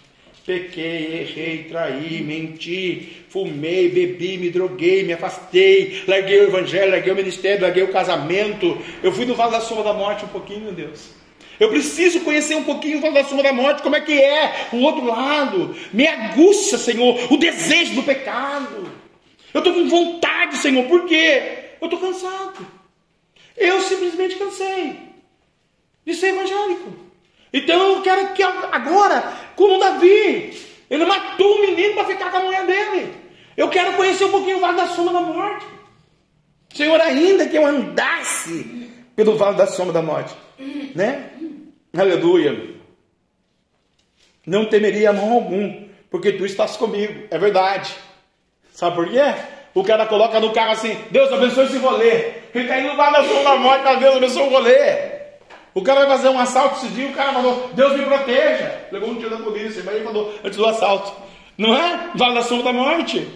Pequei, 0.46 1.20
errei, 1.20 1.64
traí, 1.64 2.22
menti, 2.22 3.24
fumei, 3.28 3.88
bebi, 3.88 4.38
me 4.38 4.48
droguei, 4.48 5.02
me 5.02 5.12
afastei, 5.12 6.02
larguei 6.06 6.40
o 6.40 6.44
evangelho, 6.44 6.90
larguei 6.92 7.12
o 7.12 7.16
ministério, 7.16 7.62
larguei 7.62 7.82
o 7.82 7.92
casamento. 7.92 8.78
Eu 9.02 9.12
fui 9.12 9.24
no 9.24 9.34
vale 9.34 9.52
da 9.52 9.60
sombra 9.60 9.84
da 9.84 9.92
morte 9.92 10.24
um 10.24 10.28
pouquinho, 10.28 10.60
meu 10.60 10.72
Deus. 10.72 11.10
Eu 11.58 11.68
preciso 11.68 12.20
conhecer 12.20 12.54
um 12.54 12.64
pouquinho 12.64 12.98
o 12.98 13.00
vale 13.00 13.14
da 13.14 13.24
sombra 13.24 13.44
da 13.44 13.52
morte, 13.52 13.82
como 13.82 13.96
é 13.96 14.00
que 14.00 14.18
é 14.18 14.68
o 14.72 14.78
outro 14.78 15.04
lado. 15.04 15.74
Me 15.92 16.06
aguça, 16.06 16.78
Senhor, 16.78 17.32
o 17.32 17.36
desejo 17.36 17.96
do 17.96 18.02
pecado. 18.04 18.88
Eu 19.52 19.58
estou 19.58 19.74
com 19.74 19.88
vontade, 19.88 20.56
Senhor, 20.56 20.84
por 20.86 21.06
quê? 21.06 21.42
Eu 21.80 21.86
estou 21.86 22.00
cansado. 22.00 22.79
Eu 23.60 23.82
simplesmente 23.82 24.36
cansei 24.36 24.98
de 26.06 26.14
ser 26.14 26.28
evangélico. 26.28 26.92
Então 27.52 27.96
eu 27.96 28.02
quero 28.02 28.32
que 28.32 28.42
agora, 28.42 29.36
como 29.54 29.78
Davi, 29.78 30.58
ele 30.88 31.04
matou 31.04 31.56
o 31.56 31.60
menino 31.60 31.94
para 31.94 32.06
ficar 32.06 32.30
com 32.30 32.38
a 32.38 32.42
mulher 32.44 32.64
dele. 32.66 33.14
Eu 33.56 33.68
quero 33.68 33.96
conhecer 33.96 34.24
um 34.24 34.30
pouquinho 34.30 34.56
o 34.56 34.60
vale 34.60 34.78
da 34.78 34.86
sombra 34.86 35.12
da 35.12 35.20
morte. 35.20 35.66
Senhor, 36.74 36.98
ainda 37.00 37.46
que 37.46 37.58
eu 37.58 37.66
andasse 37.66 38.90
pelo 39.14 39.36
vale 39.36 39.58
da 39.58 39.66
sombra 39.66 39.92
da 39.92 40.00
morte, 40.02 40.34
né? 40.94 41.30
Aleluia. 41.94 42.76
Não 44.46 44.64
temeria 44.64 45.12
mal 45.12 45.30
algum, 45.30 45.86
porque 46.10 46.32
tu 46.32 46.46
estás 46.46 46.76
comigo. 46.76 47.26
É 47.30 47.38
verdade. 47.38 47.94
Sabe 48.72 48.96
por 48.96 49.10
quê? 49.10 49.20
O 49.74 49.84
cara 49.84 50.06
coloca 50.06 50.40
no 50.40 50.52
carro 50.52 50.72
assim: 50.72 50.96
Deus 51.10 51.32
abençoe 51.32 51.66
esse 51.66 51.78
rolê. 51.78 52.32
Ele 52.54 52.64
está 52.64 52.78
indo 52.80 52.96
lá 52.96 53.10
na 53.10 53.20
da 53.20 53.56
morte 53.56 53.82
para 53.82 53.94
Deus 53.94 54.16
abençoe 54.16 54.42
o 54.42 54.50
rolê. 54.50 55.20
O 55.72 55.82
cara 55.82 56.00
vai 56.00 56.16
fazer 56.16 56.28
um 56.28 56.38
assalto 56.38 56.76
esse 56.76 56.88
dia, 56.94 57.08
o 57.08 57.12
cara 57.12 57.32
falou: 57.32 57.70
Deus 57.74 57.96
me 57.96 58.04
proteja. 58.04 58.86
Levou 58.90 59.10
um 59.10 59.16
tiro 59.16 59.30
da 59.30 59.38
polícia, 59.38 59.82
mas 59.84 59.94
ele 59.94 60.04
falou 60.04 60.34
antes 60.44 60.56
do 60.56 60.66
assalto. 60.66 61.12
Não 61.56 61.76
é? 61.76 62.10
Vale 62.14 62.34
da 62.34 62.42
sombra 62.42 62.64
da 62.64 62.72
morte. 62.72 63.28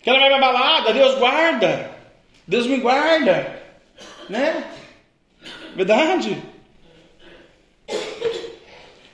O 0.00 0.04
cara 0.04 0.18
vai 0.18 0.28
pra 0.28 0.38
balada, 0.40 0.92
Deus 0.92 1.14
guarda. 1.14 1.90
Deus 2.46 2.66
me 2.66 2.78
guarda. 2.78 3.62
Né? 4.28 4.64
Verdade? 5.74 6.42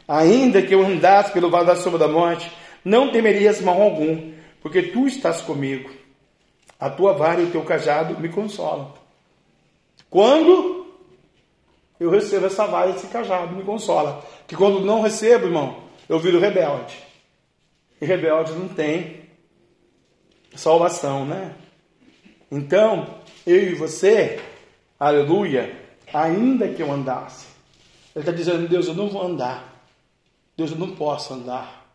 Ainda 0.09 0.62
que 0.62 0.74
eu 0.74 0.84
andasse 0.84 1.32
pelo 1.32 1.51
vale 1.51 1.66
da 1.66 1.76
sombra 1.76 1.99
da 1.99 2.09
morte, 2.09 2.51
não 2.82 3.12
temerias 3.12 3.61
mal 3.61 3.80
algum, 3.80 4.32
porque 4.63 4.83
tu 4.83 5.07
estás 5.07 5.41
comigo. 5.41 5.91
A 6.79 6.89
tua 6.89 7.13
vara 7.13 7.41
e 7.41 7.45
o 7.45 7.51
teu 7.51 7.65
cajado 7.65 8.19
me 8.21 8.29
consolam. 8.29 8.93
Quando 10.09 10.87
eu 11.99 12.11
recebo 12.11 12.47
essa 12.47 12.67
vara 12.67 12.91
e 12.91 12.95
esse 12.95 13.09
cajado, 13.09 13.55
me 13.55 13.65
consola. 13.65 14.25
Que 14.47 14.55
quando 14.55 14.81
não 14.81 15.03
recebo, 15.03 15.47
irmão, 15.47 15.83
eu 16.09 16.19
viro 16.19 16.39
rebelde. 16.39 16.97
E 18.01 18.07
rebelde 18.07 18.53
não 18.53 18.69
tem 18.69 19.29
salvação, 20.55 21.25
né? 21.25 21.55
Então, 22.51 23.19
eu 23.47 23.71
e 23.71 23.75
você, 23.75 24.41
aleluia, 24.99 25.77
ainda 26.13 26.69
que 26.69 26.83
eu 26.83 26.91
andasse, 26.91 27.47
ele 28.15 28.23
está 28.23 28.33
dizendo, 28.33 28.69
Deus, 28.69 28.87
eu 28.87 28.95
não 28.95 29.09
vou 29.09 29.23
andar. 29.23 29.83
Deus, 30.57 30.71
eu 30.71 30.79
não 30.79 30.95
posso 30.95 31.35
andar. 31.35 31.87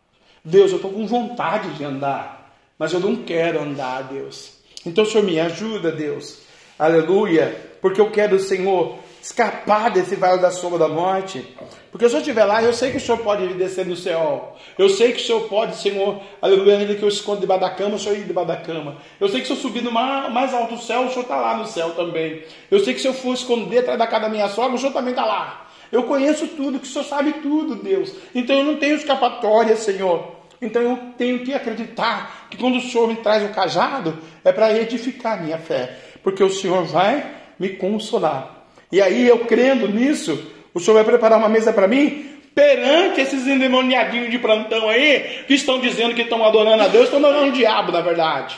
Deus, 0.44 0.70
eu 0.70 0.76
estou 0.76 0.92
com 0.92 1.06
vontade 1.06 1.74
de 1.74 1.84
andar, 1.84 2.33
mas 2.78 2.92
eu 2.92 3.00
não 3.00 3.16
quero 3.16 3.60
andar, 3.60 4.02
Deus. 4.02 4.52
Então, 4.84 5.04
Senhor, 5.04 5.24
me 5.24 5.38
ajuda, 5.40 5.90
Deus. 5.90 6.38
Aleluia. 6.78 7.74
Porque 7.80 8.00
eu 8.00 8.10
quero, 8.10 8.38
Senhor, 8.38 8.98
escapar 9.22 9.90
desse 9.90 10.16
vale 10.16 10.40
da 10.40 10.50
sombra 10.50 10.78
da 10.78 10.88
morte. 10.88 11.46
Porque 11.90 12.08
se 12.08 12.14
eu 12.14 12.20
estiver 12.20 12.44
lá, 12.44 12.62
eu 12.62 12.72
sei 12.72 12.90
que 12.90 12.96
o 12.96 13.00
Senhor 13.00 13.18
pode 13.18 13.46
descer 13.54 13.86
no 13.86 13.96
céu. 13.96 14.56
Eu 14.76 14.88
sei 14.88 15.12
que 15.12 15.22
o 15.22 15.24
Senhor 15.24 15.48
pode, 15.48 15.76
Senhor, 15.76 16.20
aleluia, 16.42 16.76
ainda 16.76 16.94
que 16.94 17.02
eu 17.02 17.08
esconda 17.08 17.40
debaixo 17.40 17.62
da 17.62 17.70
cama, 17.70 17.94
o 17.94 17.98
Senhor 17.98 18.18
ir 18.18 18.24
debaixo 18.24 18.48
da 18.48 18.56
cama. 18.56 18.96
Eu 19.20 19.28
sei 19.28 19.40
que 19.40 19.46
se 19.46 19.52
eu 19.52 19.56
subir 19.56 19.82
no 19.82 19.90
mais 19.92 20.52
alto 20.52 20.76
céu, 20.78 21.02
o 21.04 21.08
Senhor 21.08 21.22
está 21.22 21.36
lá 21.36 21.56
no 21.56 21.66
céu 21.66 21.90
também. 21.90 22.42
Eu 22.70 22.80
sei 22.80 22.92
que 22.92 23.00
se 23.00 23.06
eu 23.06 23.14
for 23.14 23.32
esconder 23.32 23.78
atrás 23.78 23.98
da 23.98 24.06
casa 24.06 24.24
da 24.24 24.28
minha 24.28 24.48
sogra, 24.48 24.74
o 24.74 24.78
Senhor 24.78 24.92
também 24.92 25.10
está 25.10 25.24
lá. 25.24 25.68
Eu 25.92 26.02
conheço 26.02 26.48
tudo, 26.48 26.78
que 26.78 26.86
o 26.86 26.90
Senhor 26.90 27.04
sabe 27.04 27.34
tudo, 27.34 27.76
Deus. 27.76 28.12
Então 28.34 28.56
eu 28.56 28.64
não 28.64 28.76
tenho 28.76 28.96
escapatória, 28.96 29.76
Senhor. 29.76 30.33
Então 30.64 30.82
eu 30.82 30.98
tenho 31.18 31.40
que 31.40 31.52
acreditar 31.52 32.48
que 32.50 32.56
quando 32.56 32.76
o 32.76 32.80
Senhor 32.80 33.08
me 33.08 33.16
traz 33.16 33.42
o 33.44 33.54
cajado, 33.54 34.18
é 34.44 34.52
para 34.52 34.76
edificar 34.76 35.42
minha 35.42 35.58
fé. 35.58 35.96
Porque 36.22 36.42
o 36.42 36.50
Senhor 36.50 36.84
vai 36.84 37.24
me 37.58 37.70
consolar. 37.70 38.66
E 38.90 39.02
aí, 39.02 39.26
eu 39.26 39.40
crendo 39.40 39.88
nisso, 39.88 40.52
o 40.72 40.80
Senhor 40.80 40.94
vai 40.94 41.04
preparar 41.04 41.38
uma 41.38 41.48
mesa 41.48 41.72
para 41.72 41.88
mim 41.88 42.30
perante 42.54 43.20
esses 43.20 43.46
endemoniadinhos 43.46 44.30
de 44.30 44.38
plantão 44.38 44.88
aí, 44.88 45.44
que 45.46 45.54
estão 45.54 45.80
dizendo 45.80 46.14
que 46.14 46.22
estão 46.22 46.44
adorando 46.44 46.84
a 46.84 46.88
Deus, 46.88 47.04
estão 47.04 47.18
adorando 47.18 47.48
o 47.48 47.52
diabo, 47.52 47.90
na 47.90 48.00
verdade. 48.00 48.56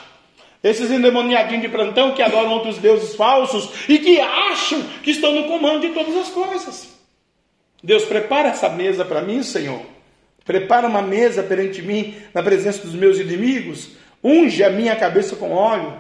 Esses 0.63 0.91
endemoniadinhos 0.91 1.63
de 1.63 1.69
plantão 1.69 2.13
que 2.13 2.23
adoram 2.23 2.53
outros 2.53 2.77
deuses 2.79 3.15
falsos 3.15 3.89
e 3.89 3.99
que 3.99 4.21
acham 4.21 4.83
que 5.03 5.13
estão 5.13 5.33
no 5.33 5.45
comando 5.45 5.81
de 5.81 5.95
todas 5.95 6.15
as 6.17 6.29
coisas. 6.29 6.95
Deus, 7.83 8.05
prepara 8.05 8.49
essa 8.49 8.69
mesa 8.69 9.05
para 9.05 9.23
mim, 9.23 9.43
Senhor. 9.43 9.96
Prepara 10.47 10.87
uma 10.87 11.03
mesa 11.03 11.43
perante 11.43 11.83
mim 11.83 12.15
na 12.33 12.43
presença 12.43 12.81
dos 12.81 12.95
meus 12.95 13.19
inimigos. 13.19 13.91
Unge 14.23 14.63
a 14.63 14.71
minha 14.71 14.95
cabeça 14.95 15.35
com 15.35 15.53
óleo, 15.53 15.99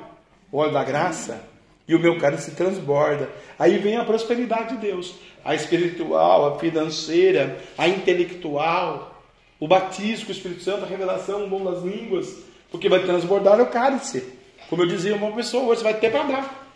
o 0.52 0.58
óleo 0.58 0.72
da 0.72 0.84
graça 0.84 1.42
e 1.88 1.94
o 1.94 1.98
meu 1.98 2.16
cálice 2.18 2.52
transborda. 2.52 3.28
Aí 3.58 3.76
vem 3.78 3.96
a 3.96 4.04
prosperidade 4.04 4.76
de 4.76 4.86
Deus, 4.86 5.14
a 5.44 5.54
espiritual, 5.54 6.46
a 6.46 6.58
financeira, 6.60 7.58
a 7.76 7.88
intelectual, 7.88 9.20
o 9.58 9.66
batismo 9.66 10.28
o 10.28 10.32
Espírito 10.32 10.62
Santo, 10.62 10.84
a 10.84 10.88
revelação, 10.88 11.44
o 11.44 11.48
dom 11.48 11.64
das 11.64 11.82
línguas, 11.82 12.36
porque 12.70 12.88
vai 12.88 13.00
transbordar 13.00 13.60
o 13.60 13.66
cálice. 13.66 14.32
Como 14.68 14.82
eu 14.82 14.86
dizia 14.86 15.16
uma 15.16 15.32
pessoa, 15.32 15.64
hoje 15.64 15.82
vai 15.82 15.94
ter 15.94 16.10
para 16.10 16.24
dar. 16.24 16.68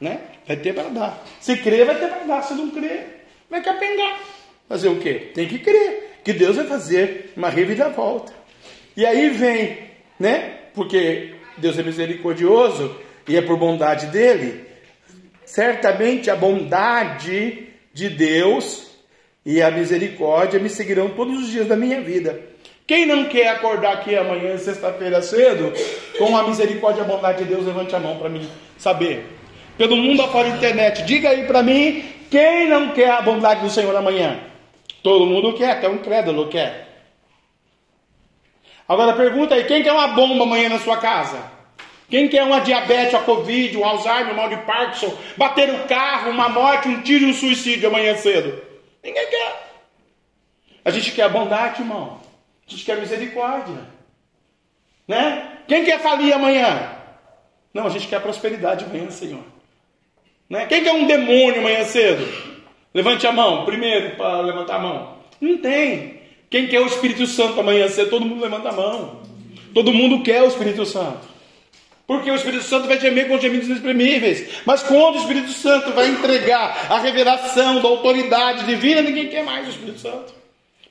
Né? 0.00 0.20
Vai 0.46 0.56
ter 0.56 0.74
para 0.74 0.88
dar. 0.88 1.22
Se 1.40 1.56
crer, 1.56 1.86
vai 1.86 1.98
ter 1.98 2.08
para 2.08 2.24
dar. 2.24 2.42
Se 2.42 2.54
não 2.54 2.70
crer, 2.70 3.26
vai 3.50 3.62
capengar. 3.62 4.35
Fazer 4.68 4.88
o 4.88 4.98
quê? 4.98 5.30
Tem 5.34 5.46
que 5.46 5.58
crer 5.58 6.20
que 6.24 6.32
Deus 6.32 6.56
vai 6.56 6.66
fazer 6.66 7.32
uma 7.36 7.48
reviravolta. 7.48 8.32
E 8.96 9.06
aí 9.06 9.28
vem, 9.30 9.78
né? 10.18 10.58
Porque 10.74 11.34
Deus 11.58 11.78
é 11.78 11.82
misericordioso, 11.82 12.96
e 13.28 13.36
é 13.36 13.42
por 13.42 13.56
bondade 13.56 14.06
dele, 14.06 14.64
certamente 15.44 16.30
a 16.30 16.36
bondade 16.36 17.68
de 17.92 18.08
Deus 18.08 18.86
e 19.44 19.60
a 19.62 19.70
misericórdia 19.70 20.60
me 20.60 20.68
seguirão 20.68 21.10
todos 21.10 21.42
os 21.42 21.50
dias 21.50 21.66
da 21.66 21.76
minha 21.76 22.00
vida. 22.00 22.40
Quem 22.86 23.04
não 23.04 23.24
quer 23.24 23.48
acordar 23.48 23.94
aqui 23.94 24.14
amanhã, 24.14 24.56
sexta-feira 24.58 25.20
cedo, 25.20 25.72
com 26.18 26.36
a 26.36 26.46
misericórdia 26.46 27.00
e 27.00 27.04
a 27.04 27.08
bondade 27.08 27.42
de 27.42 27.50
Deus, 27.50 27.66
levante 27.66 27.94
a 27.96 27.98
mão 27.98 28.16
para 28.16 28.28
mim 28.28 28.48
saber. 28.78 29.24
Pelo 29.76 29.96
mundo 29.96 30.22
afora 30.22 30.48
internet, 30.48 31.02
diga 31.04 31.30
aí 31.30 31.46
para 31.46 31.62
mim, 31.62 32.04
quem 32.30 32.68
não 32.68 32.90
quer 32.90 33.10
a 33.10 33.22
bondade 33.22 33.60
do 33.60 33.70
Senhor 33.70 33.94
amanhã? 33.94 34.40
Todo 35.06 35.24
mundo 35.24 35.52
quer, 35.52 35.70
até 35.70 35.88
um 35.88 35.94
incrédulo 35.94 36.48
quer. 36.48 36.88
Agora 38.88 39.12
pergunta 39.12 39.54
aí, 39.54 39.62
quem 39.62 39.80
quer 39.80 39.92
uma 39.92 40.08
bomba 40.08 40.42
amanhã 40.42 40.68
na 40.68 40.80
sua 40.80 40.96
casa? 40.96 41.48
Quem 42.10 42.26
quer 42.28 42.42
uma 42.42 42.60
diabetes, 42.60 43.14
a 43.14 43.20
Covid, 43.20 43.78
um 43.78 43.84
Alzheimer, 43.84 44.32
um 44.32 44.36
mal 44.36 44.48
de 44.48 44.56
Parkinson, 44.62 45.16
bater 45.36 45.72
o 45.72 45.84
carro, 45.86 46.32
uma 46.32 46.48
morte, 46.48 46.88
um 46.88 47.02
tiro 47.02 47.24
e 47.24 47.30
um 47.30 47.32
suicídio 47.32 47.88
amanhã 47.88 48.16
cedo? 48.16 48.60
Ninguém 49.00 49.30
quer. 49.30 49.78
A 50.84 50.90
gente 50.90 51.12
quer 51.12 51.30
bondade, 51.30 51.82
irmão. 51.82 52.20
A 52.66 52.70
gente 52.72 52.84
quer 52.84 52.96
misericórdia. 52.96 53.78
Né? 55.06 55.52
Quem 55.68 55.84
quer 55.84 56.00
falir 56.00 56.32
amanhã? 56.32 56.98
Não, 57.72 57.86
a 57.86 57.90
gente 57.90 58.08
quer 58.08 58.20
prosperidade 58.20 58.84
amanhã, 58.84 59.08
Senhor. 59.08 59.44
Né? 60.50 60.66
Quem 60.66 60.82
quer 60.82 60.94
um 60.94 61.06
demônio 61.06 61.60
amanhã 61.60 61.84
cedo? 61.84 62.55
Levante 62.94 63.26
a 63.26 63.32
mão, 63.32 63.64
primeiro, 63.64 64.16
para 64.16 64.40
levantar 64.40 64.76
a 64.76 64.80
mão. 64.80 65.16
Não 65.40 65.58
tem. 65.58 66.20
Quem 66.48 66.66
quer 66.66 66.80
o 66.80 66.86
Espírito 66.86 67.26
Santo 67.26 67.60
amanhã 67.60 67.88
cedo? 67.88 68.10
Todo 68.10 68.24
mundo 68.24 68.40
levanta 68.40 68.68
a 68.68 68.72
mão. 68.72 69.20
Todo 69.74 69.92
mundo 69.92 70.22
quer 70.22 70.42
o 70.42 70.48
Espírito 70.48 70.86
Santo. 70.86 71.36
Porque 72.06 72.30
o 72.30 72.36
Espírito 72.36 72.62
Santo 72.62 72.86
vai 72.86 73.00
gemer 73.00 73.26
com 73.26 73.38
gemidos 73.38 73.66
inexprimíveis. 73.66 74.62
Mas 74.64 74.82
quando 74.82 75.16
o 75.16 75.18
Espírito 75.18 75.50
Santo 75.50 75.92
vai 75.92 76.08
entregar 76.08 76.86
a 76.88 76.98
revelação 77.00 77.82
da 77.82 77.88
autoridade 77.88 78.64
divina, 78.64 79.02
ninguém 79.02 79.28
quer 79.28 79.42
mais 79.42 79.66
o 79.66 79.70
Espírito 79.70 79.98
Santo. 79.98 80.32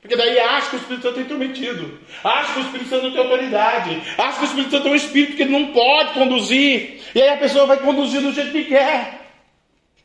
Porque 0.00 0.14
daí 0.14 0.38
acha 0.38 0.70
que 0.70 0.76
o 0.76 0.78
Espírito 0.78 1.02
Santo 1.02 1.18
é 1.18 1.22
intrometido. 1.22 1.98
Acha 2.22 2.52
que 2.52 2.58
o 2.60 2.62
Espírito 2.62 2.90
Santo 2.90 3.02
não 3.04 3.10
tem 3.12 3.20
autoridade. 3.20 4.02
Acha 4.18 4.38
que 4.38 4.44
o 4.44 4.46
Espírito 4.46 4.70
Santo 4.70 4.88
é 4.88 4.90
um 4.90 4.94
Espírito 4.94 5.36
que 5.36 5.44
não 5.46 5.66
pode 5.72 6.12
conduzir. 6.12 7.00
E 7.14 7.22
aí 7.22 7.30
a 7.30 7.38
pessoa 7.38 7.66
vai 7.66 7.78
conduzir 7.78 8.20
do 8.20 8.32
jeito 8.32 8.52
que 8.52 8.64
quer. 8.64 9.26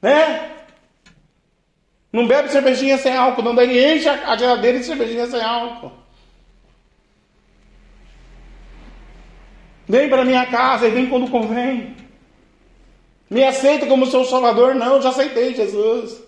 Né? 0.01 0.49
Não 2.11 2.27
bebe 2.27 2.49
cervejinha 2.49 2.97
sem 2.97 3.15
álcool. 3.15 3.41
Não, 3.41 3.55
daí 3.55 3.95
enche 3.95 4.09
a 4.09 4.35
geladeira 4.35 4.79
de 4.79 4.85
cervejinha 4.85 5.27
sem 5.27 5.41
álcool. 5.41 5.91
Vem 9.87 10.09
para 10.09 10.25
minha 10.25 10.45
casa 10.45 10.87
e 10.87 10.91
vem 10.91 11.09
quando 11.09 11.29
convém. 11.29 11.95
Me 13.29 13.43
aceita 13.43 13.85
como 13.85 14.05
seu 14.05 14.25
salvador? 14.25 14.75
Não, 14.75 15.01
já 15.01 15.09
aceitei 15.09 15.55
Jesus. 15.55 16.21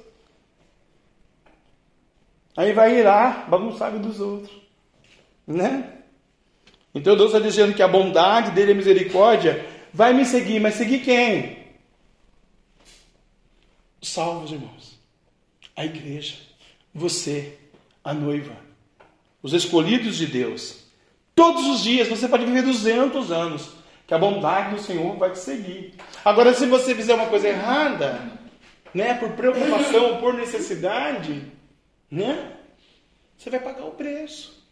Aí 2.56 2.72
vai 2.72 3.00
ir 3.00 3.04
lá, 3.04 3.46
bagunçar 3.50 3.92
dos 3.92 4.20
outros. 4.20 4.52
Né? 5.46 5.92
Então 6.96 7.18
Deus 7.18 7.34
está 7.34 7.40
dizendo 7.40 7.74
que 7.74 7.82
a 7.82 7.88
bondade 7.88 8.52
dele 8.52 8.72
e 8.72 8.74
a 8.74 8.78
misericórdia 8.78 9.66
vai 9.94 10.14
me 10.14 10.26
seguir, 10.26 10.60
mas 10.60 10.76
seguir 10.76 11.00
quem? 11.00 11.58
Os 14.02 14.10
salvos, 14.10 14.52
irmãos. 14.52 14.93
A 15.76 15.86
igreja, 15.86 16.36
você, 16.94 17.58
a 18.04 18.14
noiva, 18.14 18.56
os 19.42 19.54
escolhidos 19.54 20.18
de 20.18 20.28
Deus. 20.28 20.84
Todos 21.36 21.66
os 21.66 21.84
dias 21.84 22.08
você 22.08 22.28
pode 22.28 22.46
viver 22.46 22.62
200 22.62 23.32
anos, 23.32 23.72
que 24.06 24.14
a 24.14 24.20
bondade 24.20 24.76
do 24.76 24.82
Senhor 24.82 25.16
vai 25.18 25.32
te 25.32 25.40
seguir. 25.40 25.96
Agora, 26.24 26.54
se 26.54 26.68
você 26.68 26.94
fizer 26.94 27.16
uma 27.16 27.28
coisa 27.28 27.48
errada, 27.48 28.22
né, 28.94 29.16
por 29.16 29.32
preocupação, 29.32 30.18
por 30.18 30.34
necessidade, 30.34 31.52
né, 32.12 32.54
você 33.36 33.50
vai 33.50 33.60
pagar 33.60 33.86
o 33.86 33.92
preço. 33.92 34.64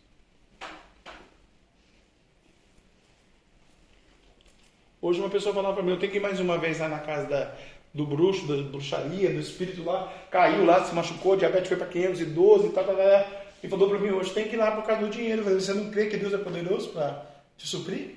Hoje 5.02 5.20
uma 5.20 5.32
pessoa 5.32 5.56
falava 5.56 5.74
para 5.74 5.84
mim, 5.84 5.92
eu 5.92 6.00
tenho 6.00 6.12
que 6.12 6.20
ir 6.20 6.22
mais 6.22 6.40
uma 6.40 6.60
vez 6.60 6.78
lá 6.78 6.88
na 6.88 7.00
casa 7.00 7.28
da, 7.28 7.56
do 7.94 8.06
bruxo, 8.06 8.48
da 8.48 8.62
bruxaria, 8.64 9.30
do 9.30 9.40
espírito 9.40 9.84
lá, 9.84 10.12
caiu 10.30 10.66
lá, 10.66 10.84
se 10.86 10.96
machucou, 10.96 11.36
diabetes 11.36 11.68
foi 11.68 11.78
para 11.78 11.88
512 11.88 12.68
e 12.68 12.70
tal, 12.72 12.84
tal, 12.86 12.96
tal. 12.96 13.42
E 13.64 13.68
falou 13.68 13.90
para 13.90 14.00
mim 14.00 14.10
hoje, 14.10 14.34
tem 14.34 14.48
que 14.48 14.56
ir 14.56 14.58
lá 14.58 14.72
por 14.72 14.84
causa 14.84 15.04
do 15.04 15.10
dinheiro. 15.10 15.44
Você 15.44 15.74
não 15.74 15.92
crê 15.92 16.08
que 16.08 16.18
Deus 16.18 16.34
é 16.34 16.38
poderoso 16.38 16.90
para 16.90 17.26
te 17.58 17.68
suprir? 17.68 18.16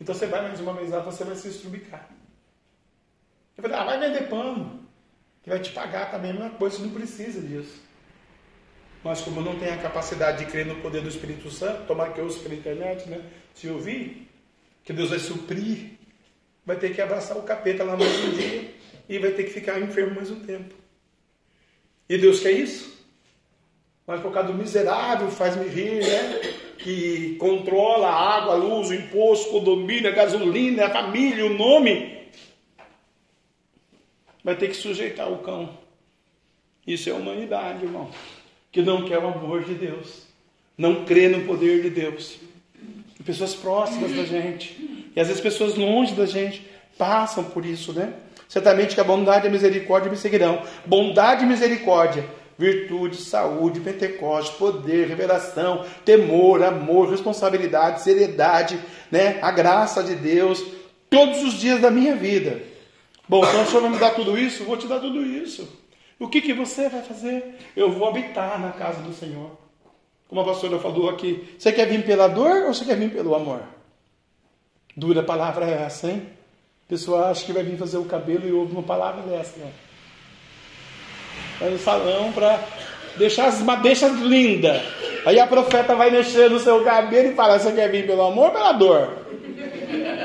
Então 0.00 0.14
você 0.14 0.26
vai 0.26 0.42
mais 0.42 0.60
uma 0.60 0.74
vez 0.74 0.90
lá, 0.90 1.00
você 1.00 1.24
vai 1.24 1.34
se 1.34 1.48
estrubicar. 1.48 2.08
Eu 3.56 3.62
falei, 3.62 3.78
ah, 3.78 3.84
vai 3.84 3.98
vender 3.98 4.28
pano, 4.28 4.80
que 5.42 5.48
vai 5.48 5.60
te 5.60 5.70
pagar 5.70 6.10
também 6.10 6.30
a 6.30 6.34
mesma 6.34 6.50
coisa, 6.50 6.76
você 6.76 6.82
não 6.82 6.90
precisa 6.90 7.40
disso. 7.40 7.82
Mas 9.02 9.20
como 9.20 9.40
não 9.40 9.58
tem 9.58 9.70
a 9.70 9.78
capacidade 9.78 10.44
de 10.44 10.50
crer 10.50 10.66
no 10.66 10.76
poder 10.76 11.02
do 11.02 11.08
Espírito 11.08 11.50
Santo, 11.50 11.86
tomara 11.86 12.12
que 12.12 12.20
eu 12.20 12.24
use 12.24 12.40
pela 12.40 12.54
internet, 12.54 13.08
né? 13.08 13.22
Se 13.54 13.68
ouvir, 13.68 14.28
que 14.82 14.92
Deus 14.92 15.10
vai 15.10 15.18
suprir, 15.18 15.98
vai 16.64 16.76
ter 16.76 16.94
que 16.94 17.00
abraçar 17.00 17.36
o 17.36 17.42
capeta 17.42 17.84
lá 17.84 17.96
mais 17.96 18.24
um 18.24 18.30
dia. 18.30 18.73
E 19.08 19.18
vai 19.18 19.30
ter 19.32 19.44
que 19.44 19.50
ficar 19.50 19.80
enfermo 19.80 20.14
mais 20.16 20.30
um 20.30 20.40
tempo. 20.40 20.74
E 22.08 22.18
Deus 22.18 22.40
quer 22.40 22.52
isso? 22.52 22.94
Mas 24.06 24.20
por 24.20 24.32
causa 24.32 24.52
do 24.52 24.58
miserável 24.58 25.30
faz-me 25.30 25.66
rir, 25.66 26.00
né? 26.00 26.40
Que 26.78 27.36
controla 27.36 28.08
a 28.08 28.36
água, 28.36 28.52
a 28.52 28.56
luz, 28.56 28.90
o 28.90 28.94
imposto, 28.94 29.50
condomínio, 29.50 30.08
a 30.08 30.12
gasolina, 30.12 30.86
a 30.86 30.90
família, 30.90 31.46
o 31.46 31.54
nome. 31.54 32.28
Vai 34.42 34.56
ter 34.56 34.68
que 34.68 34.76
sujeitar 34.76 35.32
o 35.32 35.38
cão. 35.38 35.78
Isso 36.86 37.08
é 37.08 37.14
humanidade, 37.14 37.84
irmão. 37.84 38.10
Que 38.70 38.82
não 38.82 39.06
quer 39.06 39.18
o 39.18 39.28
amor 39.28 39.64
de 39.64 39.74
Deus. 39.74 40.26
Não 40.76 41.06
crê 41.06 41.28
no 41.28 41.46
poder 41.46 41.80
de 41.80 41.88
Deus. 41.88 42.36
Pessoas 43.24 43.54
próximas 43.54 44.14
da 44.14 44.24
gente. 44.24 45.10
E 45.16 45.20
às 45.20 45.28
vezes 45.28 45.42
pessoas 45.42 45.76
longe 45.76 46.12
da 46.14 46.26
gente 46.26 46.68
passam 46.98 47.44
por 47.44 47.64
isso, 47.64 47.94
né? 47.94 48.12
Certamente 48.54 48.94
que 48.94 49.00
a 49.00 49.04
bondade 49.04 49.46
e 49.46 49.48
a 49.48 49.50
misericórdia 49.50 50.08
me 50.08 50.16
seguirão. 50.16 50.62
Bondade 50.86 51.42
e 51.42 51.46
misericórdia, 51.46 52.24
virtude, 52.56 53.16
saúde, 53.16 53.80
Pentecoste, 53.80 54.56
poder, 54.56 55.08
revelação, 55.08 55.84
temor, 56.04 56.62
amor, 56.62 57.10
responsabilidade, 57.10 58.02
seriedade, 58.02 58.78
né? 59.10 59.40
A 59.42 59.50
graça 59.50 60.04
de 60.04 60.14
Deus, 60.14 60.64
todos 61.10 61.42
os 61.42 61.54
dias 61.54 61.80
da 61.80 61.90
minha 61.90 62.14
vida. 62.14 62.62
Bom, 63.28 63.44
então 63.44 63.64
o 63.64 63.66
Senhor 63.66 63.80
vai 63.80 63.90
me 63.90 63.98
dar 63.98 64.10
tudo 64.10 64.38
isso? 64.38 64.62
vou 64.62 64.76
te 64.76 64.86
dar 64.86 65.00
tudo 65.00 65.20
isso. 65.20 65.68
O 66.16 66.28
que, 66.28 66.40
que 66.40 66.52
você 66.52 66.88
vai 66.88 67.02
fazer? 67.02 67.56
Eu 67.74 67.90
vou 67.90 68.06
habitar 68.06 68.60
na 68.60 68.70
casa 68.70 69.02
do 69.02 69.12
Senhor. 69.12 69.50
Como 70.28 70.40
a 70.40 70.44
pastora 70.44 70.78
falou 70.78 71.10
aqui, 71.10 71.56
você 71.58 71.72
quer 71.72 71.88
vir 71.88 72.06
pela 72.06 72.28
dor 72.28 72.66
ou 72.66 72.72
você 72.72 72.84
quer 72.84 72.96
vir 72.96 73.10
pelo 73.10 73.34
amor? 73.34 73.62
Dura 74.96 75.24
palavra 75.24 75.66
é 75.68 75.82
essa, 75.82 76.08
hein? 76.08 76.43
A 76.86 76.88
pessoa 76.88 77.30
acha 77.30 77.44
que 77.44 77.52
vai 77.52 77.62
vir 77.62 77.78
fazer 77.78 77.96
o 77.96 78.04
cabelo 78.04 78.46
e 78.46 78.52
ouve 78.52 78.72
uma 78.72 78.82
palavra 78.82 79.22
dessa. 79.22 79.58
Né? 79.58 79.72
Vai 81.58 81.70
no 81.70 81.78
salão 81.78 82.30
para 82.32 82.60
deixar 83.16 83.46
as 83.46 83.62
madeixas 83.62 84.12
lindas. 84.20 84.82
Aí 85.24 85.40
a 85.40 85.46
profeta 85.46 85.94
vai 85.94 86.10
mexer 86.10 86.50
no 86.50 86.58
seu 86.58 86.84
cabelo 86.84 87.32
e 87.32 87.34
fala: 87.34 87.58
Você 87.58 87.72
quer 87.72 87.90
vir 87.90 88.06
pelo 88.06 88.22
amor 88.22 88.46
ou 88.46 88.52
pela 88.52 88.72
dor? 88.72 89.18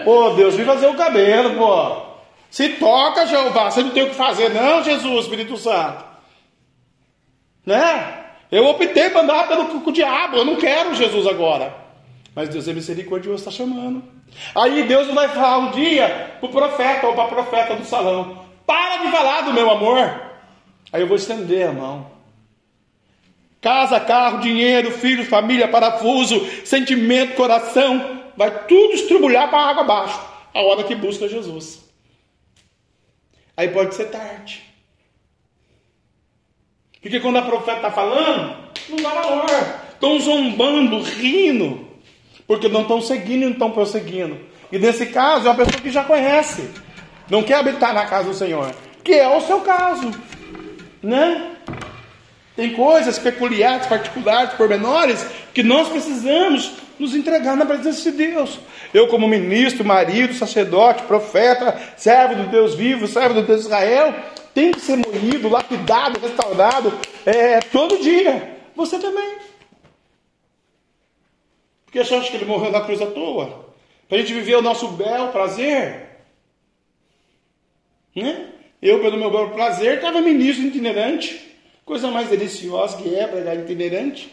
Pô, 0.03 0.31
Deus, 0.31 0.55
vem 0.55 0.65
fazer 0.65 0.87
o 0.87 0.95
cabelo, 0.95 1.55
pô. 1.55 2.09
Se 2.49 2.69
toca, 2.69 3.25
Jeová, 3.27 3.69
você 3.69 3.83
não 3.83 3.91
tem 3.91 4.03
o 4.03 4.09
que 4.09 4.15
fazer, 4.15 4.49
não, 4.49 4.83
Jesus, 4.83 5.25
Espírito 5.25 5.55
Santo. 5.55 6.03
Né? 7.65 8.25
Eu 8.51 8.65
optei 8.65 9.09
para 9.11 9.21
andar 9.21 9.47
pelo 9.47 9.67
com 9.67 9.89
o 9.89 9.93
diabo, 9.93 10.37
eu 10.37 10.45
não 10.45 10.55
quero 10.55 10.95
Jesus 10.95 11.27
agora. 11.27 11.73
Mas 12.33 12.49
Deus 12.49 12.67
é 12.67 12.73
misericordioso, 12.73 13.37
está 13.37 13.51
chamando. 13.51 14.03
Aí 14.55 14.83
Deus 14.83 15.07
vai 15.13 15.29
falar 15.29 15.57
um 15.59 15.71
dia 15.71 16.37
para 16.39 16.49
o 16.49 16.51
profeta 16.51 17.07
ou 17.07 17.13
para 17.13 17.25
a 17.25 17.27
profeta 17.27 17.75
do 17.75 17.85
salão: 17.85 18.45
Para 18.65 18.97
de 18.97 19.11
falar 19.11 19.41
do 19.41 19.53
meu 19.53 19.69
amor. 19.69 20.21
Aí 20.91 21.01
eu 21.01 21.07
vou 21.07 21.17
estender 21.17 21.67
a 21.67 21.71
mão. 21.71 22.11
Casa, 23.61 23.99
carro, 23.99 24.39
dinheiro, 24.39 24.91
filho, 24.91 25.25
família, 25.25 25.67
parafuso, 25.67 26.45
sentimento, 26.65 27.35
coração, 27.35 28.23
vai 28.37 28.65
tudo 28.65 28.93
estrubulhar 28.93 29.49
para 29.49 29.59
a 29.59 29.69
água 29.69 29.83
abaixo. 29.83 30.19
A 30.53 30.61
hora 30.61 30.83
que 30.83 30.95
busca 30.95 31.27
Jesus. 31.27 31.83
Aí 33.55 33.67
pode 33.67 33.93
ser 33.95 34.05
tarde. 34.05 34.63
Porque 37.01 37.19
quando 37.19 37.37
a 37.37 37.41
profeta 37.41 37.77
está 37.77 37.91
falando, 37.91 38.57
não 38.87 38.97
dá 38.97 39.09
valor. 39.09 39.49
Estão 39.93 40.19
zombando, 40.19 41.01
rindo. 41.01 41.88
Porque 42.49 42.67
não 42.67 42.81
estão 42.81 42.99
seguindo 42.99 43.43
e 43.43 43.45
não 43.45 43.51
estão 43.51 43.69
prosseguindo. 43.69 44.35
E 44.71 44.79
nesse 44.79 45.05
caso 45.05 45.45
é 45.45 45.51
uma 45.51 45.55
pessoa 45.55 45.79
que 45.79 45.91
já 45.91 46.03
conhece. 46.03 46.67
Não 47.29 47.43
quer 47.43 47.53
habitar 47.53 47.93
na 47.93 48.07
casa 48.07 48.29
do 48.29 48.33
Senhor. 48.33 48.73
Que 49.03 49.13
é 49.13 49.27
o 49.27 49.39
seu 49.41 49.61
caso. 49.61 50.09
Né? 51.03 51.51
Tem 52.55 52.73
coisas 52.73 53.19
peculiares, 53.19 53.85
particulares, 53.85 54.53
pormenores, 54.53 55.23
que 55.53 55.61
nós 55.61 55.89
precisamos 55.89 56.71
nos 56.97 57.13
entregar 57.13 57.55
na 57.55 57.67
presença 57.67 58.09
de 58.11 58.17
Deus. 58.17 58.59
Eu, 58.91 59.07
como 59.09 59.27
ministro, 59.27 59.85
marido, 59.85 60.33
sacerdote, 60.33 61.03
profeta, 61.03 61.79
servo 61.97 62.33
do 62.33 62.49
Deus 62.49 62.73
vivo, 62.73 63.07
servo 63.07 63.35
do 63.35 63.43
Deus 63.43 63.59
de 63.59 63.65
Israel, 63.67 64.11
tem 64.55 64.71
que 64.71 64.81
ser 64.81 64.97
moído, 64.97 65.49
lapidado, 65.49 66.19
restaurado 66.19 66.91
é, 67.27 67.59
todo 67.59 67.99
dia. 67.99 68.57
Você 68.75 68.97
também. 68.97 69.48
Porque 71.89 72.03
você 72.03 72.13
acha 72.13 72.29
que 72.29 72.37
ele 72.37 72.45
morreu 72.45 72.71
na 72.71 72.81
cruz 72.81 73.01
à 73.01 73.07
toa? 73.07 73.65
Para 74.07 74.19
a 74.19 74.21
gente 74.21 74.31
viver 74.31 74.55
o 74.55 74.61
nosso 74.61 74.89
belo 74.89 75.31
prazer? 75.31 76.07
Né? 78.15 78.51
Eu, 78.79 79.01
pelo 79.01 79.17
meu 79.17 79.31
belo 79.31 79.49
prazer, 79.49 79.95
estava 79.95 80.21
ministro 80.21 80.67
itinerante. 80.67 81.49
Coisa 81.83 82.11
mais 82.11 82.29
deliciosa 82.29 82.95
que 82.97 83.15
é 83.15 83.25
pregar 83.25 83.57
itinerante. 83.57 84.31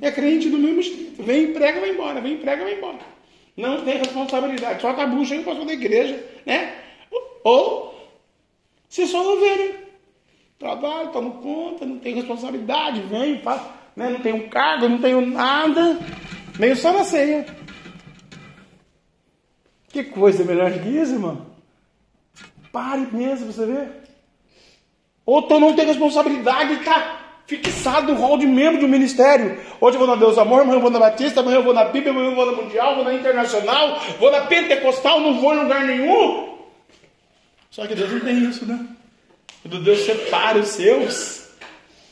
É 0.00 0.12
crente 0.12 0.48
do 0.48 0.56
mesmo 0.56 0.80
jeito. 0.80 1.20
Vem, 1.20 1.52
prega, 1.52 1.80
vai 1.80 1.90
embora. 1.90 2.20
Vem, 2.20 2.36
prega, 2.36 2.62
vai 2.62 2.74
embora. 2.74 3.00
Não 3.56 3.84
tem 3.84 3.98
responsabilidade. 3.98 4.80
Só 4.80 4.92
tá 4.92 5.04
bucha 5.04 5.34
aí, 5.34 5.42
pastor 5.42 5.66
da 5.66 5.72
igreja, 5.72 6.24
né? 6.46 6.76
Ou 7.42 8.08
se 8.88 9.04
só 9.08 9.34
ovelha. 9.34 9.88
Trabalho, 10.60 11.10
tomo 11.10 11.42
conta, 11.42 11.84
não 11.84 11.98
tem 11.98 12.14
responsabilidade, 12.14 13.00
vem, 13.02 13.40
faz, 13.42 13.62
né? 13.94 14.10
não 14.10 14.20
tenho 14.20 14.48
cargo, 14.48 14.88
não 14.88 14.98
tenho 14.98 15.20
nada. 15.20 15.98
Meio 16.58 16.76
só 16.76 16.92
na 16.92 17.04
ceia. 17.04 17.46
Que 19.88 20.02
coisa 20.04 20.44
melhor 20.44 20.72
que 20.72 20.88
isso, 20.88 21.12
irmão? 21.12 21.46
Pare 22.72 23.08
mesmo, 23.12 23.52
você 23.52 23.64
vê. 23.64 23.86
Ou 25.24 25.42
tu 25.42 25.60
não 25.60 25.74
tem 25.74 25.86
responsabilidade 25.86 26.74
e 26.74 26.84
tá 26.84 27.20
fixado 27.46 28.12
no 28.12 28.20
rol 28.20 28.36
de 28.36 28.46
membro 28.46 28.80
do 28.80 28.88
ministério. 28.88 29.58
Hoje 29.80 29.96
eu 29.96 29.98
vou 30.00 30.06
na 30.06 30.16
Deus 30.16 30.36
Amor, 30.36 30.62
amanhã 30.62 30.76
eu 30.76 30.82
vou 30.82 30.90
na 30.90 30.98
Batista, 30.98 31.40
amanhã 31.40 31.56
eu 31.56 31.62
vou 31.62 31.72
na 31.72 31.84
Bíblia, 31.84 32.12
amanhã 32.12 32.30
eu 32.30 32.34
vou 32.34 32.46
na 32.46 32.62
Mundial, 32.62 32.96
vou 32.96 33.04
na 33.04 33.14
Internacional, 33.14 34.00
vou 34.18 34.30
na 34.30 34.42
Pentecostal, 34.42 35.20
não 35.20 35.40
vou 35.40 35.54
em 35.54 35.62
lugar 35.62 35.84
nenhum. 35.84 36.58
Só 37.70 37.86
que 37.86 37.94
Deus 37.94 38.10
não 38.12 38.20
tem 38.20 38.44
isso, 38.44 38.66
né? 38.66 38.86
Quando 39.62 39.82
Deus 39.82 40.00
separa 40.00 40.58
os 40.58 40.68
seus, 40.68 41.48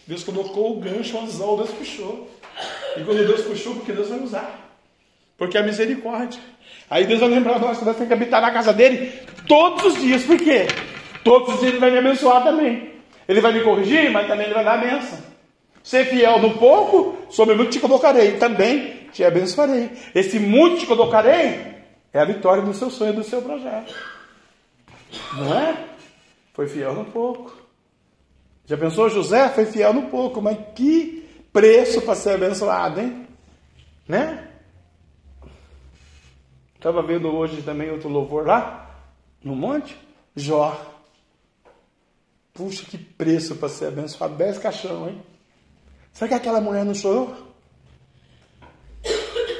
Deus 0.06 0.22
colocou 0.22 0.76
o 0.76 0.80
gancho, 0.80 1.16
o 1.16 1.20
anzol, 1.20 1.56
Deus 1.56 1.70
puxou. 1.70 2.30
E 2.96 3.04
quando 3.04 3.26
Deus 3.26 3.42
puxou, 3.42 3.74
porque 3.74 3.92
Deus 3.92 4.08
vai 4.08 4.20
usar. 4.20 4.78
Porque 5.36 5.58
é 5.58 5.62
misericórdia. 5.62 6.40
Aí 6.88 7.04
Deus 7.04 7.20
vai 7.20 7.28
lembrar 7.28 7.58
nós 7.58 7.78
que 7.78 7.84
nós 7.84 7.96
temos 7.96 8.08
que 8.08 8.14
habitar 8.14 8.40
na 8.40 8.50
casa 8.50 8.72
dele 8.72 9.12
todos 9.46 9.84
os 9.84 10.00
dias. 10.00 10.22
Por 10.24 10.38
quê? 10.38 10.66
Todos 11.22 11.54
os 11.54 11.60
dias 11.60 11.72
ele 11.72 11.80
vai 11.80 11.90
me 11.90 11.98
abençoar 11.98 12.42
também. 12.42 12.94
Ele 13.28 13.40
vai 13.40 13.52
me 13.52 13.60
corrigir, 13.60 14.10
mas 14.10 14.26
também 14.26 14.46
ele 14.46 14.54
vai 14.54 14.64
dar 14.64 14.74
a 14.74 14.78
benção. 14.78 15.18
Ser 15.82 16.06
fiel 16.06 16.40
no 16.40 16.54
pouco, 16.58 17.16
sobre 17.30 17.54
muito 17.54 17.70
te 17.70 17.80
colocarei. 17.80 18.32
Também 18.38 19.08
te 19.12 19.24
abençoarei. 19.24 19.90
Esse 20.14 20.38
muito 20.38 20.80
te 20.80 20.86
colocarei 20.86 21.76
é 22.12 22.20
a 22.20 22.24
vitória 22.24 22.62
do 22.62 22.72
seu 22.72 22.90
sonho, 22.90 23.12
do 23.12 23.22
seu 23.22 23.42
projeto. 23.42 23.94
Não 25.34 25.58
é? 25.58 25.76
Foi 26.54 26.66
fiel 26.66 26.94
no 26.94 27.04
pouco. 27.04 27.52
Já 28.64 28.76
pensou, 28.76 29.08
José 29.08 29.48
foi 29.50 29.66
fiel 29.66 29.92
no 29.92 30.02
pouco, 30.04 30.42
mas 30.42 30.56
que 30.74 31.15
preço 31.56 32.02
para 32.02 32.14
ser 32.14 32.34
abençoado, 32.34 33.00
hein? 33.00 33.26
Né? 34.06 34.46
Estava 36.74 37.00
vendo 37.00 37.34
hoje 37.34 37.62
também 37.62 37.90
outro 37.90 38.10
louvor 38.10 38.46
lá, 38.46 38.94
no 39.42 39.56
monte, 39.56 39.96
Jó. 40.36 40.78
Puxa, 42.52 42.84
que 42.84 42.98
preço 42.98 43.56
para 43.56 43.70
ser 43.70 43.86
abençoado. 43.86 44.34
Dez 44.34 44.58
caixão, 44.58 45.08
hein? 45.08 45.22
Será 46.12 46.28
que 46.28 46.34
aquela 46.34 46.60
mulher 46.60 46.84
não 46.84 46.94
chorou? 46.94 47.34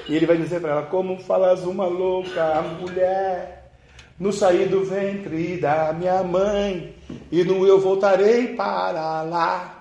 E 0.07 0.15
ele 0.15 0.27
vai 0.27 0.37
dizer 0.37 0.61
para 0.61 0.73
ela: 0.73 0.83
Como 0.83 1.19
falas 1.21 1.65
uma 1.65 1.87
louca 1.87 2.61
mulher 2.79 3.73
no 4.21 4.35
sair 4.35 4.69
do 4.69 4.85
ventre 4.85 5.57
da 5.57 5.95
minha 5.95 6.23
mãe, 6.23 6.95
e 7.33 7.43
no 7.43 7.67
eu 7.67 7.81
voltarei 7.81 8.55
para 8.55 9.23
lá. 9.23 9.76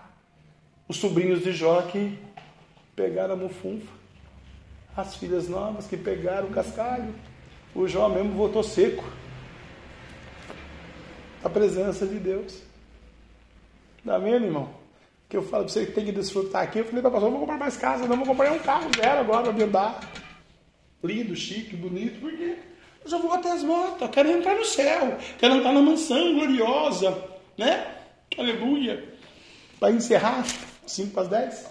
Os 0.87 0.97
sobrinhos 0.97 1.43
de 1.43 1.51
Jó 1.51 1.81
que 1.81 2.17
pegaram 2.95 3.33
a 3.33 3.37
mufunfa, 3.37 3.91
as 4.95 5.15
filhas 5.15 5.49
novas 5.49 5.87
que 5.87 5.97
pegaram 5.97 6.47
o 6.47 6.51
cascalho, 6.51 7.13
o 7.73 7.87
Jó 7.87 8.07
mesmo 8.07 8.33
voltou 8.33 8.63
seco. 8.63 9.03
A 11.43 11.49
presença 11.49 12.05
de 12.05 12.17
Deus. 12.17 12.61
Está 13.97 14.17
vendo, 14.17 14.45
irmão? 14.45 14.69
Que 15.27 15.37
eu 15.37 15.41
falo 15.41 15.63
para 15.63 15.73
você 15.73 15.85
que 15.85 15.91
tem 15.91 16.05
que 16.05 16.11
desfrutar 16.11 16.63
aqui. 16.63 16.79
Eu 16.79 16.85
falei 16.85 17.01
para 17.01 17.11
pastor, 17.11 17.31
vou 17.31 17.39
comprar 17.39 17.57
mais 17.57 17.75
casa, 17.75 18.07
não 18.07 18.17
vou 18.17 18.25
comprar 18.25 18.51
um 18.51 18.59
carro 18.59 18.89
zero 18.95 19.19
agora 19.19 19.51
para 19.51 19.63
andar. 19.63 19.99
Lindo, 21.03 21.35
chique, 21.35 21.75
bonito, 21.75 22.19
por 22.19 22.31
quê? 22.31 22.57
Eu 23.03 23.09
já 23.09 23.17
vou 23.17 23.31
até 23.33 23.51
as 23.51 23.63
motas, 23.63 24.09
quero 24.09 24.29
entrar 24.29 24.55
no 24.55 24.65
céu, 24.65 25.17
quero 25.37 25.55
entrar 25.55 25.73
na 25.73 25.81
mansão 25.81 26.33
gloriosa, 26.33 27.15
né? 27.57 27.95
Aleluia. 28.37 29.13
Para 29.79 29.91
encerrar, 29.91 30.43
5 30.85 31.11
para 31.11 31.23
as 31.23 31.29
10, 31.29 31.65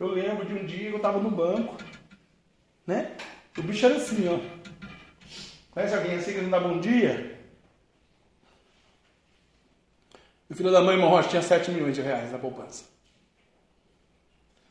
eu 0.00 0.08
lembro 0.08 0.46
de 0.46 0.54
um 0.54 0.66
dia 0.66 0.90
eu 0.90 0.96
estava 0.96 1.18
no 1.20 1.30
banco, 1.30 1.76
né? 2.86 3.16
O 3.56 3.62
bicho 3.62 3.86
era 3.86 3.96
assim, 3.96 4.26
ó. 4.28 4.38
Conhece 5.70 5.94
alguém 5.94 6.16
assim 6.16 6.32
que 6.34 6.40
não 6.40 6.50
dá 6.50 6.60
bom 6.60 6.80
dia? 6.80 7.38
O 10.50 10.54
filho 10.54 10.72
da 10.72 10.80
mãe 10.80 10.96
Morrocha 10.96 11.28
tinha 11.28 11.42
7 11.42 11.70
milhões 11.70 11.94
de 11.94 12.02
reais 12.02 12.32
na 12.32 12.38
poupança. 12.38 12.84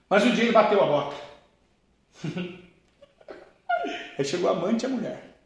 Mas 0.09 0.23
um 0.23 0.31
dia 0.31 0.45
ele 0.45 0.51
bateu 0.51 0.81
a 0.81 0.85
bota. 0.85 1.15
Aí 4.17 4.25
chegou 4.25 4.49
a 4.49 4.53
amante 4.53 4.83
e 4.83 4.87
a 4.87 4.89
mulher. 4.89 5.37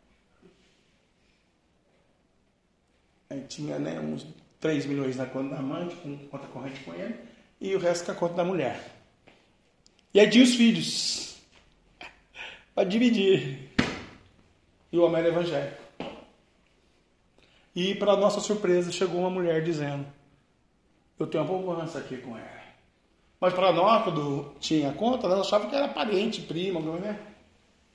Aí 3.29 3.41
tinha 3.47 3.77
né, 3.77 3.99
uns 3.99 4.25
3 4.59 4.85
milhões 4.85 5.17
na 5.17 5.25
conta 5.25 5.55
da 5.55 5.59
amante, 5.59 5.95
com 5.95 6.17
conta 6.27 6.47
corrente 6.47 6.83
com 6.83 6.93
ele, 6.93 7.19
e 7.61 7.75
o 7.75 7.79
resto 7.79 8.05
com 8.05 8.11
a 8.11 8.15
conta 8.15 8.33
da 8.33 8.43
mulher. 8.43 8.91
E 10.11 10.19
aí 10.19 10.27
tinha 10.27 10.43
os 10.43 10.55
filhos. 10.55 11.39
Para 12.73 12.89
dividir. 12.89 13.69
E 14.91 14.97
o 14.97 15.05
homem 15.05 15.19
era 15.19 15.29
evangélico. 15.29 15.81
E 17.73 17.95
para 17.95 18.17
nossa 18.17 18.41
surpresa 18.41 18.91
chegou 18.91 19.21
uma 19.21 19.29
mulher 19.29 19.63
dizendo: 19.63 20.05
Eu 21.17 21.27
tenho 21.27 21.43
uma 21.43 21.49
poupança 21.49 21.99
aqui 21.99 22.17
com 22.17 22.37
ela. 22.37 22.61
Mas 23.39 23.53
para 23.53 23.71
nós, 23.71 24.03
quando 24.03 24.53
tinha 24.59 24.91
conta, 24.91 25.29
nós 25.29 25.47
achávamos 25.47 25.71
que 25.71 25.77
era 25.77 25.87
parente, 25.87 26.41
prima, 26.41 26.81
né? 26.99 27.17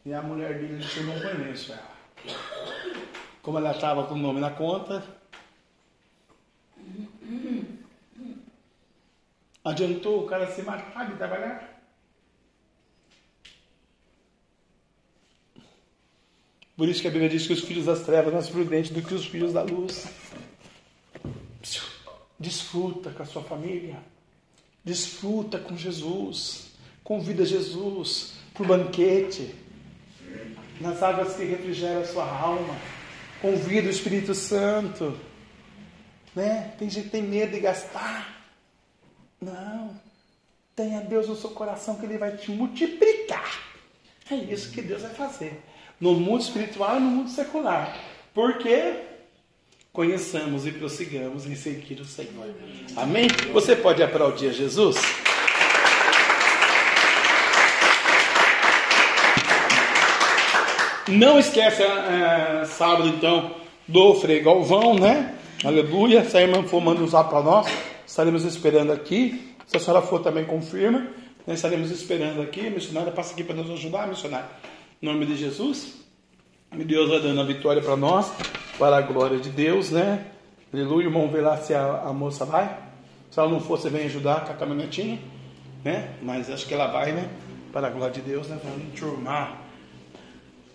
E 0.06 0.14
a 0.14 0.22
mulher 0.22 0.58
dele 0.58 0.78
disse: 0.78 1.00
Eu 1.00 1.04
não 1.04 1.20
conheço 1.20 1.72
ela. 1.72 1.96
Como 3.42 3.58
ela 3.58 3.72
estava 3.72 4.04
com 4.04 4.14
o 4.14 4.18
nome 4.18 4.40
na 4.40 4.50
conta, 4.50 5.04
adiantou 9.66 10.22
o 10.22 10.26
cara 10.26 10.46
se 10.52 10.62
matar 10.62 11.10
de 11.10 11.16
trabalhar? 11.16 11.76
Por 16.76 16.88
isso 16.88 17.00
que 17.00 17.08
a 17.08 17.10
Bíblia 17.10 17.28
diz 17.28 17.46
que 17.46 17.52
os 17.52 17.62
filhos 17.62 17.86
das 17.86 18.02
trevas 18.02 18.26
são 18.26 18.34
mais 18.34 18.48
prudentes 18.48 18.90
do 18.92 19.02
que 19.02 19.14
os 19.14 19.26
filhos 19.26 19.52
da 19.52 19.62
luz. 19.62 20.06
Desfruta 22.38 23.10
com 23.10 23.22
a 23.22 23.26
sua 23.26 23.42
família. 23.42 23.98
Desfruta 24.84 25.58
com 25.58 25.76
Jesus. 25.76 26.68
Convida 27.02 27.44
Jesus 27.44 28.34
para 28.54 28.62
o 28.62 28.66
banquete. 28.66 29.52
Nas 30.80 31.02
águas 31.02 31.34
que 31.34 31.44
refrigeram 31.44 32.02
a 32.02 32.04
sua 32.04 32.24
alma. 32.24 32.76
Convida 33.40 33.88
o 33.88 33.90
Espírito 33.90 34.34
Santo. 34.34 35.18
Né? 36.36 36.74
Tem 36.78 36.88
gente 36.88 37.04
que 37.04 37.10
tem 37.10 37.22
medo 37.22 37.52
de 37.52 37.60
gastar. 37.60 38.35
Não. 39.40 39.90
Tenha 40.74 41.00
Deus 41.00 41.28
no 41.28 41.36
seu 41.36 41.50
coração 41.50 41.96
que 41.96 42.04
Ele 42.04 42.18
vai 42.18 42.36
te 42.36 42.50
multiplicar. 42.50 43.50
É 44.30 44.34
isso 44.34 44.72
que 44.72 44.82
Deus 44.82 45.02
vai 45.02 45.12
fazer 45.12 45.62
no 46.00 46.14
mundo 46.14 46.42
espiritual 46.42 46.96
e 46.96 47.00
no 47.00 47.10
mundo 47.10 47.30
secular. 47.30 47.96
Porque 48.34 48.94
conheçamos 49.92 50.66
e 50.66 50.72
prossigamos 50.72 51.46
em 51.46 51.54
seguir 51.54 52.00
o 52.00 52.04
Senhor. 52.04 52.54
Amém? 52.96 53.28
Você 53.52 53.74
pode 53.74 54.02
aplaudir 54.02 54.48
a 54.48 54.52
Jesus? 54.52 54.96
Não 61.08 61.38
esquece, 61.38 61.82
é, 61.82 62.64
sábado 62.66 63.08
então, 63.08 63.54
do 63.86 64.14
Frei 64.16 64.40
Galvão, 64.40 64.94
né? 64.94 65.34
Aleluia. 65.64 66.24
Se 66.24 66.36
a 66.36 66.42
irmã 66.42 66.64
for, 66.64 66.80
manda 66.80 67.02
usar 67.02 67.24
para 67.24 67.42
nós. 67.42 67.66
Estaremos 68.06 68.44
esperando 68.44 68.92
aqui. 68.92 69.54
Se 69.66 69.76
a 69.76 69.80
senhora 69.80 70.00
for, 70.00 70.22
também 70.22 70.44
confirma. 70.44 71.08
Né? 71.46 71.54
Estaremos 71.54 71.90
esperando 71.90 72.40
aqui. 72.40 72.66
A 72.66 72.70
missionária 72.70 73.12
passa 73.12 73.32
aqui 73.32 73.42
para 73.42 73.56
nos 73.56 73.70
ajudar, 73.70 74.06
missionária. 74.06 74.48
Em 75.02 75.06
nome 75.06 75.26
de 75.26 75.36
Jesus. 75.36 75.94
E 76.72 76.84
Deus 76.84 77.08
vai 77.08 77.20
dando 77.20 77.40
a 77.40 77.44
vitória 77.44 77.82
para 77.82 77.96
nós, 77.96 78.32
para 78.78 78.98
a 78.98 79.00
glória 79.00 79.38
de 79.38 79.50
Deus, 79.50 79.90
né? 79.90 80.26
Aleluia. 80.72 81.10
Vamos 81.10 81.32
ver 81.32 81.40
lá 81.40 81.56
se 81.56 81.74
a, 81.74 82.02
a 82.02 82.12
moça 82.12 82.44
vai. 82.44 82.78
Se 83.30 83.40
ela 83.40 83.48
não 83.48 83.60
for, 83.60 83.78
você 83.78 83.90
vem 83.90 84.06
ajudar 84.06 84.44
com 84.44 84.52
a 84.52 84.54
caminhonetinha, 84.54 85.18
né? 85.84 86.14
Mas 86.22 86.48
acho 86.50 86.66
que 86.66 86.74
ela 86.74 86.86
vai, 86.86 87.12
né? 87.12 87.28
Para 87.72 87.88
a 87.88 87.90
glória 87.90 88.14
de 88.14 88.20
Deus, 88.20 88.48
né? 88.48 88.58
Vamos 88.62 88.82
enturmar 88.84 89.62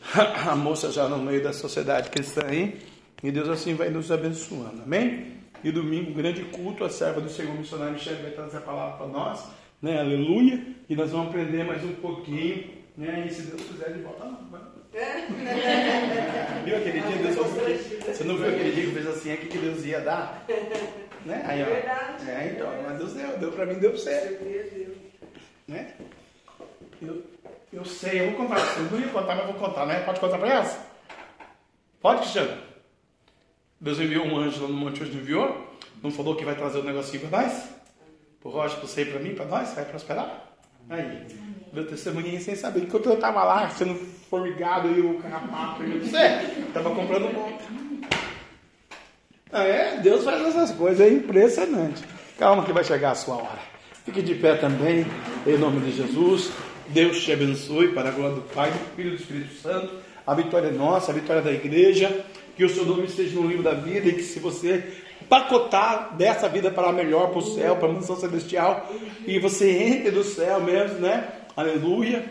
a 0.48 0.56
moça 0.56 0.92
já 0.92 1.08
no 1.08 1.18
meio 1.18 1.44
da 1.44 1.54
sociedade 1.54 2.10
cristã 2.10 2.42
aí. 2.46 2.82
E 3.24 3.32
Deus 3.32 3.48
assim 3.50 3.74
vai 3.74 3.90
nos 3.90 4.12
abençoando, 4.12 4.82
amém? 4.84 5.41
E 5.64 5.72
domingo, 5.72 6.14
grande 6.14 6.43
culto, 6.45 6.84
a 6.84 6.89
serva 6.89 7.22
do 7.22 7.30
Senhor 7.30 7.53
missionário 7.53 7.93
Michel 7.93 8.16
vai 8.22 8.32
trazer 8.32 8.57
a 8.57 8.62
palavra 8.62 8.97
para 8.97 9.07
nós, 9.07 9.47
né? 9.82 9.99
Aleluia. 9.99 10.66
E 10.89 10.95
nós 10.95 11.12
vamos 11.12 11.28
aprender 11.28 11.64
mais 11.64 11.84
um 11.84 11.93
pouquinho, 11.93 12.68
né? 12.97 13.26
E 13.28 13.34
se 13.34 13.43
Deus 13.43 13.62
quiser, 13.62 13.93
de 13.93 14.01
volta 14.01 14.26
não. 14.26 14.72
viu 16.66 16.76
aquele 16.76 16.99
dia 16.99 17.18
Deus 17.18 17.36
falou 17.36 17.49
Você 17.49 18.24
não 18.26 18.36
viu 18.38 18.49
aquele 18.49 18.72
dia 18.72 18.86
que 18.88 18.91
fez 18.91 19.07
assim, 19.07 19.32
é 19.32 19.38
que 19.38 19.57
Deus 19.57 19.86
ia 19.86 20.01
dar? 20.01 20.45
Né? 21.26 21.43
Aí, 21.45 21.64
ó. 21.64 22.30
É, 22.30 22.47
então, 22.47 22.70
mas 22.84 22.97
Deus 22.97 23.14
deu, 23.14 23.38
deu 23.38 23.51
pra 23.51 23.66
mim, 23.66 23.76
deu 23.76 23.91
pra 23.91 23.99
você. 23.99 24.76
Né? 25.68 25.93
Eu, 27.01 27.24
eu 27.72 27.86
sei, 27.86 28.22
eu 28.22 28.32
vou 28.32 28.47
contar. 28.47 28.59
Eu 28.78 28.84
não 28.91 28.99
ia 28.99 29.07
contar, 29.07 29.36
mas 29.36 29.45
vou 29.45 29.55
contar, 29.55 29.86
né? 29.86 29.99
Pode 30.01 30.20
contar 30.20 30.39
pra 30.39 30.49
elas? 30.49 30.78
Pode, 32.01 32.22
Cristiano? 32.22 32.71
Deus 33.82 34.00
enviou 34.00 34.28
um 34.28 34.38
anjo 34.38 34.62
lá 34.62 34.68
no 34.68 34.76
Monte 34.76 35.02
hoje, 35.02 35.12
não 35.12 35.22
enviou? 35.22 35.68
Não 36.04 36.12
falou 36.12 36.36
que 36.36 36.46
vai 36.46 36.54
trazer 36.54 36.78
um 36.78 36.84
negocinho 36.84 37.28
pra 37.28 37.42
nós? 37.42 37.64
Pro 38.40 38.52
Rocha, 38.52 38.78
pro 38.78 38.88
você 38.88 39.02
e 39.02 39.06
pra 39.06 39.20
mim, 39.20 39.34
pra 39.34 39.46
nós? 39.46 39.74
Vai 39.74 39.86
prosperar? 39.86 40.50
Aí, 40.88 41.26
meu 41.74 41.88
testemunho 41.88 42.40
sem 42.40 42.56
saber. 42.56 42.82
Enquanto 42.84 43.10
eu 43.10 43.18
tava 43.18 43.44
lá, 43.44 43.68
sendo 43.70 43.96
formigado 44.30 44.88
e 44.88 45.02
o 45.02 45.18
carrapato, 45.20 45.82
eu 45.82 46.06
sei, 46.06 46.64
tava 46.72 46.94
comprando 46.94 47.34
monta. 47.34 47.64
Ah, 49.52 49.64
é, 49.64 49.98
Deus 49.98 50.24
faz 50.24 50.46
essas 50.46 50.72
coisas, 50.72 51.02
é 51.02 51.12
impressionante. 51.12 52.04
Calma 52.38 52.64
que 52.64 52.72
vai 52.72 52.84
chegar 52.84 53.12
a 53.12 53.16
sua 53.16 53.36
hora. 53.36 53.60
Fique 54.06 54.22
de 54.22 54.36
pé 54.36 54.58
também, 54.58 55.08
em 55.48 55.58
nome 55.58 55.82
de 55.82 55.98
Jesus. 55.98 56.52
Deus 56.88 57.24
te 57.24 57.32
abençoe 57.32 57.90
para 57.94 58.10
a 58.10 58.12
glória 58.12 58.36
do 58.36 58.42
Pai, 58.42 58.70
do 58.70 58.96
Filho 58.96 59.08
e 59.08 59.16
do 59.16 59.22
Espírito 59.22 59.56
Santo. 59.56 59.94
A 60.26 60.36
vitória 60.36 60.68
é 60.68 60.72
nossa, 60.72 61.12
a 61.12 61.16
vitória 61.16 61.40
é 61.40 61.44
da 61.44 61.52
igreja. 61.52 62.24
Que 62.56 62.66
o 62.66 62.70
seu 62.70 62.86
nome 62.86 63.06
esteja 63.06 63.39
no 63.39 63.47
livro 63.47 63.64
da 63.64 63.74
vida 63.74 64.08
e 64.10 64.14
que 64.14 64.24
se 64.24 64.39
você 64.39 64.84
pacotar 65.30 66.16
dessa 66.16 66.49
vida 66.49 66.70
para 66.70 66.91
melhor, 66.91 67.30
para 67.30 67.39
o 67.39 67.41
céu, 67.41 67.78
para 67.78 67.88
a 67.88 67.91
mansão 67.93 68.18
celestial, 68.18 68.89
e 69.26 69.39
você 69.39 69.72
entre 69.72 70.12
do 70.12 70.24
céu 70.24 70.60
mesmo, 70.60 70.99
né? 70.99 71.28
Aleluia. 71.56 72.26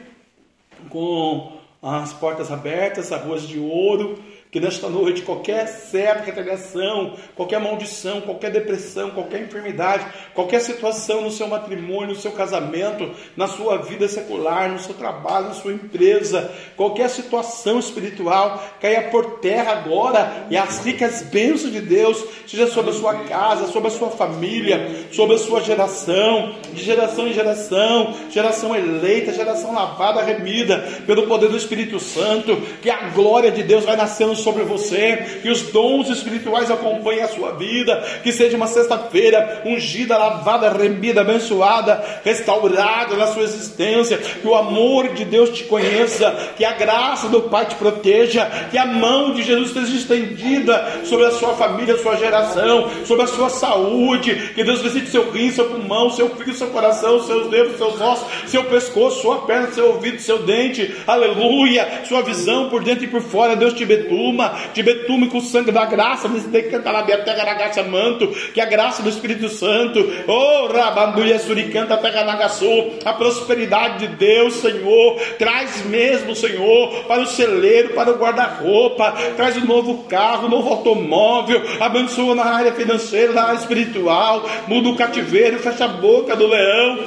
Com 0.89 1.53
as 1.83 2.13
portas 2.13 2.51
abertas, 2.51 3.11
as 3.11 3.23
ruas 3.23 3.43
de 3.43 3.59
ouro, 3.59 4.19
que 4.51 4.59
nesta 4.59 4.89
noite 4.89 5.23
qualquer 5.23 5.67
certa 5.69 6.25
retaliação, 6.25 7.15
qualquer 7.37 7.61
maldição, 7.61 8.21
qualquer 8.21 8.51
depressão, 8.51 9.11
qualquer 9.11 9.43
enfermidade, 9.43 10.05
qualquer 10.35 10.61
situação 10.61 11.21
no 11.23 11.31
seu 11.31 11.47
matrimônio, 11.47 12.15
no 12.15 12.21
seu 12.21 12.33
casamento, 12.33 13.11
na 13.37 13.47
sua 13.47 13.79
vida 13.79 14.09
secular, 14.09 14.69
no 14.69 14.81
seu 14.81 14.95
trabalho, 14.95 15.49
na 15.49 15.55
sua 15.55 15.73
empresa, 15.73 16.51
qualquer 16.77 17.09
situação 17.09 17.79
espiritual 17.79 18.61
caia 18.81 19.03
por 19.03 19.39
terra 19.39 19.73
agora 19.73 20.47
e 20.51 20.57
as 20.57 20.85
ricas 20.85 21.23
bênçãos 21.23 21.73
de 21.73 21.81
Deus 21.81 22.25
seja 22.47 22.67
sobre 22.67 22.91
a 22.91 22.95
sua 22.95 23.15
casa, 23.25 23.69
sobre 23.69 23.89
a 23.89 23.93
sua 23.93 24.11
família, 24.11 25.07
sobre 25.13 25.37
a 25.37 25.39
sua 25.39 25.61
geração, 25.61 26.57
de 26.73 26.83
geração 26.83 27.29
em 27.29 27.33
geração, 27.33 28.15
geração 28.31 28.75
eleita, 28.75 29.33
geração 29.33 29.73
lavada, 29.73 30.23
remida 30.23 30.79
pelo 31.07 31.29
poder 31.29 31.49
do 31.49 31.57
Espírito 31.57 32.01
Santo, 32.01 32.57
que 32.83 32.91
a 32.91 33.11
glória 33.11 33.53
de 33.53 33.63
Deus 33.63 33.85
vai 33.85 33.95
nascendo 33.95 34.40
sobre 34.43 34.65
você, 34.65 35.41
que 35.43 35.51
os 35.51 35.63
dons 35.63 36.09
espirituais 36.09 36.71
acompanhem 36.71 37.23
a 37.23 37.29
sua 37.29 37.53
vida, 37.53 37.97
que 38.23 38.33
seja 38.33 38.57
uma 38.57 38.67
sexta-feira 38.67 39.63
ungida, 39.65 40.17
lavada, 40.17 40.71
remida, 40.71 41.21
abençoada, 41.21 42.03
restaurada 42.25 43.17
na 43.17 43.27
sua 43.27 43.43
existência, 43.43 44.19
que 44.19 44.47
o 44.47 44.55
amor 44.55 45.09
de 45.15 45.25
Deus 45.25 45.51
te 45.51 45.65
conheça, 45.65 46.53
que 46.57 46.65
a 46.65 46.73
graça 46.73 47.29
do 47.29 47.43
Pai 47.43 47.67
te 47.67 47.75
proteja, 47.77 48.51
que 48.71 48.79
a 48.79 48.87
mão 48.87 49.33
de 49.33 49.43
Jesus 49.43 49.69
esteja 49.69 49.97
estendida 49.97 51.01
sobre 51.05 51.27
a 51.27 51.31
sua 51.31 51.55
família, 51.55 51.95
a 51.95 51.99
sua 51.99 52.17
geração, 52.17 52.91
sobre 53.05 53.25
a 53.25 53.29
sua 53.29 53.49
saúde, 53.49 54.53
que 54.55 54.65
Deus 54.65 54.81
visite 54.81 55.11
seu 55.11 55.31
rim, 55.31 55.51
seu 55.51 55.67
pulmão, 55.67 56.11
seu 56.11 56.31
fígado, 56.31 56.59
seu 56.59 56.69
coração, 56.69 57.21
seus 57.23 57.49
dedos, 57.49 57.77
seus 57.77 58.01
ossos, 58.01 58.27
seu 58.47 58.65
pescoço, 58.65 59.23
sua 59.23 59.43
perna, 59.43 59.71
seu 59.73 59.89
ouvido, 59.89 60.21
seu 60.21 60.43
dente, 60.43 60.95
aleluia, 61.07 62.05
sua 62.09 62.23
visão 62.23 62.69
por 62.69 62.83
dentro 62.83 63.05
e 63.05 63.09
por 63.09 63.23
fora, 63.23 63.57
Deus 63.57 63.75
te 63.75 63.85
betula 63.85 64.11
betuma, 64.31 64.55
te 64.73 64.83
betume 64.83 65.29
com 65.29 65.39
o 65.39 65.43
sangue 65.43 65.73
da 65.73 65.85
graça, 65.85 66.29
manto, 67.83 68.29
que 68.55 68.61
a 68.61 68.67
graça 68.67 69.03
do 69.03 69.09
Espírito 69.09 69.49
Santo, 69.49 70.01
oh, 70.27 70.67
rabanduia 70.73 71.39
suricanta, 71.39 71.97
pega 71.97 72.25
nagaçu, 72.25 72.93
a 73.05 73.13
prosperidade 73.13 74.07
de 74.07 74.17
Deus, 74.17 74.55
Senhor, 74.55 75.21
traz 75.39 75.85
mesmo, 75.87 76.35
Senhor, 76.35 77.05
para 77.05 77.23
o 77.23 77.27
celeiro, 77.27 77.91
para 77.91 78.11
o 78.11 78.17
guarda-roupa, 78.17 79.13
traz 79.37 79.57
um 79.57 79.67
novo 79.67 80.05
carro, 80.05 80.47
um 80.47 80.51
novo 80.51 80.71
automóvel, 80.71 81.63
abençoa 81.81 82.35
na 82.35 82.45
área 82.45 82.73
financeira, 82.73 83.33
na 83.33 83.43
área 83.43 83.59
espiritual, 83.59 84.49
muda 84.67 84.89
o 84.89 84.97
cativeiro, 84.97 85.59
fecha 85.59 85.85
a 85.85 85.89
boca 85.89 86.37
do 86.37 86.47
leão, 86.47 86.99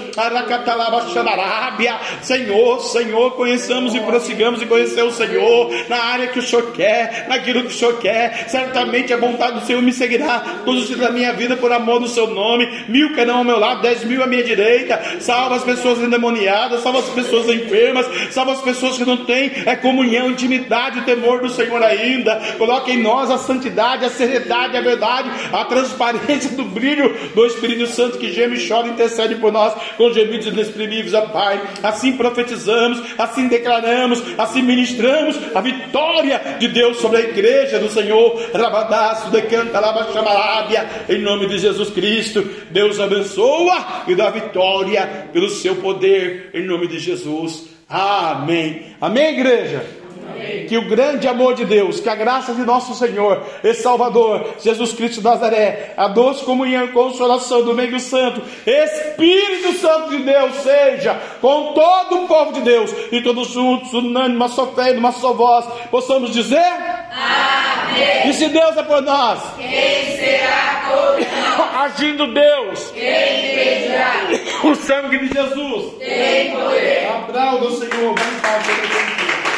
Senhor, 2.21 2.79
Senhor, 2.81 3.31
conheçamos 3.31 3.95
e 3.95 3.99
prossigamos 3.99 4.61
e 4.61 4.65
conhecer 4.65 5.03
o 5.03 5.11
Senhor 5.11 5.69
na 5.87 5.97
área 5.97 6.27
que 6.27 6.39
o 6.39 6.41
Senhor 6.41 6.71
quer, 6.71 7.12
naquilo 7.27 7.61
que 7.61 7.67
o 7.67 7.71
Senhor 7.71 7.99
quer. 7.99 8.45
Certamente 8.47 9.13
a 9.13 9.17
vontade 9.17 9.59
do 9.59 9.65
Senhor 9.65 9.81
me 9.81 9.93
seguirá 9.93 10.61
todos 10.65 10.83
os 10.83 10.87
dias 10.87 10.99
da 10.99 11.11
minha 11.11 11.33
vida 11.33 11.55
por 11.57 11.71
amor 11.71 11.99
do 11.99 12.07
seu 12.07 12.27
nome. 12.27 12.85
Mil 12.87 13.11
não 13.25 13.37
ao 13.37 13.43
meu 13.43 13.59
lado, 13.59 13.81
dez 13.81 14.03
mil 14.03 14.23
à 14.23 14.27
minha 14.27 14.43
direita. 14.43 15.19
Salva 15.19 15.55
as 15.55 15.63
pessoas 15.63 15.99
endemoniadas, 15.99 16.81
salva 16.81 16.99
as 16.99 17.09
pessoas 17.09 17.47
enfermas, 17.47 18.05
salva 18.31 18.53
as 18.53 18.61
pessoas 18.61 18.97
que 18.97 19.05
não 19.05 19.17
têm 19.17 19.51
é 19.65 19.75
comunhão, 19.75 20.31
intimidade, 20.31 21.01
temor 21.01 21.41
do 21.41 21.49
Senhor 21.49 21.81
ainda. 21.83 22.35
Coloque 22.57 22.91
em 22.91 23.01
nós 23.01 23.29
a 23.29 23.37
santidade, 23.37 24.05
a 24.05 24.09
seriedade, 24.09 24.77
a 24.77 24.81
verdade, 24.81 25.29
a 25.51 25.65
transparência 25.65 26.51
do 26.51 26.63
brilho 26.63 27.13
do 27.33 27.45
Espírito 27.45 27.87
Santo 27.87 28.17
que 28.17 28.31
geme 28.31 28.57
e 28.57 28.67
chora 28.67 28.87
e 28.87 28.91
intercede 28.91 29.35
por 29.35 29.51
nós 29.51 29.73
com 29.97 30.11
gemidos 30.11 30.47
inexprimíveis, 30.47 31.13
ó 31.13 31.21
Pai. 31.21 31.61
Assim 31.81 32.13
profetizamos, 32.13 33.01
assim 33.17 33.47
declaramos, 33.47 34.21
assim 34.37 34.61
ministramos 34.61 35.37
a 35.53 35.61
vitória 35.61 36.57
de 36.59 36.67
Deus 36.67 36.97
sobre 37.03 37.17
a 37.17 37.21
igreja 37.21 37.79
do 37.79 37.89
Senhor. 37.89 38.49
Rabadaço, 38.53 39.29
decanta, 39.29 39.77
lava, 39.77 40.13
chamarábia, 40.13 40.87
em 41.09 41.17
nome 41.17 41.47
de 41.47 41.57
Jesus 41.57 41.89
Cristo. 41.89 42.41
Deus 42.71 42.97
abençoa 42.97 44.05
e 44.07 44.15
dá 44.15 44.29
vitória 44.29 45.27
pelo 45.33 45.49
seu 45.49 45.75
poder, 45.75 46.49
em 46.53 46.65
nome 46.65 46.87
de 46.87 46.99
Jesus. 46.99 47.65
Amém. 47.89 48.95
Amém, 49.01 49.37
igreja? 49.37 50.02
Que 50.67 50.77
o 50.77 50.87
grande 50.87 51.27
amor 51.27 51.53
de 51.53 51.65
Deus, 51.65 51.99
que 51.99 52.09
a 52.09 52.15
graça 52.15 52.53
de 52.53 52.61
nosso 52.61 52.93
Senhor 52.93 53.43
e 53.63 53.73
Salvador, 53.73 54.55
Jesus 54.59 54.93
Cristo 54.93 55.17
de 55.17 55.23
Nazaré, 55.23 55.93
a 55.97 56.07
doce 56.07 56.43
comunhão 56.43 56.85
e 56.85 56.89
consolação 56.89 57.63
do 57.63 57.73
meio 57.73 57.99
santo, 57.99 58.41
Espírito 58.65 59.73
Santo 59.79 60.09
de 60.09 60.23
Deus, 60.23 60.55
seja 60.55 61.19
com 61.41 61.73
todo 61.73 62.23
o 62.23 62.27
povo 62.27 62.53
de 62.53 62.61
Deus 62.61 62.93
e 63.11 63.21
todos 63.21 63.49
juntos, 63.49 63.93
unânime, 63.93 64.35
uma 64.35 64.47
só 64.47 64.67
fé, 64.67 64.91
uma 64.91 65.11
só 65.11 65.33
voz, 65.33 65.65
possamos 65.89 66.31
dizer: 66.31 66.63
Amém. 67.11 68.29
E 68.29 68.33
se 68.33 68.47
Deus 68.49 68.75
é 68.77 68.83
por 68.83 69.01
nós, 69.01 69.39
quem 69.57 70.17
será 70.17 70.81
contra 70.87 71.27
nós? 71.57 71.93
Agindo 71.93 72.33
Deus, 72.33 72.91
quem 72.91 73.51
impedirá? 73.51 74.13
O 74.63 74.75
sangue 74.75 75.17
de 75.19 75.33
Jesus 75.33 75.93
tem 75.99 76.51
poder. 76.51 77.07
Aplauda 77.07 77.65
o 77.65 77.71
Senhor, 77.71 78.15
vamos 78.15 78.41
fazer 78.41 79.42